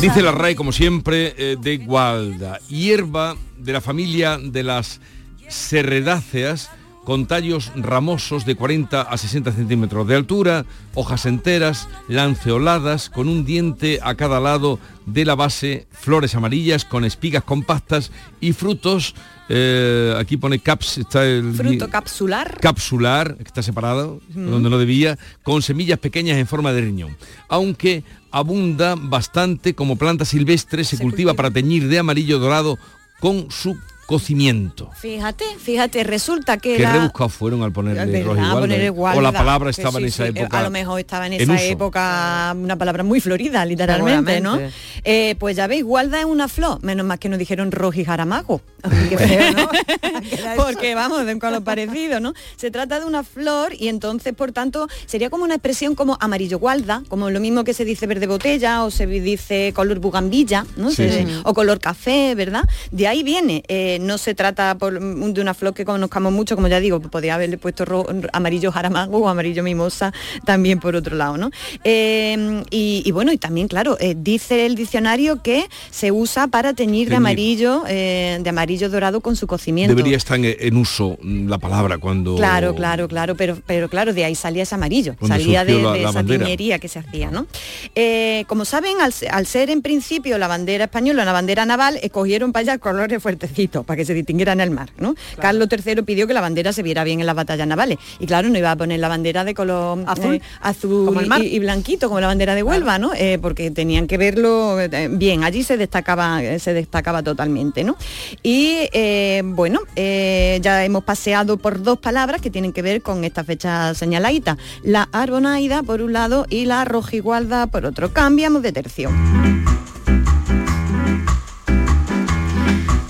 Dice 0.00 0.22
la 0.22 0.32
RAE, 0.32 0.56
como 0.56 0.72
siempre, 0.72 1.34
eh, 1.36 1.56
de 1.60 1.76
gualda, 1.78 2.58
hierba 2.68 3.36
de 3.58 3.72
la 3.72 3.80
familia 3.80 4.38
de 4.42 4.62
las 4.62 5.00
serredáceas 5.48 6.70
con 7.04 7.26
tallos 7.26 7.72
ramosos 7.76 8.44
de 8.44 8.54
40 8.54 9.02
a 9.02 9.16
60 9.16 9.52
centímetros 9.52 10.06
de 10.06 10.16
altura, 10.16 10.66
hojas 10.94 11.26
enteras, 11.26 11.88
lanceoladas, 12.08 13.10
con 13.10 13.28
un 13.28 13.44
diente 13.44 14.00
a 14.02 14.14
cada 14.14 14.40
lado 14.40 14.78
de 15.06 15.24
la 15.24 15.34
base, 15.34 15.86
flores 15.90 16.34
amarillas 16.34 16.84
con 16.84 17.04
espigas 17.04 17.42
compactas 17.42 18.12
y 18.40 18.52
frutos, 18.52 19.14
eh, 19.48 20.14
aquí 20.18 20.36
pone 20.36 20.60
caps, 20.60 20.98
está 20.98 21.26
el... 21.26 21.54
Fruto 21.54 21.88
capsular. 21.88 22.58
capsular, 22.60 23.36
que 23.36 23.42
está 23.44 23.62
separado, 23.62 24.20
donde 24.28 24.70
no 24.70 24.78
debía, 24.78 25.18
con 25.42 25.62
semillas 25.62 25.98
pequeñas 25.98 26.38
en 26.38 26.46
forma 26.46 26.72
de 26.72 26.82
riñón. 26.82 27.16
Aunque 27.48 28.04
abunda 28.30 28.94
bastante 28.96 29.74
como 29.74 29.96
planta 29.96 30.24
silvestre, 30.24 30.84
se, 30.84 30.98
cultiva, 30.98 31.34
para 31.34 31.50
teñir 31.50 31.88
de 31.88 31.98
amarillo 31.98 32.38
dorado 32.38 32.78
con 33.20 33.50
su 33.50 33.76
cocimiento. 34.10 34.90
Fíjate, 34.96 35.44
fíjate, 35.58 36.04
resulta 36.04 36.56
que 36.58 36.76
Qué 36.76 36.82
la... 36.82 36.92
rebuscados 36.92 37.32
fueron 37.32 37.62
al 37.62 37.72
gualda, 37.72 39.18
O 39.18 39.22
la 39.22 39.32
palabra 39.32 39.70
estaba 39.70 39.98
en 39.98 40.06
esa 40.06 40.24
sí, 40.26 40.32
época. 40.36 40.58
A 40.58 40.62
lo 40.64 40.70
mejor 40.70 41.00
estaba 41.00 41.26
en 41.26 41.34
en 41.34 41.40
esa 41.42 41.54
uso. 41.54 41.62
época 41.64 42.54
una 42.56 42.76
palabra 42.76 43.02
muy 43.04 43.20
florida, 43.20 43.64
literalmente, 43.64 44.40
¿no? 44.40 44.58
Eh, 45.04 45.36
pues 45.38 45.56
ya 45.56 45.66
veis, 45.66 45.84
gualda 45.84 46.18
es 46.18 46.24
una 46.26 46.48
flor, 46.48 46.82
menos 46.82 47.06
más 47.06 47.18
que 47.18 47.28
nos 47.28 47.38
dijeron 47.38 47.70
rojo 47.72 48.00
y 48.00 48.04
jaramago. 48.04 48.60
Qué 49.08 49.16
feo, 49.16 49.52
¿no? 49.56 49.68
Porque 50.56 50.94
vamos, 50.94 51.24
de 51.26 51.34
un 51.34 51.40
color 51.40 51.62
parecido, 51.62 52.20
¿no? 52.20 52.34
Se 52.56 52.70
trata 52.70 52.98
de 53.00 53.06
una 53.06 53.22
flor 53.22 53.72
y 53.78 53.88
entonces, 53.88 54.34
por 54.34 54.52
tanto, 54.52 54.88
sería 55.06 55.30
como 55.30 55.44
una 55.44 55.54
expresión 55.54 55.94
como 55.94 56.16
amarillo 56.20 56.58
gualda, 56.58 57.02
como 57.08 57.30
lo 57.30 57.40
mismo 57.40 57.64
que 57.64 57.74
se 57.74 57.84
dice 57.84 58.06
verde 58.06 58.26
botella 58.26 58.84
o 58.84 58.90
se 58.90 59.06
dice 59.06 59.72
color 59.74 59.98
bugambilla, 60.00 60.66
¿no? 60.76 60.90
Sí, 60.90 60.96
Se- 60.96 61.24
sí. 61.26 61.40
o 61.44 61.54
color 61.54 61.78
café, 61.80 62.34
¿verdad? 62.34 62.64
De 62.90 63.06
ahí 63.06 63.22
viene. 63.22 63.62
eh, 63.68 63.98
no 64.00 64.18
se 64.18 64.34
trata 64.34 64.76
por- 64.76 64.98
de 65.00 65.40
una 65.40 65.54
flor 65.54 65.74
que 65.74 65.84
conozcamos 65.84 66.32
mucho, 66.32 66.56
como 66.56 66.68
ya 66.68 66.80
digo, 66.80 67.00
podría 67.00 67.34
haberle 67.36 67.58
puesto 67.58 67.84
amarillo 68.32 68.72
jaramago 68.72 69.18
o 69.18 69.28
amarillo 69.28 69.62
mimosa 69.62 70.12
también 70.44 70.80
por 70.80 70.96
otro 70.96 71.16
lado, 71.16 71.36
¿no? 71.36 71.50
Eh, 71.84 72.62
y, 72.70 73.02
y 73.04 73.12
bueno, 73.12 73.32
y 73.32 73.38
también, 73.38 73.68
claro, 73.68 73.96
eh, 74.00 74.14
dice 74.16 74.66
el 74.66 74.74
diccionario 74.74 75.42
que 75.42 75.66
se 75.90 76.12
usa 76.12 76.46
para 76.48 76.72
teñir, 76.74 77.08
de 77.08 77.16
amarillo, 77.16 77.84
eh, 77.88 78.38
de 78.40 78.50
amarillo 78.50 78.88
dorado 78.88 79.20
con 79.20 79.36
su 79.36 79.46
cocimiento. 79.46 79.94
Debería 79.94 80.16
estar 80.16 80.36
en, 80.38 80.44
en 80.58 80.76
uso 80.76 81.18
mm, 81.22 81.48
la 81.48 81.58
palabra 81.58 81.98
cuando... 81.98 82.36
Claro, 82.36 82.74
claro, 82.74 83.08
claro, 83.08 83.34
pero, 83.36 83.58
pero 83.66 83.88
claro, 83.88 84.12
de 84.12 84.24
ahí 84.24 84.34
salía 84.34 84.62
ese 84.62 84.74
amarillo, 84.74 85.14
Cuando 85.18 85.36
salía 85.36 85.64
de, 85.64 85.74
la- 85.82 85.92
de 85.92 86.00
la 86.02 86.08
esa 86.10 86.18
bandera. 86.18 86.44
tiñería 86.44 86.78
que 86.78 86.88
se 86.88 86.98
hacía, 86.98 87.30
¿no? 87.30 87.46
Eh, 87.94 88.44
como 88.48 88.64
saben, 88.64 88.96
al 89.00 89.46
ser 89.46 89.70
en 89.70 89.82
principio 89.82 90.38
la 90.38 90.48
bandera 90.48 90.84
española, 90.84 91.22
una 91.22 91.32
bandera 91.32 91.66
naval, 91.66 91.98
escogieron 92.02 92.52
para 92.52 92.72
allá 92.72 92.78
colores 92.78 93.22
fuertecitos, 93.22 93.84
para 93.90 93.96
que 93.96 94.04
se 94.04 94.14
distinguiera 94.14 94.52
en 94.52 94.60
el 94.60 94.70
mar, 94.70 94.90
¿no? 94.98 95.16
Carlos 95.40 95.66
III 95.68 96.02
pidió 96.02 96.28
que 96.28 96.32
la 96.32 96.40
bandera 96.40 96.72
se 96.72 96.84
viera 96.84 97.02
bien 97.02 97.18
en 97.18 97.26
las 97.26 97.34
batallas 97.34 97.66
navales, 97.66 97.98
y 98.20 98.26
claro, 98.26 98.48
no 98.48 98.56
iba 98.56 98.70
a 98.70 98.76
poner 98.76 99.00
la 99.00 99.08
bandera 99.08 99.42
de 99.42 99.52
color 99.52 100.04
Azul, 100.06 100.34
eh, 100.36 100.42
azul 100.60 101.28
y, 101.40 101.56
y 101.56 101.58
blanquito, 101.58 102.06
como 102.06 102.20
la 102.20 102.28
bandera 102.28 102.54
de 102.54 102.62
Huelva, 102.62 103.00
¿no? 103.00 103.10
Eh, 103.16 103.40
porque 103.42 103.72
tenían 103.72 104.06
que 104.06 104.16
verlo 104.16 104.78
eh, 104.80 105.08
bien, 105.10 105.42
allí 105.42 105.64
se 105.64 105.76
destacaba, 105.76 106.40
eh, 106.40 106.60
se 106.60 106.72
destacaba 106.72 107.24
totalmente, 107.24 107.82
¿no? 107.82 107.96
Y 108.44 108.88
eh, 108.92 109.42
bueno, 109.44 109.80
ya 109.96 110.84
hemos 110.84 111.02
paseado 111.02 111.56
por 111.56 111.82
dos 111.82 111.98
palabras 111.98 112.40
que 112.40 112.50
tienen 112.50 112.72
que 112.72 112.82
ver 112.82 113.02
con 113.02 113.24
esta 113.24 113.42
fecha 113.42 113.92
señaladita. 113.94 114.56
La 114.84 115.08
arbonaida 115.10 115.82
por 115.82 116.00
un 116.00 116.12
lado 116.12 116.46
y 116.48 116.66
la 116.66 116.84
rojigualda 116.84 117.66
por 117.66 117.86
otro. 117.86 118.12
Cambiamos 118.12 118.62
de 118.62 118.72
tercio. 118.72 119.10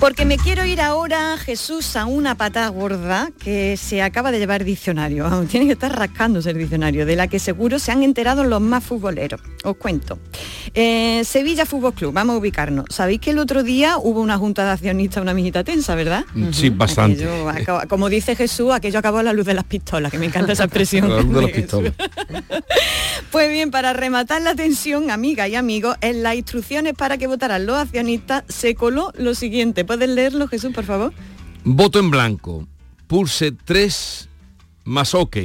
Porque 0.01 0.25
me 0.25 0.39
quiero 0.39 0.65
ir 0.65 0.81
ahora, 0.81 1.37
Jesús, 1.37 1.95
a 1.95 2.07
una 2.07 2.35
pata 2.35 2.67
gorda 2.69 3.31
que 3.39 3.77
se 3.77 4.01
acaba 4.01 4.33
de 4.33 4.39
llevar 4.39 4.65
diccionario. 4.65 5.29
Tiene 5.51 5.67
que 5.67 5.73
estar 5.73 5.95
rascándose 5.95 6.49
el 6.49 6.57
diccionario, 6.57 7.05
de 7.05 7.17
la 7.17 7.29
que 7.29 7.39
seguro 7.39 7.79
se 7.79 7.93
han 7.93 8.03
enterado 8.03 8.45
los 8.45 8.63
más 8.63 8.83
futboleros. 8.83 9.43
Os 9.63 9.77
cuento. 9.77 10.19
Eh, 10.73 11.23
Sevilla 11.27 11.67
Fútbol 11.67 11.93
Club, 11.93 12.15
vamos 12.15 12.37
a 12.37 12.39
ubicarnos. 12.39 12.87
Sabéis 12.89 13.21
que 13.21 13.33
el 13.33 13.39
otro 13.39 13.63
día 13.63 13.99
hubo 13.99 14.23
una 14.23 14.39
junta 14.39 14.65
de 14.65 14.71
accionistas, 14.71 15.21
una 15.21 15.35
mijita 15.35 15.65
tensa, 15.65 15.95
¿verdad? 15.95 16.25
Sí, 16.53 16.71
bastante. 16.71 17.29
Aquello 17.51 17.83
como 17.87 18.09
dice 18.09 18.35
Jesús, 18.35 18.73
aquello 18.73 19.01
acabó 19.01 19.19
a 19.19 19.23
la 19.23 19.35
luz 19.35 19.45
de 19.45 19.53
las 19.53 19.65
pistolas, 19.65 20.11
que 20.11 20.19
me 20.19 20.27
encanta 20.27 20.55
esa 20.55 20.65
expresión. 20.65 21.11
La 21.11 21.21
luz 21.21 21.35
de 21.35 21.43
las 21.43 21.51
pistolas. 21.55 21.93
Pues 23.31 23.51
bien, 23.51 23.71
para 23.71 23.93
rematar 23.93 24.41
la 24.43 24.55
tensión, 24.55 25.11
amiga 25.11 25.47
y 25.47 25.55
amigos, 25.55 25.97
en 26.01 26.23
las 26.23 26.37
instrucciones 26.37 26.95
para 26.95 27.19
que 27.19 27.27
votaran 27.27 27.67
los 27.67 27.77
accionistas 27.77 28.45
se 28.49 28.75
coló 28.75 29.13
lo 29.17 29.35
siguiente. 29.35 29.85
¿Puedes 29.91 30.09
leerlo, 30.09 30.47
Jesús, 30.47 30.73
por 30.73 30.85
favor? 30.85 31.13
Voto 31.65 31.99
en 31.99 32.13
blanco. 32.13 32.69
Pulse 33.09 33.51
3 33.51 34.29
más 34.85 35.17
OK. 35.17 35.37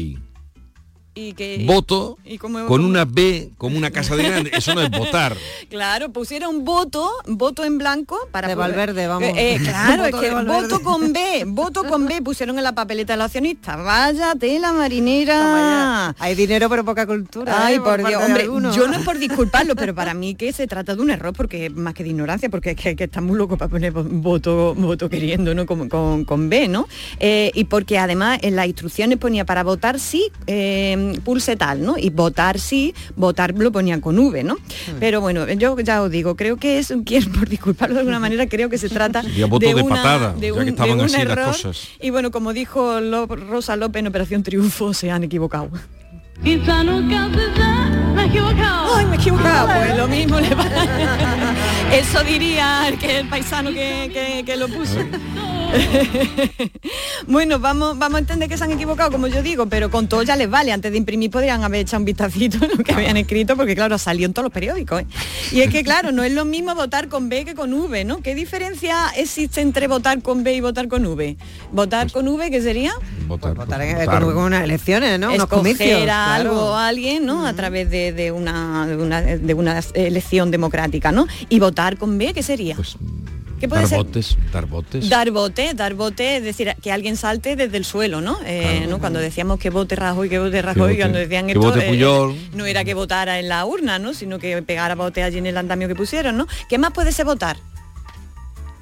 Y 1.18 1.32
que, 1.34 1.64
Voto 1.66 2.18
y 2.26 2.38
como- 2.38 2.66
con 2.66 2.84
una 2.84 3.06
B 3.06 3.50
como 3.58 3.78
una 3.78 3.90
casa 3.90 4.16
de 4.18 4.24
grande. 4.24 4.52
Eso 4.54 4.76
no 4.76 4.82
es 4.82 4.92
votar. 4.92 5.36
Claro, 5.70 6.10
pusieron 6.12 6.64
voto, 6.64 7.10
voto 7.26 7.64
en 7.66 7.78
blanco 7.78 8.18
para 8.32 8.48
De 8.48 8.56
Valverde, 8.56 9.08
vamos. 9.08 9.28
Eh, 9.30 9.56
eh, 9.56 9.60
claro, 9.64 10.06
es 10.06 10.16
que 10.16 10.30
voto 10.32 10.80
con 10.82 11.12
B, 11.12 11.44
voto 11.48 11.84
con 11.86 12.06
B 12.06 12.22
pusieron 12.22 12.58
en 12.58 12.64
la 12.64 12.74
papeleta 12.74 13.14
de 13.14 13.18
los 13.18 13.26
accionistas. 13.26 13.78
Vaya 13.84 14.36
tela 14.40 14.72
marinera. 14.74 16.16
Hay 16.20 16.36
dinero 16.36 16.70
pero 16.70 16.84
poca 16.86 17.06
cultura. 17.06 17.66
Ay, 17.66 17.76
¿eh? 17.76 17.80
por 17.82 18.06
Dios, 18.06 18.24
hombre, 18.24 18.46
yo 18.46 18.88
no 18.88 18.94
es 18.98 19.04
por 19.04 19.18
disculparlo, 19.20 19.76
pero 19.76 19.94
para 19.96 20.14
mí 20.14 20.36
que 20.36 20.54
se 20.54 20.68
trata 20.68 20.96
de 20.96 21.02
un 21.02 21.10
error, 21.10 21.34
porque 21.34 21.70
más 21.70 21.94
que 21.94 22.04
de 22.04 22.10
ignorancia, 22.10 22.50
porque 22.50 22.72
es 22.72 22.76
que, 22.78 22.96
que 22.96 23.06
está 23.06 23.22
muy 23.22 23.38
loco 23.38 23.58
para 23.58 23.70
poner 23.70 23.92
voto, 23.92 24.76
voto 24.76 25.10
queriendo, 25.10 25.54
¿no? 25.56 25.66
Con, 25.66 25.90
con- 25.90 26.26
con 26.26 26.50
B, 26.50 26.68
¿no? 26.68 26.88
Eh, 27.20 27.52
y 27.54 27.66
porque 27.66 27.98
además 27.98 28.40
en 28.42 28.56
las 28.56 28.68
instrucciones 28.68 29.18
ponía 29.18 29.46
para 29.46 29.64
votar 29.64 30.00
sí, 30.00 30.32
eh, 30.48 31.05
pulse 31.24 31.56
tal, 31.56 31.84
¿no? 31.86 31.98
Y 31.98 32.10
votar 32.10 32.60
sí, 32.60 32.94
votar 33.16 33.54
lo 33.58 33.72
ponían 33.72 34.02
con 34.02 34.18
V, 34.20 34.44
¿no? 34.44 34.56
Hmm. 34.56 34.98
Pero 35.00 35.22
bueno, 35.22 35.48
yo 35.54 35.78
ya 35.80 36.02
os 36.02 36.12
digo, 36.12 36.36
creo 36.36 36.58
que 36.58 36.80
es, 36.80 36.92
por 37.38 37.48
disculparlo 37.50 37.96
de 37.96 38.00
alguna 38.02 38.20
manera, 38.20 38.48
creo 38.48 38.70
que 38.70 38.78
se 38.78 38.90
trata 38.90 39.22
voto 39.50 39.66
de 39.68 39.74
una- 39.76 39.96
patada, 39.96 40.34
de 40.34 40.48
ya 40.48 40.54
un, 40.54 40.64
que 40.64 40.70
estaban 40.72 40.98
de 40.98 41.04
un 41.04 41.06
así 41.06 41.14
las 41.18 41.22
error. 41.32 41.46
cosas. 41.48 41.88
Y 42.02 42.10
bueno, 42.10 42.32
como 42.32 42.54
dijo 42.54 43.00
Lo- 43.00 43.28
Rosa 43.28 43.76
López 43.76 44.00
en 44.02 44.08
Operación 44.08 44.44
Triunfo, 44.44 44.94
se 44.94 45.12
han 45.12 45.24
equivocado. 45.24 45.70
Quizá 46.44 46.84
nunca 46.84 47.30
se 47.34 48.14
me 48.16 48.24
he 48.24 48.26
equivocado. 48.28 48.96
Ay, 48.98 49.06
me 49.06 49.16
he 49.16 49.20
equivocado. 49.20 49.68
Pues 49.68 49.98
lo 49.98 50.08
mismo 50.08 50.40
le 50.40 50.54
va. 50.54 50.66
Eso 51.94 52.24
diría 52.24 52.88
el, 52.90 52.98
que 52.98 53.20
el 53.20 53.30
paisano 53.30 53.70
que, 53.72 54.10
que- 54.12 54.44
que 54.46 54.58
lo 54.58 54.68
puso. 54.68 55.00
bueno, 57.28 57.60
vamos, 57.60 57.98
vamos 57.98 58.16
a 58.18 58.20
entender 58.20 58.50
que 58.50 58.58
se 58.58 58.64
han 58.64 58.72
equivocado, 58.72 59.12
como 59.12 59.28
yo 59.28 59.42
digo, 59.42 59.66
pero 59.68 59.90
con 59.90 60.08
todo 60.08 60.24
ya 60.24 60.36
les 60.36 60.50
vale. 60.50 60.72
Antes 60.72 60.92
de 60.92 60.98
imprimir 60.98 61.32
podrían 61.32 61.64
haber 61.64 61.82
echado 61.82 62.00
un 62.00 62.06
vistacito 62.06 62.64
en 62.64 62.72
lo 62.78 62.84
que 62.84 62.94
habían 62.94 63.18
escrito, 63.18 63.56
porque 63.56 63.76
claro, 63.76 63.98
salió 63.98 64.26
en 64.26 64.34
todos 64.34 64.46
los 64.46 64.54
periódicos. 64.54 65.02
¿eh? 65.02 65.06
Y 65.52 65.62
es 65.62 65.70
que 65.70 65.84
claro, 65.84 66.12
no 66.12 66.24
es 66.24 66.32
lo 66.34 66.46
mismo 66.46 66.76
votar 66.76 67.08
con 67.10 67.30
B 67.30 67.46
que 67.46 67.56
con 67.56 67.74
V, 67.74 68.06
¿no? 68.06 68.22
¿Qué 68.22 68.36
diferencia 68.36 69.10
existe 69.16 69.62
entre 69.62 69.88
votar 69.88 70.22
con 70.22 70.44
B 70.44 70.54
y 70.56 70.62
votar 70.62 70.88
con 70.88 71.06
V? 71.06 71.38
Votar 71.72 72.12
con 72.12 72.28
V, 72.28 72.52
¿qué 72.52 72.62
sería? 72.62 72.94
Votar, 73.28 73.54
Votar 73.56 73.82
en- 73.82 74.06
con, 74.06 74.22
con 74.34 74.38
unas 74.44 74.64
elecciones, 74.64 75.20
¿no? 75.20 75.28
Unos 75.28 75.44
escoger 75.44 75.76
comicios. 75.78 76.10
a 76.10 76.36
algo 76.36 76.76
alguien 76.76 77.26
¿no? 77.26 77.46
a 77.46 77.54
través 77.54 77.90
de, 77.90 78.12
de 78.12 78.32
una, 78.32 78.86
de, 78.88 78.96
una, 78.98 79.22
de 79.22 79.54
una 79.54 79.80
elección 79.94 80.52
democrática 80.52 81.12
¿no? 81.12 81.28
y 81.50 81.60
votar 81.60 81.98
con 81.98 82.18
B 82.18 82.34
¿qué 82.34 82.44
sería? 82.44 82.76
¿Qué 83.60 83.70
puede 83.70 83.84
Dar 83.84 83.90
ser? 83.90 83.98
botes, 84.00 84.38
dar 84.52 84.66
botes. 84.66 85.10
Dar 85.10 85.32
bote, 85.32 85.74
dar 85.74 85.94
bote, 85.94 86.38
es 86.38 86.44
decir, 86.44 86.76
que 86.82 86.92
alguien 86.92 87.16
salte 87.16 87.56
desde 87.56 87.78
el 87.78 87.86
suelo, 87.86 88.20
¿no? 88.20 88.38
Eh, 88.46 88.86
¿no? 88.90 89.00
Cuando 89.00 89.20
decíamos 89.20 89.60
que 89.60 89.70
vote 89.70 89.96
Rajoy, 89.96 90.28
que 90.30 90.40
vote 90.40 90.62
Rajoy, 90.62 90.82
vote- 90.82 90.98
cuando 91.00 91.20
decían 91.20 91.46
que 91.46 91.54
esto, 91.54 91.62
vote 91.62 91.88
eh, 91.90 92.36
no 92.54 92.66
era 92.66 92.84
que 92.84 92.94
votara 92.94 93.40
en 93.40 93.48
la 93.48 93.66
urna, 93.66 93.98
¿no? 93.98 94.14
Sino 94.14 94.40
que 94.40 94.62
pegara 94.62 94.96
bote 94.96 95.24
allí 95.24 95.38
en 95.38 95.46
el 95.46 95.58
andamio 95.58 95.88
que 95.88 95.96
pusieron, 95.96 96.36
¿no? 96.38 96.48
¿Qué 96.68 96.78
más 96.78 96.92
puede 96.92 97.12
ser 97.14 97.26
votar? 97.26 97.56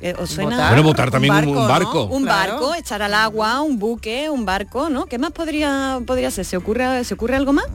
Eh, 0.02 0.16
¿Os 0.20 0.32
suena? 0.32 0.50
Votar, 0.58 0.70
Bueno, 0.72 0.84
votar 0.84 1.12
también 1.12 1.34
un- 1.48 1.56
un 1.58 1.68
barco. 1.68 2.04
Un 2.06 2.24
Claro. 2.24 2.54
barco, 2.54 2.76
echar 2.76 3.02
al 3.04 3.14
agua, 3.14 3.62
un 3.62 3.80
buque, 3.80 4.30
un 4.30 4.44
barco, 4.44 4.90
¿no? 4.90 5.06
¿Qué 5.06 5.18
más 5.18 5.32
podría, 5.32 6.00
podría 6.06 6.30
ser? 6.32 6.44
¿Se 6.46 6.58
ocurre, 6.58 7.04
¿Se 7.06 7.14
ocurre 7.14 7.36
algo 7.38 7.54
más? 7.54 7.66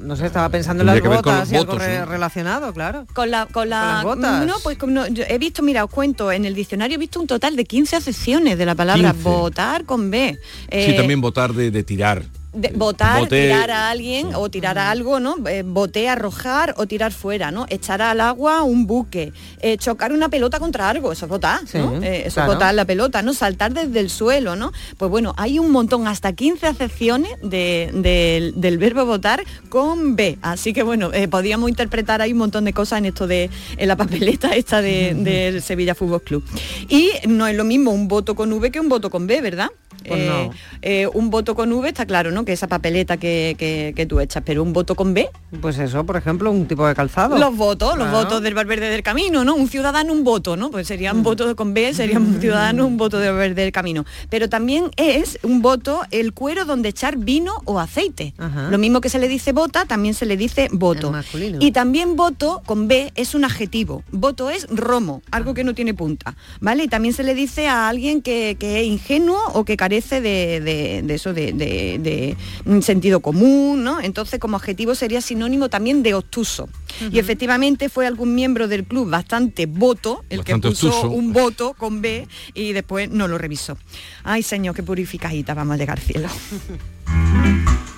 No 0.00 0.16
sé, 0.16 0.26
estaba 0.26 0.48
pensando 0.48 0.82
en 0.82 0.86
las 0.86 1.00
botas 1.02 1.40
los 1.40 1.52
y 1.52 1.56
algo 1.56 1.72
votos, 1.72 1.86
re- 1.86 1.98
¿no? 2.00 2.06
relacionado, 2.06 2.72
claro. 2.72 3.06
Con 3.14 3.30
la, 3.30 3.46
con 3.46 3.68
la, 3.68 3.80
Con 3.80 3.88
las 3.88 4.02
botas. 4.04 4.46
No, 4.46 4.54
pues 4.62 4.78
como 4.78 4.92
no, 4.92 5.06
yo 5.08 5.24
he 5.28 5.38
visto, 5.38 5.62
mira, 5.62 5.84
os 5.84 5.90
cuento, 5.90 6.32
en 6.32 6.44
el 6.44 6.54
diccionario 6.54 6.94
he 6.96 6.98
visto 6.98 7.20
un 7.20 7.26
total 7.26 7.56
de 7.56 7.64
15 7.64 7.96
acepciones 7.96 8.56
de 8.58 8.66
la 8.66 8.74
palabra 8.74 9.12
15. 9.12 9.28
votar 9.28 9.84
con 9.84 10.10
B. 10.10 10.38
Sí, 10.40 10.66
Eh, 10.68 10.94
también 10.96 11.20
votar 11.20 11.52
de, 11.52 11.70
de 11.70 11.82
tirar. 11.84 12.24
De- 12.52 12.72
votar, 12.74 13.22
Boté- 13.22 13.42
tirar 13.44 13.70
a 13.70 13.90
alguien 13.90 14.34
o 14.34 14.48
tirar 14.50 14.78
a 14.78 14.90
algo, 14.90 15.20
¿no? 15.20 15.36
Eh, 15.48 15.62
boté, 15.64 16.08
arrojar 16.08 16.74
o 16.76 16.86
tirar 16.86 17.12
fuera, 17.12 17.50
¿no? 17.50 17.66
Echar 17.68 18.02
al 18.02 18.20
agua 18.20 18.62
un 18.62 18.86
buque, 18.86 19.32
eh, 19.60 19.76
chocar 19.76 20.12
una 20.12 20.28
pelota 20.28 20.58
contra 20.58 20.88
algo, 20.88 21.12
eso 21.12 21.26
es 21.26 21.30
Sí, 21.70 21.78
¿no? 21.78 22.02
Eh, 22.02 22.24
eso 22.26 22.34
claro. 22.34 22.52
es 22.52 22.56
botar 22.56 22.74
la 22.74 22.84
pelota, 22.84 23.22
¿no? 23.22 23.34
Saltar 23.34 23.72
desde 23.72 24.00
el 24.00 24.10
suelo, 24.10 24.56
¿no? 24.56 24.72
Pues 24.98 25.10
bueno, 25.10 25.34
hay 25.36 25.58
un 25.58 25.70
montón, 25.70 26.06
hasta 26.08 26.32
15 26.32 26.66
acepciones 26.66 27.30
de- 27.42 27.90
del- 27.94 28.60
del 28.60 28.78
verbo 28.78 29.04
votar 29.06 29.44
con 29.68 30.16
B. 30.16 30.38
Así 30.42 30.72
que 30.72 30.82
bueno, 30.82 31.10
eh, 31.12 31.28
podíamos 31.28 31.68
interpretar 31.70 32.20
ahí 32.20 32.32
un 32.32 32.38
montón 32.38 32.64
de 32.64 32.72
cosas 32.72 32.98
en 32.98 33.06
esto 33.06 33.26
de 33.26 33.48
en 33.76 33.88
la 33.88 33.96
papeleta 33.96 34.54
esta 34.54 34.82
de, 34.82 35.14
del 35.16 35.62
Sevilla 35.62 35.94
Fútbol 35.94 36.22
Club. 36.22 36.44
Y 36.88 37.10
no 37.28 37.46
es 37.46 37.56
lo 37.56 37.64
mismo 37.64 37.92
un 37.92 38.08
voto 38.08 38.34
con 38.34 38.52
V 38.52 38.70
que 38.70 38.80
un 38.80 38.88
voto 38.88 39.08
con 39.10 39.26
B, 39.26 39.40
¿verdad? 39.40 39.68
Pues 40.06 40.20
Eh, 40.20 40.26
no. 40.28 40.50
eh, 40.82 41.06
un 41.12 41.30
voto 41.30 41.54
con 41.54 41.72
V 41.72 41.88
está 41.88 42.06
claro, 42.06 42.30
¿no? 42.30 42.44
Que 42.44 42.52
esa 42.52 42.66
papeleta 42.68 43.16
que, 43.16 43.54
que- 43.58 43.92
que 43.94 44.06
tú 44.06 44.20
echas, 44.20 44.42
pero 44.46 44.62
un 44.62 44.72
voto 44.72 44.94
con 44.94 45.14
B. 45.14 45.28
Pues 45.60 45.78
eso, 45.78 46.04
por 46.04 46.16
ejemplo, 46.16 46.50
un 46.50 46.66
tipo 46.66 46.86
de 46.86 46.94
calzado. 46.94 47.36
Los 47.38 47.56
votos, 47.56 47.96
los 47.98 48.10
votos 48.10 48.42
del 48.42 48.54
Valverde 48.54 48.88
del 48.90 49.02
Camino, 49.02 49.44
¿no? 49.44 49.54
Un 49.54 49.68
ciudadano, 49.68 50.12
un 50.12 50.24
voto, 50.24 50.56
¿no? 50.56 50.70
Pues 50.70 50.86
sería 50.86 51.12
un 51.12 51.22
voto 51.22 51.54
con 51.56 51.74
B, 51.74 51.92
sería 51.94 52.18
un 52.18 52.40
ciudadano, 52.40 52.86
un 52.86 52.96
voto 52.96 53.18
del 53.18 53.32
Valverde 53.32 53.62
del 53.62 53.72
Camino. 53.72 54.04
Pero 54.28 54.48
también 54.48 54.90
es 54.96 55.38
un 55.42 55.60
voto 55.62 56.00
el 56.10 56.32
cuero 56.32 56.64
donde 56.64 56.88
echar 56.90 57.16
vino 57.16 57.52
o 57.64 57.78
aceite. 57.80 58.32
Lo 58.70 58.78
mismo 58.78 59.00
que 59.00 59.08
se 59.08 59.18
le 59.18 59.28
dice 59.28 59.52
bota, 59.52 59.84
también 59.84 60.14
se 60.14 60.24
le 60.26 60.36
dice 60.36 60.68
voto. 60.72 61.12
Y 61.60 61.72
también 61.72 62.16
voto 62.16 62.62
con 62.64 62.88
B 62.88 63.12
es 63.16 63.34
un 63.34 63.44
adjetivo. 63.44 64.02
Voto 64.12 64.48
es 64.50 64.66
romo, 64.70 65.22
algo 65.30 65.52
que 65.54 65.64
no 65.64 65.74
tiene 65.74 65.92
punta, 65.94 66.36
¿vale? 66.60 66.84
Y 66.84 66.88
también 66.88 67.12
se 67.14 67.22
le 67.22 67.34
dice 67.34 67.68
a 67.68 67.88
alguien 67.88 68.22
que, 68.22 68.56
que 68.58 68.80
es 68.80 68.86
ingenuo 68.86 69.38
o 69.54 69.64
que 69.64 69.76
carece 69.76 69.89
de, 69.90 70.60
de- 70.60 71.02
de 71.04 71.14
eso, 71.14 71.32
de, 71.34 71.52
de- 71.52 72.36
de, 72.64 72.82
sentido 72.82 73.20
común, 73.20 73.82
¿no? 73.84 74.00
Entonces 74.00 74.38
como 74.38 74.56
adjetivo 74.56 74.94
sería 74.94 75.20
sinónimo 75.20 75.68
también 75.68 76.02
de 76.02 76.14
obtuso. 76.14 76.68
Y 77.10 77.18
efectivamente 77.18 77.88
fue 77.88 78.06
algún 78.06 78.34
miembro 78.34 78.68
del 78.68 78.84
club 78.84 79.10
bastante 79.10 79.66
voto, 79.66 80.24
el 80.30 80.38
Bastante 80.38 80.68
que 80.68 80.74
puso 80.74 80.88
obtuso. 80.88 81.10
un 81.10 81.32
voto 81.32 81.74
con 81.74 82.00
B 82.02 82.26
y 82.54 82.72
después 82.72 83.10
no 83.10 83.26
lo 83.28 83.36
revisó. 83.38 83.76
Ay, 84.24 84.42
señor, 84.42 84.74
qué 84.74 84.82
purificadita 84.82 85.54
vamos 85.54 85.74
a 85.74 85.76
llegar 85.78 85.98
al 85.98 86.04
cielo. 86.04 86.28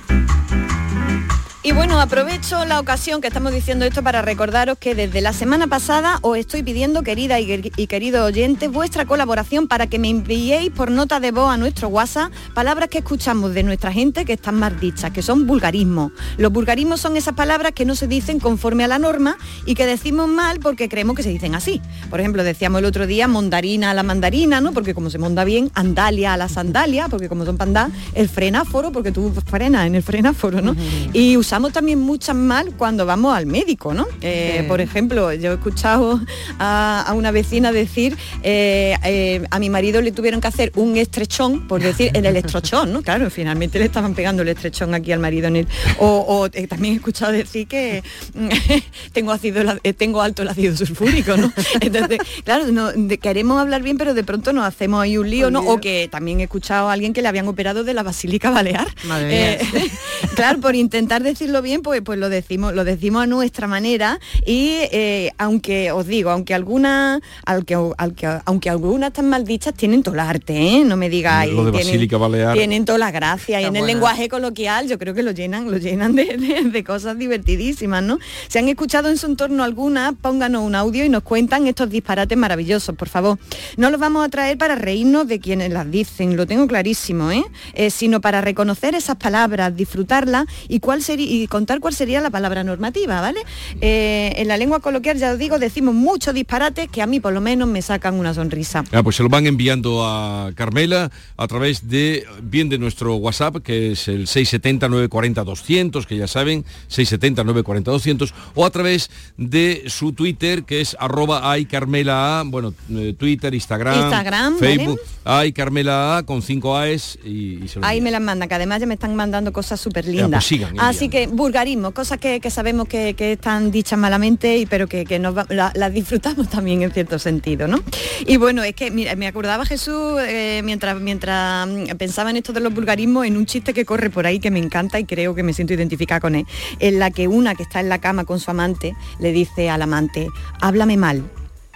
Y 1.64 1.70
bueno, 1.70 2.00
aprovecho 2.00 2.64
la 2.64 2.80
ocasión 2.80 3.20
que 3.20 3.28
estamos 3.28 3.52
diciendo 3.52 3.84
esto 3.84 4.02
para 4.02 4.20
recordaros 4.20 4.78
que 4.78 4.96
desde 4.96 5.20
la 5.20 5.32
semana 5.32 5.68
pasada 5.68 6.18
os 6.22 6.36
estoy 6.36 6.64
pidiendo, 6.64 7.04
querida 7.04 7.38
y, 7.38 7.86
querido 7.86 8.24
oyente, 8.24 8.66
vuestra 8.66 9.06
colaboración 9.06 9.68
para 9.68 9.86
que 9.86 10.00
me 10.00 10.08
enviéis 10.08 10.72
por 10.72 10.90
nota 10.90 11.20
de 11.20 11.30
voz 11.30 11.52
a 11.52 11.56
nuestro 11.56 11.86
WhatsApp 11.86 12.32
palabras 12.52 12.88
que 12.88 12.98
escuchamos 12.98 13.54
de 13.54 13.62
nuestra 13.62 13.92
gente 13.92 14.24
que 14.24 14.32
están 14.32 14.56
mal 14.56 14.80
dichas, 14.80 15.12
que 15.12 15.22
son 15.22 15.46
vulgarismos. 15.46 16.10
Los 16.36 16.50
vulgarismos 16.50 17.00
son 17.00 17.16
esas 17.16 17.34
palabras 17.34 17.70
que 17.70 17.84
no 17.84 17.94
se 17.94 18.08
dicen 18.08 18.40
conforme 18.40 18.82
a 18.82 18.88
la 18.88 18.98
norma 18.98 19.36
y 19.64 19.76
que 19.76 19.86
decimos 19.86 20.28
mal 20.28 20.58
porque 20.58 20.88
creemos 20.88 21.14
que 21.14 21.22
se 21.22 21.28
dicen 21.28 21.54
así. 21.54 21.80
Por 22.10 22.18
ejemplo, 22.18 22.42
decíamos 22.42 22.80
el 22.80 22.86
otro 22.86 23.06
día 23.06 23.28
mondarina 23.28 23.92
a 23.92 23.94
la 23.94 24.02
mandarina, 24.02 24.60
¿no? 24.60 24.72
Porque 24.72 24.94
como 24.94 25.10
se 25.10 25.18
monda 25.18 25.44
bien, 25.44 25.70
andalia 25.74 26.32
a 26.32 26.36
la 26.36 26.48
sandalia, 26.48 27.06
porque 27.08 27.28
como 27.28 27.44
son 27.44 27.56
pandas, 27.56 27.92
el 28.14 28.28
frenáforo, 28.28 28.90
porque 28.90 29.12
tú 29.12 29.32
frenas 29.46 29.86
en 29.86 29.94
el 29.94 30.02
frenáforo, 30.02 30.60
¿no? 30.60 30.74
Y 31.12 31.36
usamos 31.52 31.74
también 31.74 31.98
muchas 32.00 32.34
mal 32.34 32.72
cuando 32.78 33.04
vamos 33.04 33.36
al 33.36 33.44
médico, 33.44 33.92
¿no? 33.92 34.06
Eh. 34.22 34.64
Por 34.68 34.80
ejemplo, 34.80 35.30
yo 35.34 35.50
he 35.50 35.54
escuchado 35.56 36.18
a, 36.58 37.02
a 37.06 37.12
una 37.12 37.30
vecina 37.30 37.72
decir, 37.72 38.16
eh, 38.42 38.96
eh, 39.04 39.44
a 39.50 39.58
mi 39.58 39.68
marido 39.68 40.00
le 40.00 40.12
tuvieron 40.12 40.40
que 40.40 40.48
hacer 40.48 40.72
un 40.76 40.96
estrechón, 40.96 41.68
por 41.68 41.82
decir, 41.82 42.10
en 42.14 42.24
el 42.24 42.36
estrochón, 42.36 42.90
¿no? 42.94 43.02
Claro, 43.12 43.28
finalmente 43.28 43.78
le 43.78 43.84
estaban 43.84 44.14
pegando 44.14 44.40
el 44.40 44.48
estrechón 44.48 44.94
aquí 44.94 45.12
al 45.12 45.18
marido 45.18 45.48
en 45.48 45.56
el... 45.56 45.68
O, 45.98 46.24
o, 46.26 46.48
también 46.66 46.94
he 46.94 46.96
escuchado 46.96 47.32
decir 47.32 47.66
que 47.66 48.02
tengo 49.12 49.32
ácido, 49.32 49.62
tengo 49.98 50.22
alto 50.22 50.40
el 50.40 50.48
ácido 50.48 50.74
sulfúrico, 50.74 51.36
¿no? 51.36 51.52
Entonces, 51.82 52.18
claro, 52.44 52.68
no, 52.68 52.92
de- 52.92 53.18
queremos 53.18 53.60
hablar 53.60 53.82
bien, 53.82 53.98
pero 53.98 54.14
de 54.14 54.24
pronto 54.24 54.54
nos 54.54 54.64
hacemos 54.64 55.02
ahí 55.02 55.18
un 55.18 55.28
lío, 55.28 55.50
¿no? 55.50 55.60
O 55.60 55.78
que 55.78 56.08
también 56.10 56.40
he 56.40 56.44
escuchado 56.44 56.88
a 56.88 56.94
alguien 56.94 57.12
que 57.12 57.20
le 57.20 57.28
habían 57.28 57.46
operado 57.46 57.84
de 57.84 57.92
la 57.92 58.02
basílica 58.02 58.50
balear. 58.50 58.86
Madre 59.04 59.58
mía. 59.70 59.90
Claro, 60.34 60.58
por 60.60 60.74
intentar 60.74 61.22
decirlo 61.42 61.60
bien, 61.62 61.82
pues, 61.82 62.00
pues 62.02 62.18
lo 62.18 62.28
decimos, 62.28 62.72
lo 62.74 62.84
decimos 62.84 63.24
a 63.24 63.26
nuestra 63.26 63.66
manera 63.66 64.20
y 64.46 64.74
eh, 64.92 65.32
aunque 65.38 65.90
os 65.90 66.06
digo, 66.06 66.30
aunque 66.30 66.54
algunas, 66.54 67.20
aunque, 67.44 67.74
aunque, 67.74 68.28
aunque 68.44 68.70
algunas 68.70 69.08
están 69.08 69.28
mal 69.28 69.44
dichas, 69.44 69.74
tienen 69.74 70.02
todo 70.04 70.14
el 70.14 70.20
arte, 70.20 70.56
¿eh? 70.56 70.84
No 70.84 70.96
me 70.96 71.08
digáis. 71.10 71.52
Lo 71.52 71.64
de 71.64 71.72
tienen- 71.72 71.86
Basílica 71.88 72.16
Balear. 72.16 72.54
Tienen 72.56 72.84
toda 72.84 72.98
la 72.98 73.10
gracia 73.10 73.60
y 73.60 73.64
en 73.64 73.74
el 73.76 73.86
lenguaje 73.86 74.28
coloquial 74.28 74.88
yo 74.88 74.98
creo 74.98 75.14
que 75.14 75.22
lo 75.24 75.32
llenan, 75.32 75.68
lo 75.70 75.78
llenan 75.78 76.14
de, 76.14 76.36
de- 76.36 76.62
de 76.70 76.84
cosas 76.84 77.18
divertidísimas, 77.18 78.02
¿no? 78.04 78.18
Si 78.48 78.58
han 78.58 78.68
escuchado 78.68 79.08
en 79.08 79.18
su 79.18 79.26
entorno 79.26 79.64
alguna, 79.64 80.12
pónganos 80.20 80.62
un 80.62 80.74
audio 80.76 81.04
y 81.04 81.08
nos 81.08 81.24
cuentan 81.24 81.66
estos 81.66 81.90
disparates 81.90 82.38
maravillosos, 82.38 82.94
por 82.94 83.08
favor. 83.08 83.38
No 83.76 83.90
los 83.90 83.98
vamos 84.00 84.24
a 84.24 84.28
traer 84.28 84.56
para 84.58 84.76
reírnos 84.76 85.26
de 85.26 85.40
quienes 85.40 85.72
las 85.72 85.90
dicen, 85.90 86.36
lo 86.36 86.46
tengo 86.46 86.68
clarísimo, 86.68 87.32
¿eh? 87.32 87.42
Eh, 87.74 87.90
sino 87.90 88.20
para 88.20 88.40
reconocer 88.40 88.94
esas 88.94 89.16
palabras, 89.16 89.74
disfrutarlas 89.76 90.46
y 90.68 90.78
cuál 90.78 91.02
sería 91.02 91.26
y 91.32 91.46
contar 91.46 91.80
cuál 91.80 91.94
sería 91.94 92.20
la 92.20 92.28
palabra 92.30 92.62
normativa, 92.62 93.20
¿vale? 93.20 93.40
Eh, 93.80 94.34
en 94.36 94.48
la 94.48 94.56
lengua 94.58 94.80
coloquial, 94.80 95.16
ya 95.18 95.32
os 95.32 95.38
digo, 95.38 95.58
decimos 95.58 95.94
muchos 95.94 96.34
disparates 96.34 96.88
que 96.90 97.00
a 97.00 97.06
mí 97.06 97.20
por 97.20 97.32
lo 97.32 97.40
menos 97.40 97.68
me 97.68 97.80
sacan 97.80 98.14
una 98.14 98.34
sonrisa. 98.34 98.84
Ah, 98.92 99.02
pues 99.02 99.16
se 99.16 99.22
lo 99.22 99.28
van 99.28 99.46
enviando 99.46 100.04
a 100.04 100.50
Carmela 100.54 101.10
a 101.36 101.46
través 101.48 101.88
de 101.88 102.24
bien 102.42 102.68
de 102.68 102.78
nuestro 102.78 103.16
WhatsApp, 103.16 103.56
que 103.62 103.92
es 103.92 104.08
el 104.08 104.26
670-940-200, 104.26 106.04
que 106.06 106.16
ya 106.16 106.26
saben, 106.26 106.64
670-940-200, 106.90 108.32
o 108.54 108.66
a 108.66 108.70
través 108.70 109.10
de 109.36 109.84
su 109.86 110.12
Twitter, 110.12 110.64
que 110.64 110.80
es 110.80 110.96
arroba 110.98 111.50
ay 111.50 111.64
Carmela 111.66 112.40
A, 112.40 112.42
bueno, 112.44 112.74
eh, 112.90 113.14
Twitter, 113.18 113.54
Instagram, 113.54 113.94
Instagram, 114.02 114.54
¿vale? 114.60 114.76
Facebook, 114.76 115.00
ay 115.24 115.52
Carmela 115.52 116.18
A 116.18 116.22
con 116.24 116.42
5 116.42 116.76
A's 116.76 117.18
y, 117.24 117.64
y 117.64 117.68
se 117.68 117.78
lo 117.80 117.86
Ahí 117.86 117.98
envían. 117.98 118.04
me 118.04 118.10
las 118.10 118.20
mandan, 118.22 118.48
que 118.48 118.54
además 118.54 118.80
ya 118.80 118.86
me 118.86 118.94
están 118.94 119.14
mandando 119.16 119.52
cosas 119.52 119.80
súper 119.80 120.04
Ya, 120.04 120.10
lindas. 120.12 120.30
pues 120.30 120.44
sigan 120.46 120.78
Así 120.80 121.08
que 121.08 121.21
vulgarismo, 121.26 121.92
cosas 121.92 122.18
que, 122.18 122.40
que 122.40 122.50
sabemos 122.50 122.88
que, 122.88 123.14
que 123.14 123.32
están 123.32 123.70
dichas 123.70 123.98
malamente, 123.98 124.56
y 124.58 124.66
pero 124.66 124.86
que, 124.86 125.04
que 125.04 125.18
nos 125.18 125.36
va- 125.36 125.46
la- 125.48 125.72
las 125.74 125.92
disfrutamos 125.92 126.48
también 126.48 126.82
en 126.82 126.90
cierto 126.92 127.18
sentido, 127.18 127.68
¿no? 127.68 127.80
Y 128.26 128.36
bueno, 128.36 128.62
es 128.62 128.74
que 128.74 128.90
mira, 128.90 129.14
me 129.16 129.26
acordaba 129.26 129.64
Jesús 129.66 130.20
eh, 130.26 130.60
mientras, 130.64 131.00
mientras 131.00 131.66
mm, 131.68 131.84
pensaba 131.98 132.30
en 132.30 132.36
esto 132.36 132.52
de 132.52 132.60
los 132.60 132.72
vulgarismos, 132.74 133.26
en 133.26 133.36
un 133.36 133.46
chiste 133.46 133.74
que 133.74 133.84
corre 133.84 134.10
por 134.10 134.26
ahí 134.26 134.38
que 134.40 134.50
me 134.50 134.58
encanta 134.58 134.98
y 135.00 135.04
creo 135.04 135.34
que 135.34 135.42
me 135.42 135.52
siento 135.52 135.74
identificada 135.74 136.20
con 136.20 136.34
él, 136.34 136.46
en 136.78 136.98
la 136.98 137.10
que 137.10 137.28
una 137.28 137.54
que 137.54 137.62
está 137.62 137.80
en 137.80 137.88
la 137.88 138.00
cama 138.00 138.24
con 138.24 138.40
su 138.40 138.50
amante 138.50 138.94
le 139.18 139.32
dice 139.32 139.70
al 139.70 139.82
amante, 139.82 140.28
háblame 140.60 140.96
mal. 140.96 141.24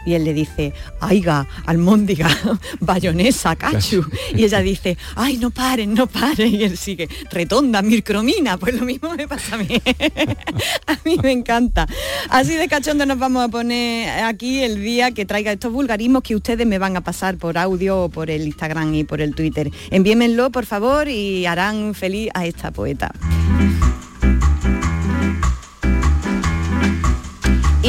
Y 0.07 0.15
él 0.15 0.25
le 0.25 0.33
dice, 0.33 0.73
aiga, 1.01 1.47
almóndiga, 1.67 2.29
bayonesa, 2.81 3.57
cachu. 3.57 4.07
Y 4.35 4.45
ella 4.45 4.61
dice, 4.61 4.97
ay, 5.17 5.37
no 5.37 5.51
paren, 5.51 5.95
no 5.95 6.07
paren. 6.07 6.55
Y 6.55 6.63
él 6.63 6.79
sigue, 6.79 7.09
retonda, 7.31 7.83
mircromina. 7.83 8.57
Pues 8.57 8.75
lo 8.75 8.87
mismo 8.87 9.15
me 9.15 9.27
pasa 9.29 9.57
a 9.57 9.59
mí. 9.59 9.69
a 10.87 10.99
mí 11.05 11.19
me 11.23 11.33
encanta. 11.33 11.87
Así 12.31 12.55
de 12.55 12.69
cachondo 12.69 13.05
nos 13.05 13.19
vamos 13.19 13.45
a 13.45 13.49
poner 13.49 14.25
aquí 14.25 14.63
el 14.63 14.81
día 14.81 15.11
que 15.11 15.27
traiga 15.27 15.53
estos 15.53 15.73
vulgarismos 15.73 16.23
que 16.23 16.37
ustedes 16.37 16.67
me 16.67 16.79
van 16.79 16.97
a 16.97 17.01
pasar 17.03 17.37
por 17.37 17.59
audio 17.59 18.05
o 18.05 18.09
por 18.09 18.31
el 18.31 18.47
Instagram 18.47 18.95
y 18.95 19.05
por 19.05 19.21
el 19.21 19.35
Twitter. 19.35 19.71
Envíenmelo, 19.91 20.51
por 20.51 20.67
favor, 20.67 21.09
y 21.09 21.47
harán 21.47 21.95
feliz 21.95 22.31
a 22.35 22.47
esta 22.47 22.71
poeta. 22.71 23.13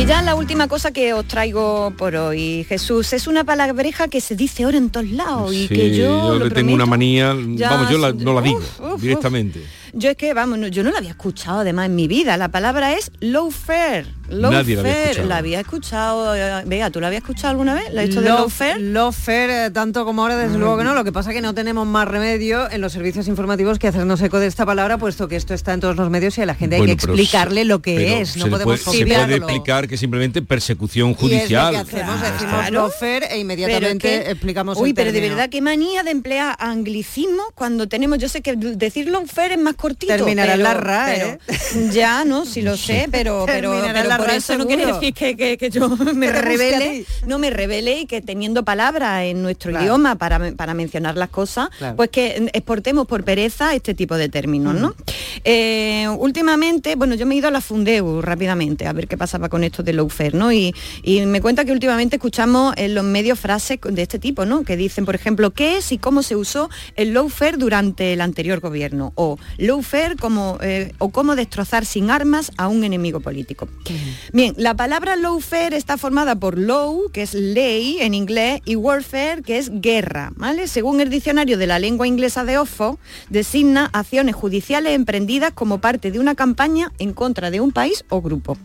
Ya 0.08 0.22
la 0.22 0.36
última 0.36 0.68
cosa 0.70 0.92
que 0.92 1.14
os 1.14 1.28
traigo 1.28 1.92
por 1.98 2.16
hoy, 2.16 2.66
Jesús, 2.70 3.12
es 3.14 3.28
una 3.28 3.44
palabreja 3.44 4.08
que 4.08 4.22
se 4.22 4.36
dice 4.38 4.64
ahora 4.64 4.78
en 4.78 4.90
todos 4.90 5.08
lados 5.10 5.54
y 5.54 5.68
que 5.68 5.96
yo, 5.98 6.36
lo 6.40 6.46
le 6.46 6.52
tengo 6.52 6.74
una 6.74 6.86
manía, 6.86 7.36
ya 7.56 7.72
vamos, 7.72 7.90
yo 7.92 7.98
la- 7.98 8.14
no 8.14 8.34
la 8.34 8.42
digo 8.42 8.60
uf, 8.60 8.80
uf, 8.80 8.94
uf. 8.94 9.02
directamente. 9.02 9.62
Yo 9.94 10.10
es 10.10 10.16
que, 10.18 10.34
vamos, 10.34 10.60
no- 10.60 10.68
yo 10.68 10.84
no 10.84 10.92
la 10.92 11.00
había 11.00 11.10
escuchado 11.10 11.60
además 11.60 11.88
en 11.88 11.96
mi 11.96 12.08
vida. 12.08 12.38
La 12.38 12.50
palabra 12.50 12.94
es 12.94 13.12
low 13.20 13.52
fare. 13.52 14.06
Nadie 14.30 14.76
la 14.76 14.82
había 14.82 14.94
escuchado. 15.04 15.28
La 15.28 15.38
había 15.38 15.60
escuchado. 15.60 16.36
eh, 16.36 16.64
Vea, 16.66 16.90
¿tú 16.92 17.00
la 17.00 17.08
habías 17.08 17.22
escuchado 17.22 17.50
alguna 17.52 17.74
vez? 17.76 17.86
¿La 17.92 18.02
de 18.02 18.08
Love- 18.10 18.24
low 18.40 18.50
fare? 18.50 18.80
Love 18.80 19.16
Fair, 19.16 19.50
eh, 19.50 19.72
tanto 19.72 20.06
como 20.06 20.22
ahora, 20.22 20.38
desde 20.38 20.58
luego 20.58 20.78
que 20.78 20.84
no. 20.84 20.94
Lo 20.94 21.04
que 21.04 21.12
pasa 21.12 21.32
que 21.32 21.42
no 21.42 21.54
tenemos 21.54 21.86
más 21.88 22.08
remedio 22.08 22.70
en 22.70 22.82
los 22.82 22.92
servicios 22.94 23.28
informativos 23.28 23.80
que 23.80 23.88
hacernos 23.88 24.22
eco 24.22 24.40
de 24.40 24.48
esta 24.48 24.66
palabra, 24.66 24.98
puesto 24.98 25.28
que 25.28 25.36
esto 25.36 25.54
está 25.54 25.74
en 25.74 25.80
todos 25.80 25.96
los 25.96 26.10
medios 26.10 26.38
y 26.38 26.42
a 26.42 26.46
la 26.46 26.56
gente 26.56 26.76
hay 26.76 26.82
Bueno, 26.82 26.96
que 26.96 27.02
pero 27.02 27.14
explicarle 27.14 27.62
se- 27.62 27.66
lo 27.66 27.82
que 27.82 28.22
es. 28.22 28.30
se 28.30 28.40
No 28.40 28.46
le 28.46 28.52
podemos 28.52 28.80
puede, 28.82 28.98
se 29.00 29.06
puede 29.06 29.36
explicar 29.36 29.88
que 29.88 29.96
es 29.96 30.00
simplemente 30.00 30.42
persecución 30.42 31.10
Y 31.10 31.12
es 31.14 31.18
lo 31.18 31.22
judicial. 31.28 31.72
que 31.72 31.78
hacemos, 31.80 32.22
decimos 32.22 32.94
Fair 33.00 33.24
e 33.30 33.38
inmediatamente 33.40 34.08
que- 34.08 34.32
explicamos 34.32 34.78
Uy, 34.80 34.90
el 34.90 34.96
pero 34.96 35.12
de 35.12 35.22
verdad 35.22 35.50
qué 35.50 35.62
manía 35.62 36.04
de 36.04 36.12
emplear 36.12 36.56
anglicismo 36.60 37.44
cuando 37.56 37.88
tenemos, 37.88 38.18
yo 38.18 38.30
sé 38.30 38.42
que 38.42 38.56
decir 38.56 39.08
long 39.10 39.28
fair 39.28 39.52
es 39.54 39.60
más 39.60 39.76
cortito. 39.76 40.14
Terminará 40.14 40.54
pero- 40.54 40.64
la 40.64 40.74
RAE, 40.74 41.40
pero- 41.48 41.92
Ya, 41.92 42.24
no, 42.26 42.46
sí 42.46 42.62
lo 42.62 42.78
sé, 42.78 43.08
pero, 43.12 43.44
pero, 43.46 43.72
pero 43.72 44.17
por 44.18 44.30
eso 44.30 44.58
no 44.58 44.66
quiere 44.68 44.86
decir 44.86 45.14
que, 45.14 45.36
que- 45.38 45.58
que 45.58 45.70
yo 45.70 45.90
me 46.16 46.32
revele, 46.32 47.06
no 47.26 47.40
me 47.40 47.50
revele 47.50 48.02
y 48.02 48.06
que 48.06 48.22
teniendo 48.22 48.64
palabras 48.64 49.24
en 49.24 49.42
nuestro 49.42 49.72
Claro. 49.72 49.86
idioma 49.86 50.16
para, 50.16 50.52
para 50.54 50.74
mencionar 50.74 51.16
las 51.18 51.30
cosas, 51.30 51.70
Claro. 51.78 51.96
pues 51.96 52.10
que 52.10 52.50
exportemos 52.54 53.08
por 53.08 53.24
pereza 53.24 53.74
este 53.76 53.94
tipo 53.94 54.16
de 54.18 54.30
términos, 54.30 54.74
¿no? 54.76 54.96
Eh, 55.44 56.08
últimamente, 56.18 56.96
bueno, 56.96 57.16
yo 57.16 57.26
me 57.26 57.36
he 57.36 57.38
ido 57.38 57.48
a 57.48 57.52
la 57.52 57.62
Fundeu 57.62 58.22
rápidamente 58.22 58.88
a 58.88 58.94
ver 58.94 59.08
qué 59.08 59.18
pasaba 59.18 59.50
con 59.50 59.64
esto 59.64 59.84
de 59.84 59.94
lawfare, 59.94 60.34
¿no? 60.36 60.52
Y, 60.52 60.74
y 61.04 61.22
me 61.26 61.42
cuenta 61.42 61.64
que 61.66 61.72
últimamente 61.72 62.16
escuchamos 62.18 62.74
en 62.78 62.96
los 62.96 63.04
medios 63.04 63.40
frases 63.40 63.80
de 63.84 64.02
este 64.02 64.20
tipo, 64.20 64.46
¿no? 64.46 64.64
Que 64.64 64.76
dicen, 64.78 65.06
por 65.06 65.16
ejemplo, 65.16 65.52
qué 65.52 65.78
es 65.78 65.92
y 65.92 65.98
cómo 65.98 66.24
se 66.24 66.36
usó 66.36 66.70
el 66.96 67.14
lawfare 67.14 67.58
durante 67.58 68.14
el 68.14 68.22
anterior 68.22 68.60
gobierno, 68.60 69.12
o 69.16 69.38
lawfare 69.58 70.16
como, 70.16 70.58
eh, 70.62 70.92
o 70.98 71.10
cómo 71.10 71.36
destrozar 71.36 71.86
sin 71.86 72.10
armas 72.12 72.52
a 72.58 72.68
un 72.68 72.84
enemigo 72.84 73.20
político. 73.20 73.68
Bien, 74.34 74.54
la 74.58 74.76
palabra 74.76 75.16
lawfare 75.16 75.76
está 75.76 75.98
formada 75.98 76.36
por 76.36 76.58
law, 76.58 77.10
que 77.12 77.22
es 77.22 77.34
ley 77.34 77.98
en 78.02 78.14
inglés, 78.14 78.62
y 78.66 78.76
warfare, 78.76 79.42
que 79.42 79.58
es 79.58 79.70
guerra, 79.82 80.32
¿vale? 80.36 80.68
Según 80.68 81.02
el 81.02 81.10
diccionario 81.10 81.58
de 81.58 81.68
la 81.68 81.80
lengua 81.80 82.08
inglesa 82.08 82.44
de 82.44 82.58
Oxford, 82.58 82.98
designa 83.30 83.90
acciones 83.94 84.36
judiciales 84.36 84.94
emprendidas 84.94 85.52
como 85.54 85.80
parte 85.80 86.12
de 86.12 86.20
una 86.20 86.36
campaña 86.36 86.92
en 87.00 87.14
contra 87.14 87.52
de 87.52 87.62
un 87.62 87.72
país 87.72 88.06
o 88.10 88.22
grupo. 88.22 88.58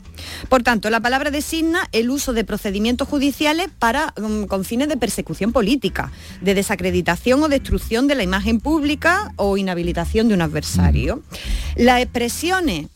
Por 0.49 0.63
tanto, 0.63 0.91
la 0.91 1.01
palabra 1.01 1.31
designa 1.31 1.89
el 1.93 2.11
uso 2.11 2.33
de 2.33 2.45
procedimientos 2.45 3.09
judiciales 3.09 3.69
para, 3.79 4.15
mm, 4.21 4.45
con 4.45 4.65
fines 4.65 4.89
de 4.89 4.97
persecución 4.97 5.53
política, 5.53 6.11
de 6.41 6.55
desacreditación 6.55 7.43
o 7.43 7.49
destrucción 7.49 8.07
de 8.07 8.15
la 8.15 8.23
imagen 8.23 8.61
pública 8.61 9.33
o 9.37 9.57
inhabilitación 9.57 10.29
de 10.29 10.35
un 10.35 10.43
adversario. 10.43 11.23
Las 11.77 12.03
expresiones 12.03 12.89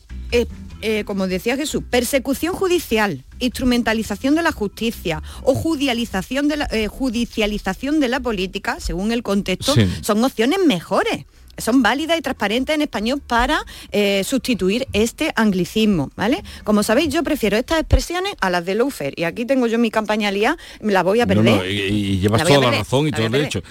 eh, 0.81 1.03
como 1.05 1.27
decía 1.27 1.55
Jesús, 1.57 1.83
persecución 1.89 2.53
judicial, 2.53 3.23
instrumentalización 3.39 4.35
de 4.35 4.43
la 4.43 4.51
justicia 4.51 5.21
o 5.43 5.53
judicialización 5.55 6.47
de 6.47 6.57
la, 6.57 6.65
eh, 6.71 6.87
judicialización 6.87 7.99
de 7.99 8.07
la 8.07 8.19
política, 8.19 8.79
según 8.79 9.11
el 9.11 9.23
contexto, 9.23 9.73
Sí. 9.73 9.87
son 10.01 10.23
opciones 10.23 10.59
mejores. 10.65 11.25
Son 11.59 11.81
válidas 11.81 12.19
y 12.19 12.21
transparentes 12.21 12.75
en 12.75 12.83
español 12.83 13.19
para 13.25 13.65
eh, 13.91 14.23
sustituir 14.23 14.87
este 14.93 15.33
anglicismo, 15.35 16.11
¿vale? 16.15 16.43
Como 16.63 16.83
sabéis, 16.83 17.11
yo 17.11 17.23
prefiero 17.23 17.57
estas 17.57 17.79
expresiones 17.79 18.35
a 18.39 18.51
las 18.51 18.63
de 18.63 18.75
Lawfare. 18.75 19.13
Y 19.15 19.23
aquí 19.23 19.43
tengo 19.45 19.65
yo 19.65 19.79
mi 19.79 19.89
campaña 19.89 20.29
liada, 20.29 20.55
me 20.81 20.93
la 20.93 21.01
voy 21.01 21.19
a 21.19 21.25
No, 21.25 21.29
perder. 21.29 21.55
no, 21.55 21.65
y, 21.65 21.79
y 21.79 22.19
llevas 22.19 22.43
La 22.43 22.47
toda 22.47 22.71
la 22.71 22.77
razón 22.77 23.07
y 23.07 23.11
la 23.11 23.17
todo 23.17 23.25
el 23.25 23.31
derecho. 23.31 23.63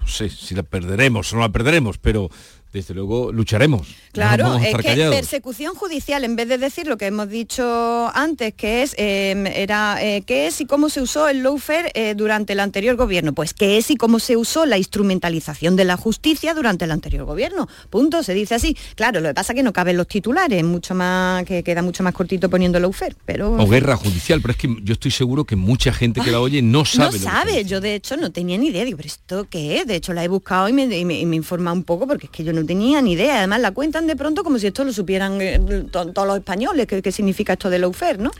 No 0.00 0.08
sé 0.08 0.28
si 0.30 0.56
la 0.56 0.64
perderemos 0.64 1.32
o 1.32 1.36
no 1.36 1.42
la 1.42 1.50
perderemos, 1.50 1.98
pero 1.98 2.28
desde 2.72 2.92
luego 2.92 3.30
lucharemos. 3.30 3.86
Claro, 4.18 4.48
No 4.48 4.58
es 4.58 4.74
que 4.76 4.82
callados. 4.82 5.14
persecución 5.14 5.74
judicial, 5.74 6.24
en 6.24 6.36
vez 6.36 6.48
de 6.48 6.58
decir 6.58 6.86
lo 6.86 6.96
que 6.96 7.06
hemos 7.06 7.28
dicho 7.28 8.10
antes, 8.14 8.52
que 8.54 8.82
es, 8.82 8.94
eh, 8.98 9.52
era, 9.54 9.98
eh, 10.02 10.22
qué 10.26 10.48
es 10.48 10.60
y 10.60 10.66
cómo 10.66 10.88
se 10.88 11.00
usó 11.00 11.28
el 11.28 11.42
lawfare 11.42 11.90
eh, 11.94 12.14
durante 12.16 12.52
el 12.52 12.60
anterior 12.60 12.96
gobierno, 12.96 13.32
pues 13.32 13.54
qué 13.54 13.78
es 13.78 13.90
y 13.90 13.96
cómo 13.96 14.18
se 14.18 14.36
usó 14.36 14.66
la 14.66 14.76
instrumentalización 14.76 15.76
de 15.76 15.84
la 15.84 15.96
justicia 15.96 16.54
durante 16.54 16.84
el 16.84 16.90
anterior 16.90 17.24
gobierno. 17.24 17.68
Punto, 17.90 18.22
se 18.22 18.34
dice 18.34 18.56
así. 18.56 18.76
Claro, 18.96 19.20
lo 19.20 19.28
que 19.28 19.34
pasa 19.34 19.52
es 19.52 19.56
que 19.56 19.62
no 19.62 19.72
caben 19.72 19.96
los 19.96 20.08
titulares, 20.08 20.64
mucho 20.64 20.94
más, 20.94 21.44
que 21.44 21.62
queda 21.62 21.82
mucho 21.82 22.02
más 22.02 22.12
cortito 22.12 22.50
poniendo 22.50 22.80
lawfare, 22.80 23.14
pero... 23.24 23.52
O 23.52 23.68
guerra 23.68 23.96
judicial, 23.96 24.40
pero 24.40 24.52
es 24.52 24.58
que 24.58 24.76
yo 24.82 24.94
estoy 24.94 25.12
seguro 25.12 25.44
que 25.44 25.54
mucha 25.56 25.92
gente 25.92 26.20
que 26.20 26.30
la 26.30 26.40
oye 26.40 26.60
no 26.60 26.84
sabe. 26.84 26.98
No 26.98 27.06
lo 27.06 27.12
que 27.12 27.18
sabe, 27.18 27.64
yo 27.64 27.80
de 27.80 27.94
hecho 27.94 28.16
no 28.16 28.32
tenía 28.32 28.58
ni 28.58 28.68
idea, 28.68 28.84
digo, 28.84 28.96
pero 28.96 29.06
esto 29.06 29.46
qué 29.48 29.78
es, 29.78 29.86
de 29.86 29.94
hecho 29.94 30.12
la 30.12 30.24
he 30.24 30.28
buscado 30.28 30.68
y 30.68 30.72
me, 30.72 30.84
y 30.84 31.04
me, 31.04 31.20
y 31.20 31.26
me 31.26 31.36
he 31.36 31.38
informado 31.38 31.76
un 31.76 31.84
poco 31.84 32.06
porque 32.06 32.26
es 32.26 32.32
que 32.32 32.42
yo 32.42 32.52
no 32.52 32.64
tenía 32.64 33.00
ni 33.00 33.12
idea, 33.12 33.38
además 33.38 33.60
la 33.60 33.70
cuentan 33.70 34.07
de 34.08 34.16
pronto 34.16 34.42
como 34.42 34.58
si 34.58 34.66
esto 34.66 34.82
lo 34.82 34.92
supieran 34.92 35.40
eh, 35.40 35.60
to- 35.92 36.12
todos 36.12 36.26
los 36.26 36.36
españoles, 36.38 36.86
que, 36.88 37.00
que 37.00 37.12
significa 37.12 37.52
esto 37.52 37.70
de 37.70 37.78
lawfare, 37.78 38.18
¿no? 38.18 38.32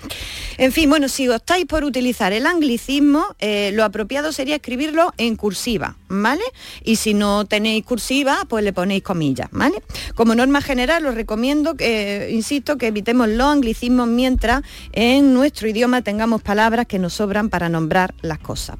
En 0.56 0.72
fin, 0.72 0.90
bueno, 0.90 1.08
si 1.08 1.28
optáis 1.28 1.64
por 1.66 1.84
utilizar 1.84 2.32
el 2.32 2.46
anglicismo, 2.46 3.24
eh, 3.38 3.70
lo 3.74 3.84
apropiado 3.84 4.32
sería 4.32 4.56
escribirlo 4.56 5.12
en 5.16 5.36
cursiva, 5.36 5.96
¿vale? 6.08 6.42
Y 6.82 6.96
si 6.96 7.14
no 7.14 7.44
tenéis 7.44 7.84
cursiva, 7.84 8.44
pues 8.48 8.64
le 8.64 8.72
ponéis 8.72 9.04
comillas, 9.04 9.48
¿vale? 9.52 9.80
Como 10.16 10.34
norma 10.34 10.60
general, 10.60 11.06
os 11.06 11.14
recomiendo, 11.14 11.74
que, 11.76 12.26
eh, 12.26 12.30
insisto, 12.32 12.76
que 12.78 12.88
evitemos 12.88 13.28
los 13.28 13.46
anglicismos 13.46 14.08
mientras 14.08 14.62
en 14.92 15.32
nuestro 15.34 15.68
idioma 15.68 16.02
tengamos 16.02 16.42
palabras 16.42 16.86
que 16.86 16.98
nos 16.98 17.12
sobran 17.14 17.50
para 17.50 17.68
nombrar 17.68 18.14
las 18.22 18.38
cosas. 18.40 18.76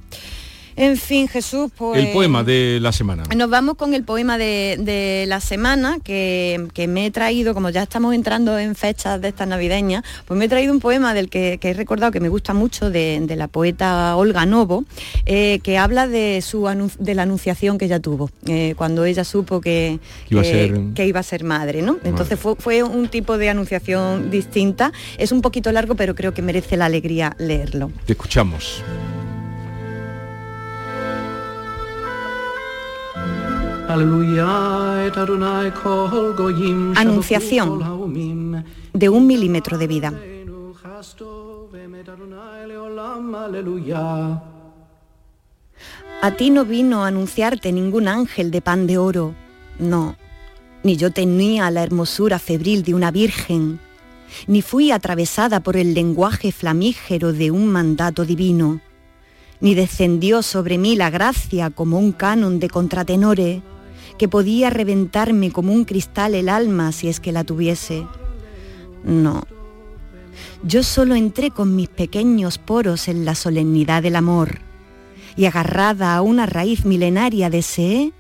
En 0.79 0.97
fin, 0.97 1.29
Jesús, 1.29 1.70
pues... 1.76 1.99
El 2.03 2.12
poema 2.12 2.43
de 2.45 2.79
la 2.81 2.93
semana. 2.93 3.24
Nos 3.37 3.51
vamos 3.51 3.74
con 3.76 3.95
el 3.95 4.05
poema 4.05 4.39
de, 4.39 4.76
de 4.81 5.24
la 5.29 5.41
semana 5.41 5.99
que, 6.03 6.68
que 6.72 6.87
me 6.87 7.07
he 7.07 7.11
traído, 7.11 7.53
como 7.55 7.70
ya 7.70 7.83
estamos 7.83 8.14
entrando 8.14 8.59
en 8.59 8.74
fechas 8.74 9.20
de 9.20 9.29
estas 9.29 9.49
navideñas, 9.49 10.05
pues 10.26 10.39
me 10.39 10.45
he 10.45 10.49
traído 10.49 10.72
un 10.72 10.81
poema 10.81 11.14
del 11.14 11.29
que, 11.29 11.59
que 11.61 11.70
he 11.70 11.74
recordado 11.74 12.12
que 12.12 12.20
me 12.20 12.29
gusta 12.29 12.55
mucho, 12.55 12.91
de, 12.91 13.20
de 13.22 13.37
la 13.37 13.49
poeta 13.49 14.16
Olga 14.16 14.47
Novo, 14.47 14.85
eh, 15.26 15.59
que 15.62 15.79
habla 15.79 16.07
de, 16.07 16.41
su 16.43 16.62
anun- 16.68 16.97
de 16.99 17.14
la 17.14 17.22
anunciación 17.22 17.76
que 17.79 17.85
ella 17.87 18.01
tuvo, 18.01 18.31
eh, 18.47 18.74
cuando 18.76 19.05
ella 19.05 19.24
supo 19.24 19.61
que, 19.61 19.99
Que 20.29 20.35
iba 20.35 20.41
a 20.41 20.45
que- 20.45 20.51
ser- 20.51 20.81
que 20.95 21.07
iba 21.07 21.20
a 21.20 21.22
ser 21.24 21.45
madre. 21.45 21.83
¿no? 21.83 21.99
Entonces 22.05 22.39
fue, 22.39 22.55
fue 22.57 22.83
un 22.83 23.09
tipo 23.09 23.37
de 23.37 23.49
anunciación 23.51 24.31
distinta. 24.31 24.93
Es 25.18 25.33
un 25.33 25.43
poquito 25.43 25.72
largo, 25.72 25.95
pero 25.97 26.14
creo 26.14 26.33
que 26.35 26.43
merece 26.43 26.76
la 26.76 26.87
alegría 26.87 27.35
leerlo. 27.39 27.91
Te 28.07 28.12
escuchamos. 28.12 28.83
Anunciación 36.95 37.80
de 38.93 39.09
un 39.09 39.26
milímetro 39.26 39.78
de 39.78 39.86
vida. 39.86 40.12
A 46.20 46.30
ti 46.36 46.51
no 46.51 46.64
vino 46.66 47.03
a 47.03 47.07
anunciarte 47.07 47.72
ningún 47.72 48.09
ángel 48.09 48.51
de 48.51 48.61
pan 48.61 48.86
de 48.86 48.99
oro, 48.99 49.34
no, 49.78 50.16
ni 50.82 50.97
yo 50.99 51.11
tenía 51.11 51.70
la 51.70 51.82
hermosura 51.82 52.39
febril 52.39 52.82
de 52.82 52.95
una 52.95 53.11
virgen, 53.11 53.80
ni 54.47 54.61
fui 54.61 54.91
atravesada 54.91 55.61
por 55.61 55.78
el 55.78 55.95
lenguaje 55.95 56.53
flamígero 56.53 57.32
de 57.32 57.51
un 57.51 57.68
mandato 57.68 58.26
divino, 58.26 58.82
ni 59.61 59.74
descendió 59.74 60.43
sobre 60.43 60.76
mí 60.76 60.95
la 60.95 61.09
gracia 61.09 61.70
como 61.70 61.99
un 61.99 62.12
canon 62.12 62.61
de 62.61 62.68
contratenore, 62.68 63.62
que 64.19 64.29
podía 64.29 64.69
reventarme 64.71 65.51
como 65.51 65.73
un 65.73 65.85
cristal 65.85 66.35
el 66.35 66.49
alma 66.49 66.93
si 66.93 67.09
es 67.09 67.21
que 67.21 67.33
la 67.33 67.45
tuviese. 67.45 68.07
No. 69.05 69.45
Yo 70.62 70.83
solo 70.83 71.14
entré 71.14 71.51
con 71.51 71.77
mis 71.77 71.89
pequeños 71.89 72.59
poros 72.59 73.09
en 73.09 73.25
la 73.25 73.35
solemnidad 73.35 74.03
del 74.03 74.16
amor 74.16 74.59
y 75.37 75.47
agarrada 75.47 76.16
a 76.16 76.23
una 76.23 76.47
raíz 76.47 76.85
milenaria 76.85 77.49
deseé 77.49 78.12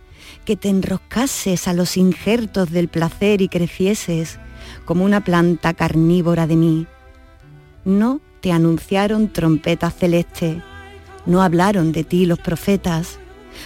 que 0.44 0.56
te 0.56 0.68
enroscases 0.68 1.66
a 1.66 1.72
los 1.72 1.96
injertos 1.96 2.70
del 2.70 2.88
placer 2.88 3.42
y 3.42 3.48
crecieses 3.48 4.38
como 4.84 5.04
una 5.04 5.22
planta 5.22 5.74
carnívora 5.74 6.46
de 6.46 6.56
mí. 6.56 6.86
No 7.84 8.20
te 8.40 8.52
anunciaron 8.52 9.32
trompeta 9.32 9.90
celeste, 9.90 10.62
no 11.26 11.42
hablaron 11.42 11.92
de 11.92 12.04
ti 12.04 12.24
los 12.24 12.38
profetas, 12.38 13.18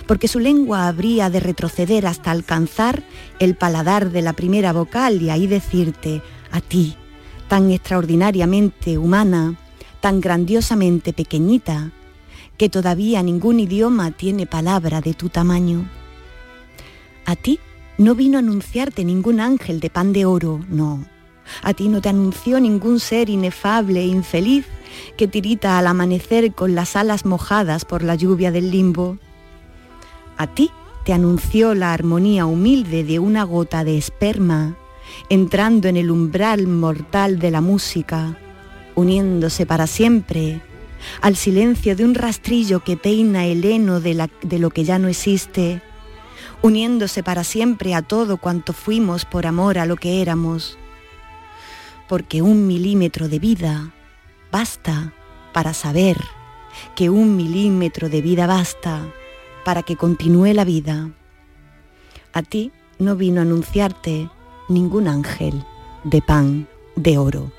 porque 0.07 0.29
su 0.29 0.39
lengua 0.39 0.89
habría 0.89 1.31
de 1.31 1.41
retroceder 1.41 2.07
hasta 2.07 2.31
alcanzar 2.31 3.03
el 3.39 3.55
paladar 3.55 4.11
de 4.11 4.23
la 4.23 4.33
primera 4.33 4.73
vocal 4.73 5.23
y 5.23 5.31
ahí 5.31 5.47
decirte, 5.47 6.23
a 6.51 6.61
ti, 6.61 6.97
tan 7.49 7.71
extraordinariamente 7.71 8.99
humana, 8.99 9.57
tan 10.01 10.21
grandiosamente 10.21 11.13
pequeñita, 11.13 11.93
que 12.57 12.69
todavía 12.69 13.23
ningún 13.23 13.61
idioma 13.61 14.11
tiene 14.11 14.47
palabra 14.47 15.01
de 15.01 15.15
tu 15.15 15.29
tamaño. 15.29 15.89
A 17.25 17.37
ti 17.37 17.59
no 17.99 18.15
vino 18.15 18.39
a 18.39 18.41
anunciarte 18.41 19.05
ningún 19.05 19.41
ángel 19.41 19.81
de 19.81 19.91
pan 19.91 20.13
de 20.13 20.25
oro, 20.25 20.61
no. 20.69 21.05
A 21.63 21.75
ti 21.75 21.89
no 21.89 22.01
te 22.01 22.09
anunció 22.09 22.61
ningún 22.61 23.01
ser 23.01 23.29
inefable 23.29 24.01
e 24.01 24.07
infeliz 24.07 24.67
que 25.17 25.29
tirita 25.29 25.79
al 25.79 25.87
amanecer 25.87 26.53
con 26.55 26.75
las 26.75 26.97
alas 26.97 27.25
mojadas 27.25 27.85
por 27.85 28.03
la 28.03 28.15
lluvia 28.15 28.51
del 28.51 28.71
limbo. 28.71 29.19
A 30.37 30.47
ti 30.47 30.71
te 31.05 31.13
anunció 31.13 31.75
la 31.75 31.93
armonía 31.93 32.47
humilde 32.47 33.05
de 33.05 33.19
una 33.19 33.45
gota 33.45 33.85
de 33.85 33.99
esperma, 33.99 34.77
entrando 35.29 35.89
en 35.89 35.97
el 35.97 36.11
umbral 36.11 36.67
mortal 36.67 37.39
de 37.39 37.51
la 37.51 37.61
música, 37.61 38.39
uniéndose 38.95 39.67
para 39.67 39.87
siempre 39.87 40.63
al 41.21 41.37
silencio 41.37 41.97
de 41.97 42.05
un 42.05 42.15
rastrillo 42.15 42.85
que 42.85 42.97
peina 42.97 43.47
el 43.47 43.65
heno 43.65 44.01
de, 44.01 44.29
lo 44.59 44.71
que 44.71 44.85
ya 44.85 44.99
no 44.99 45.09
existe, 45.09 45.83
uniéndose 46.63 47.23
para 47.23 47.45
siempre 47.45 47.95
a 47.95 48.03
todo 48.03 48.37
cuanto 48.37 48.73
fuimos 48.73 49.25
por 49.25 49.47
amor 49.47 49.79
a 49.79 49.87
lo 49.87 49.97
que 49.97 50.23
éramos. 50.23 50.79
Porque 52.09 52.43
un 52.43 52.67
milímetro 52.67 53.29
de 53.29 53.39
vida 53.39 53.93
basta 54.51 55.13
para 55.53 55.75
saber 55.75 56.19
que 56.95 57.11
un 57.11 57.37
milímetro 57.37 58.09
de 58.09 58.23
vida 58.23 58.47
basta 58.47 59.07
para 59.65 59.83
que 59.83 59.97
continúe 59.97 60.53
la 60.53 60.65
vida. 60.65 61.11
A 62.33 62.43
ti 62.43 62.73
no 62.99 63.17
vino 63.17 63.41
a 63.41 63.43
anunciarte 63.43 64.29
ningún 64.69 65.09
ángel 65.09 65.65
de 66.05 66.23
pan 66.23 66.69
de 66.97 67.19
oro. 67.19 67.53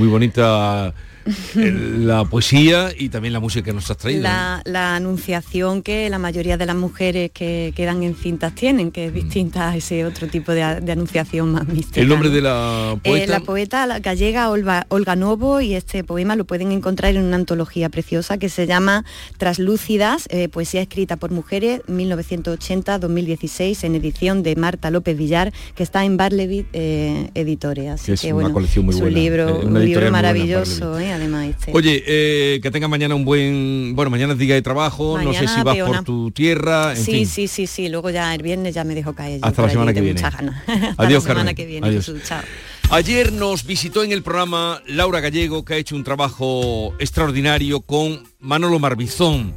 Muy 0.00 0.08
bonita 0.08 0.94
la 1.54 2.24
poesía 2.24 2.90
y 2.96 3.08
también 3.08 3.32
la 3.32 3.40
música 3.40 3.64
que 3.64 3.72
nos 3.72 3.90
has 3.90 3.96
traído. 3.96 4.22
La, 4.22 4.62
la 4.64 4.96
anunciación 4.96 5.82
que 5.82 6.08
la 6.10 6.18
mayoría 6.18 6.56
de 6.56 6.66
las 6.66 6.76
mujeres 6.76 7.30
que 7.32 7.72
quedan 7.76 8.02
encintas 8.02 8.54
tienen, 8.54 8.90
que 8.90 9.06
es 9.06 9.14
distinta 9.14 9.70
a 9.70 9.76
ese 9.76 10.04
otro 10.04 10.28
tipo 10.28 10.52
de, 10.52 10.62
anunciación 10.62 11.52
más 11.52 11.66
mística. 11.68 12.00
El 12.00 12.08
nombre 12.08 12.28
¿no? 12.28 12.34
de 12.34 12.42
la 12.42 12.96
Eh, 13.04 13.08
poeta. 13.10 13.32
la 13.32 13.40
poeta 13.40 13.86
la 13.86 13.98
gallega 14.00 14.50
Olga, 14.50 14.86
Olga 14.88 15.16
Novo 15.16 15.60
y 15.60 15.74
este 15.74 16.04
poema 16.04 16.36
lo 16.36 16.44
pueden 16.44 16.72
encontrar 16.72 17.14
en 17.16 17.22
una 17.24 17.36
antología 17.36 17.88
preciosa 17.88 18.38
que 18.38 18.48
se 18.48 18.66
llama 18.66 19.04
Traslúcidas, 19.38 20.26
eh, 20.30 20.48
poesía 20.48 20.80
escrita 20.82 21.16
por 21.16 21.30
mujeres 21.30 21.80
1980-2016 21.88 23.84
en 23.84 23.94
edición 23.94 24.42
de 24.42 24.56
Marta 24.56 24.90
López 24.90 25.16
Villar 25.16 25.52
que 25.74 25.82
está 25.82 26.04
en 26.04 26.16
Barlevit 26.16 26.66
eh, 26.72 27.30
Editores. 27.34 27.90
Así 27.90 28.06
Que 28.06 28.12
es 28.14 28.20
que, 28.22 28.28
una 28.32 28.42
bueno, 28.42 28.54
colección 28.54 28.84
muy 28.84 28.94
es 28.94 29.00
buena, 29.00 29.16
libro, 29.18 29.48
eh, 29.48 29.64
un 29.66 29.84
libro 29.84 30.00
buena, 30.00 30.10
maravilloso, 30.10 30.98
eh, 30.98 31.12
además 31.20 31.46
este. 31.48 31.72
Oye, 31.74 32.02
eh, 32.06 32.60
que 32.62 32.70
tenga 32.70 32.88
mañana 32.88 33.14
un 33.14 33.24
buen... 33.24 33.94
Bueno, 33.94 34.10
mañana 34.10 34.32
es 34.32 34.38
día 34.38 34.54
de 34.54 34.62
trabajo, 34.62 35.20
no 35.22 35.32
sé 35.32 35.46
si 35.46 35.62
vas 35.62 35.74
peona. 35.74 35.98
por 35.98 36.04
tu 36.04 36.30
tierra, 36.30 36.92
en 36.92 37.04
sí, 37.04 37.12
fin. 37.12 37.26
sí, 37.26 37.48
sí, 37.48 37.66
sí. 37.66 37.88
Luego 37.88 38.10
ya 38.10 38.34
el 38.34 38.42
viernes 38.42 38.74
ya 38.74 38.84
me 38.84 38.94
dejo 38.94 39.14
caer. 39.14 39.40
yo 39.40 39.46
Hasta 39.46 39.56
por 39.56 39.64
la 39.66 39.70
semana 39.70 39.90
allí, 39.90 40.00
que 40.00 40.04
viene. 40.04 40.20
Hasta 40.24 41.02
Adiós, 41.02 41.24
la 41.24 41.30
semana 41.30 41.54
que 41.54 41.66
viene. 41.66 41.86
Adiós. 41.86 42.06
Jesús, 42.06 42.22
chao. 42.24 42.42
Ayer 42.90 43.32
nos 43.32 43.64
visitó 43.64 44.02
en 44.02 44.10
el 44.10 44.22
programa 44.22 44.82
Laura 44.86 45.20
Gallego, 45.20 45.64
que 45.64 45.74
ha 45.74 45.76
hecho 45.76 45.94
un 45.94 46.02
trabajo 46.02 46.92
extraordinario 46.98 47.82
con 47.82 48.24
Manolo 48.40 48.80
Marbizón. 48.80 49.54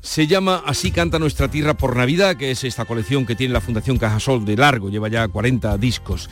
Se 0.00 0.26
llama 0.26 0.62
Así 0.64 0.90
canta 0.90 1.18
nuestra 1.18 1.50
tierra 1.50 1.74
por 1.74 1.94
Navidad, 1.94 2.36
que 2.36 2.50
es 2.50 2.64
esta 2.64 2.86
colección 2.86 3.26
que 3.26 3.34
tiene 3.34 3.52
la 3.52 3.60
Fundación 3.60 3.98
Cajasol 3.98 4.46
de 4.46 4.56
largo, 4.56 4.88
lleva 4.88 5.08
ya 5.08 5.28
40 5.28 5.76
discos. 5.76 6.30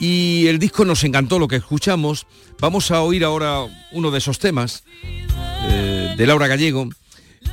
Y 0.00 0.46
el 0.46 0.58
disco 0.58 0.86
nos 0.86 1.04
encantó 1.04 1.38
lo 1.38 1.46
que 1.46 1.56
escuchamos. 1.56 2.26
Vamos 2.58 2.90
a 2.90 3.02
oír 3.02 3.22
ahora 3.22 3.66
uno 3.92 4.10
de 4.10 4.18
esos 4.18 4.38
temas 4.38 4.82
eh, 5.68 6.14
de 6.16 6.26
Laura 6.26 6.48
Gallego. 6.48 6.88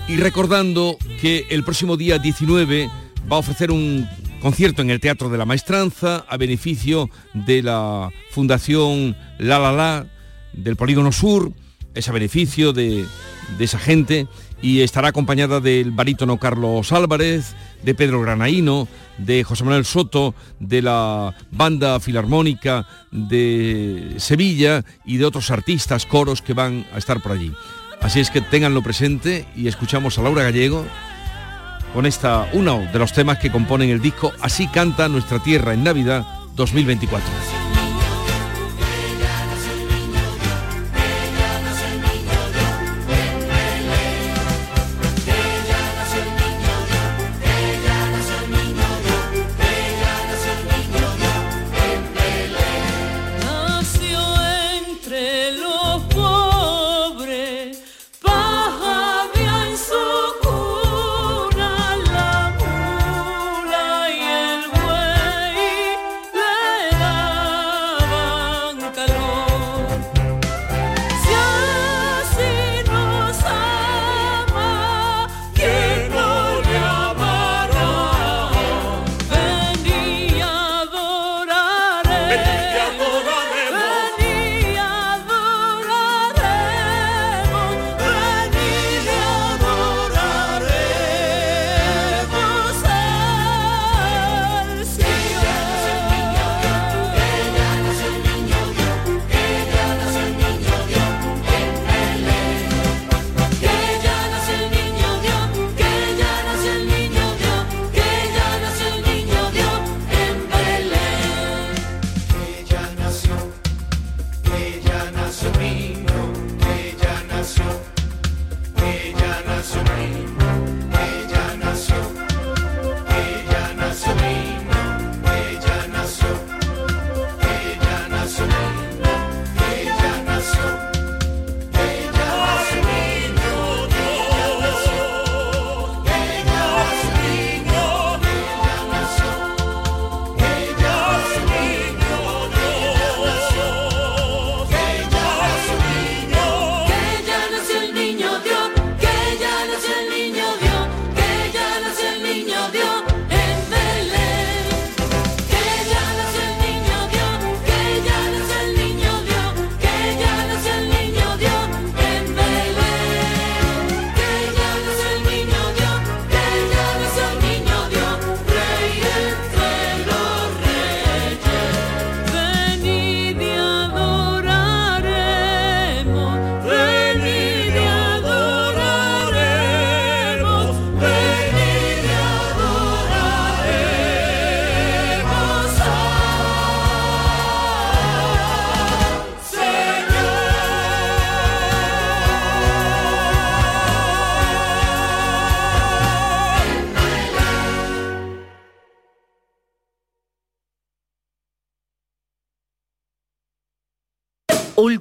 y 0.08 0.16
recordando 0.16 0.98
que 1.22 1.46
el 1.50 1.66
próximo 1.66 1.98
día 1.98 2.18
19 2.18 2.90
va 3.30 3.36
a 3.36 3.40
ofrecer 3.40 3.70
un 3.70 4.08
concierto 4.42 4.82
en 4.82 4.90
el 4.90 5.02
Teatro 5.02 5.30
de 5.30 5.38
la 5.38 5.44
Maestranza 5.44 6.26
a 6.30 6.38
beneficio 6.38 7.10
de 7.34 7.62
la 7.64 8.10
Fundación 8.32 9.18
La 9.40 9.60
La 9.60 9.74
La 9.74 10.08
del 10.54 10.78
Polígono 10.78 11.12
Sur, 11.12 11.52
es 11.94 12.08
a 12.08 12.14
beneficio 12.14 12.72
de, 12.72 13.06
de 13.58 13.66
esa 13.66 13.80
gente 13.80 14.28
y 14.62 14.82
estará 14.82 15.10
acompañada 15.10 15.60
del 15.60 15.92
barítono 15.92 16.38
Carlos 16.38 16.92
Álvarez, 16.94 17.56
de 17.84 17.96
Pedro 17.96 18.22
Granaíno, 18.22 18.88
de 19.18 19.44
José 19.44 19.64
Manuel 19.64 19.86
Soto, 19.86 20.36
de 20.60 20.82
la 20.82 21.36
banda 21.52 22.00
filarmónica 22.00 22.88
de 23.12 24.16
Sevilla 24.18 24.84
y 25.06 25.18
de 25.18 25.26
otros 25.26 25.52
artistas, 25.52 26.06
coros 26.06 26.42
que 26.42 26.54
van 26.54 26.86
a 26.94 26.98
estar 26.98 27.22
por 27.22 27.34
allí. 27.34 27.52
Así 28.02 28.20
es 28.20 28.30
que 28.30 28.42
ténganlo 28.42 28.84
presente 28.84 29.48
y 29.56 29.68
escuchamos 29.68 30.18
a 30.18 30.22
Laura 30.22 30.44
Gallego 30.44 30.86
con 31.94 32.06
esta 32.06 32.48
uno 32.54 32.88
de 32.92 33.00
los 33.00 33.14
temas 33.14 33.40
que 33.40 33.52
componen 33.52 33.90
el 33.90 34.02
disco 34.02 34.32
Así 34.42 34.68
canta 34.68 35.08
nuestra 35.10 35.40
tierra 35.42 35.74
en 35.74 35.84
Navidad 35.84 36.26
2024. 36.56 37.57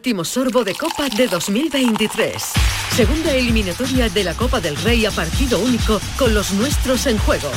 Último 0.06 0.24
sorbo 0.24 0.62
de 0.62 0.76
Copa 0.76 1.08
de 1.08 1.26
2023. 1.26 2.40
Segunda 2.94 3.34
eliminatoria 3.34 4.08
de 4.08 4.22
la 4.22 4.34
Copa 4.34 4.60
del 4.60 4.76
Rey 4.76 5.04
a 5.04 5.10
partido 5.10 5.58
único 5.58 6.00
con 6.16 6.32
los 6.32 6.52
nuestros 6.52 7.06
en 7.06 7.18
juego. 7.18 7.50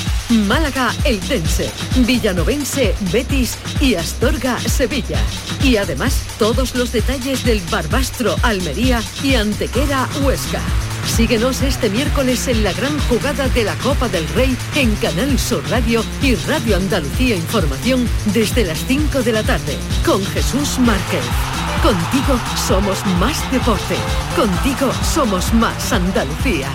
Málaga, 0.47 0.91
Eldense, 1.03 1.69
Villanovense, 2.07 2.95
Betis 3.11 3.55
y 3.79 3.93
Astorga, 3.93 4.59
Sevilla. 4.61 5.19
Y 5.63 5.77
además 5.77 6.23
todos 6.39 6.73
los 6.73 6.91
detalles 6.91 7.45
del 7.45 7.61
Barbastro, 7.69 8.35
Almería 8.41 9.03
y 9.21 9.35
Antequera, 9.35 10.09
Huesca. 10.23 10.61
Síguenos 11.05 11.61
este 11.61 11.91
miércoles 11.91 12.47
en 12.47 12.63
la 12.63 12.73
gran 12.73 12.97
jugada 13.01 13.47
de 13.49 13.63
la 13.63 13.75
Copa 13.75 14.09
del 14.09 14.27
Rey 14.29 14.57
en 14.75 14.95
Canal 14.95 15.37
Sur 15.37 15.63
Radio 15.69 16.03
y 16.23 16.33
Radio 16.33 16.77
Andalucía 16.77 17.35
Información 17.35 18.09
desde 18.33 18.65
las 18.65 18.79
5 18.87 19.21
de 19.21 19.33
la 19.33 19.43
tarde 19.43 19.77
con 20.03 20.25
Jesús 20.25 20.79
Márquez. 20.79 21.58
Contigo 21.83 22.37
somos 22.67 23.05
más 23.21 23.49
deporte. 23.53 23.95
Contigo 24.35 24.91
somos 25.01 25.53
más 25.53 25.93
Andalucía. 25.93 26.67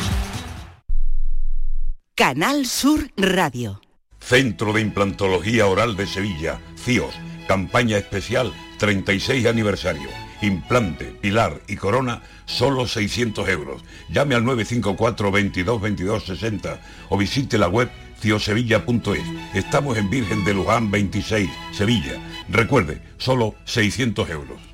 Canal 2.15 2.65
Sur 2.65 3.11
Radio. 3.15 3.83
Centro 4.19 4.73
de 4.73 4.81
Implantología 4.81 5.67
Oral 5.67 5.95
de 5.97 6.07
Sevilla, 6.07 6.59
CIOS, 6.83 7.15
campaña 7.47 7.99
especial 7.99 8.55
36 8.79 9.47
aniversario. 9.47 10.09
Implante, 10.41 11.05
pilar 11.21 11.61
y 11.69 11.77
corona, 11.77 12.23
solo 12.47 12.87
600 12.87 13.47
euros. 13.51 13.83
Llame 14.09 14.37
al 14.37 14.45
954 14.45 15.31
22 15.31 15.81
22 15.83 16.25
60 16.25 16.81
o 17.11 17.19
visite 17.19 17.59
la 17.59 17.69
web 17.69 17.91
ciosevilla.es. 18.21 19.55
Estamos 19.55 19.99
en 19.99 20.09
Virgen 20.09 20.47
de 20.47 20.55
Luján 20.55 20.91
26, 20.91 21.51
Sevilla. 21.73 22.15
Recuerde, 22.49 23.03
solo 23.19 23.55
600 23.67 24.31
euros. 24.31 24.74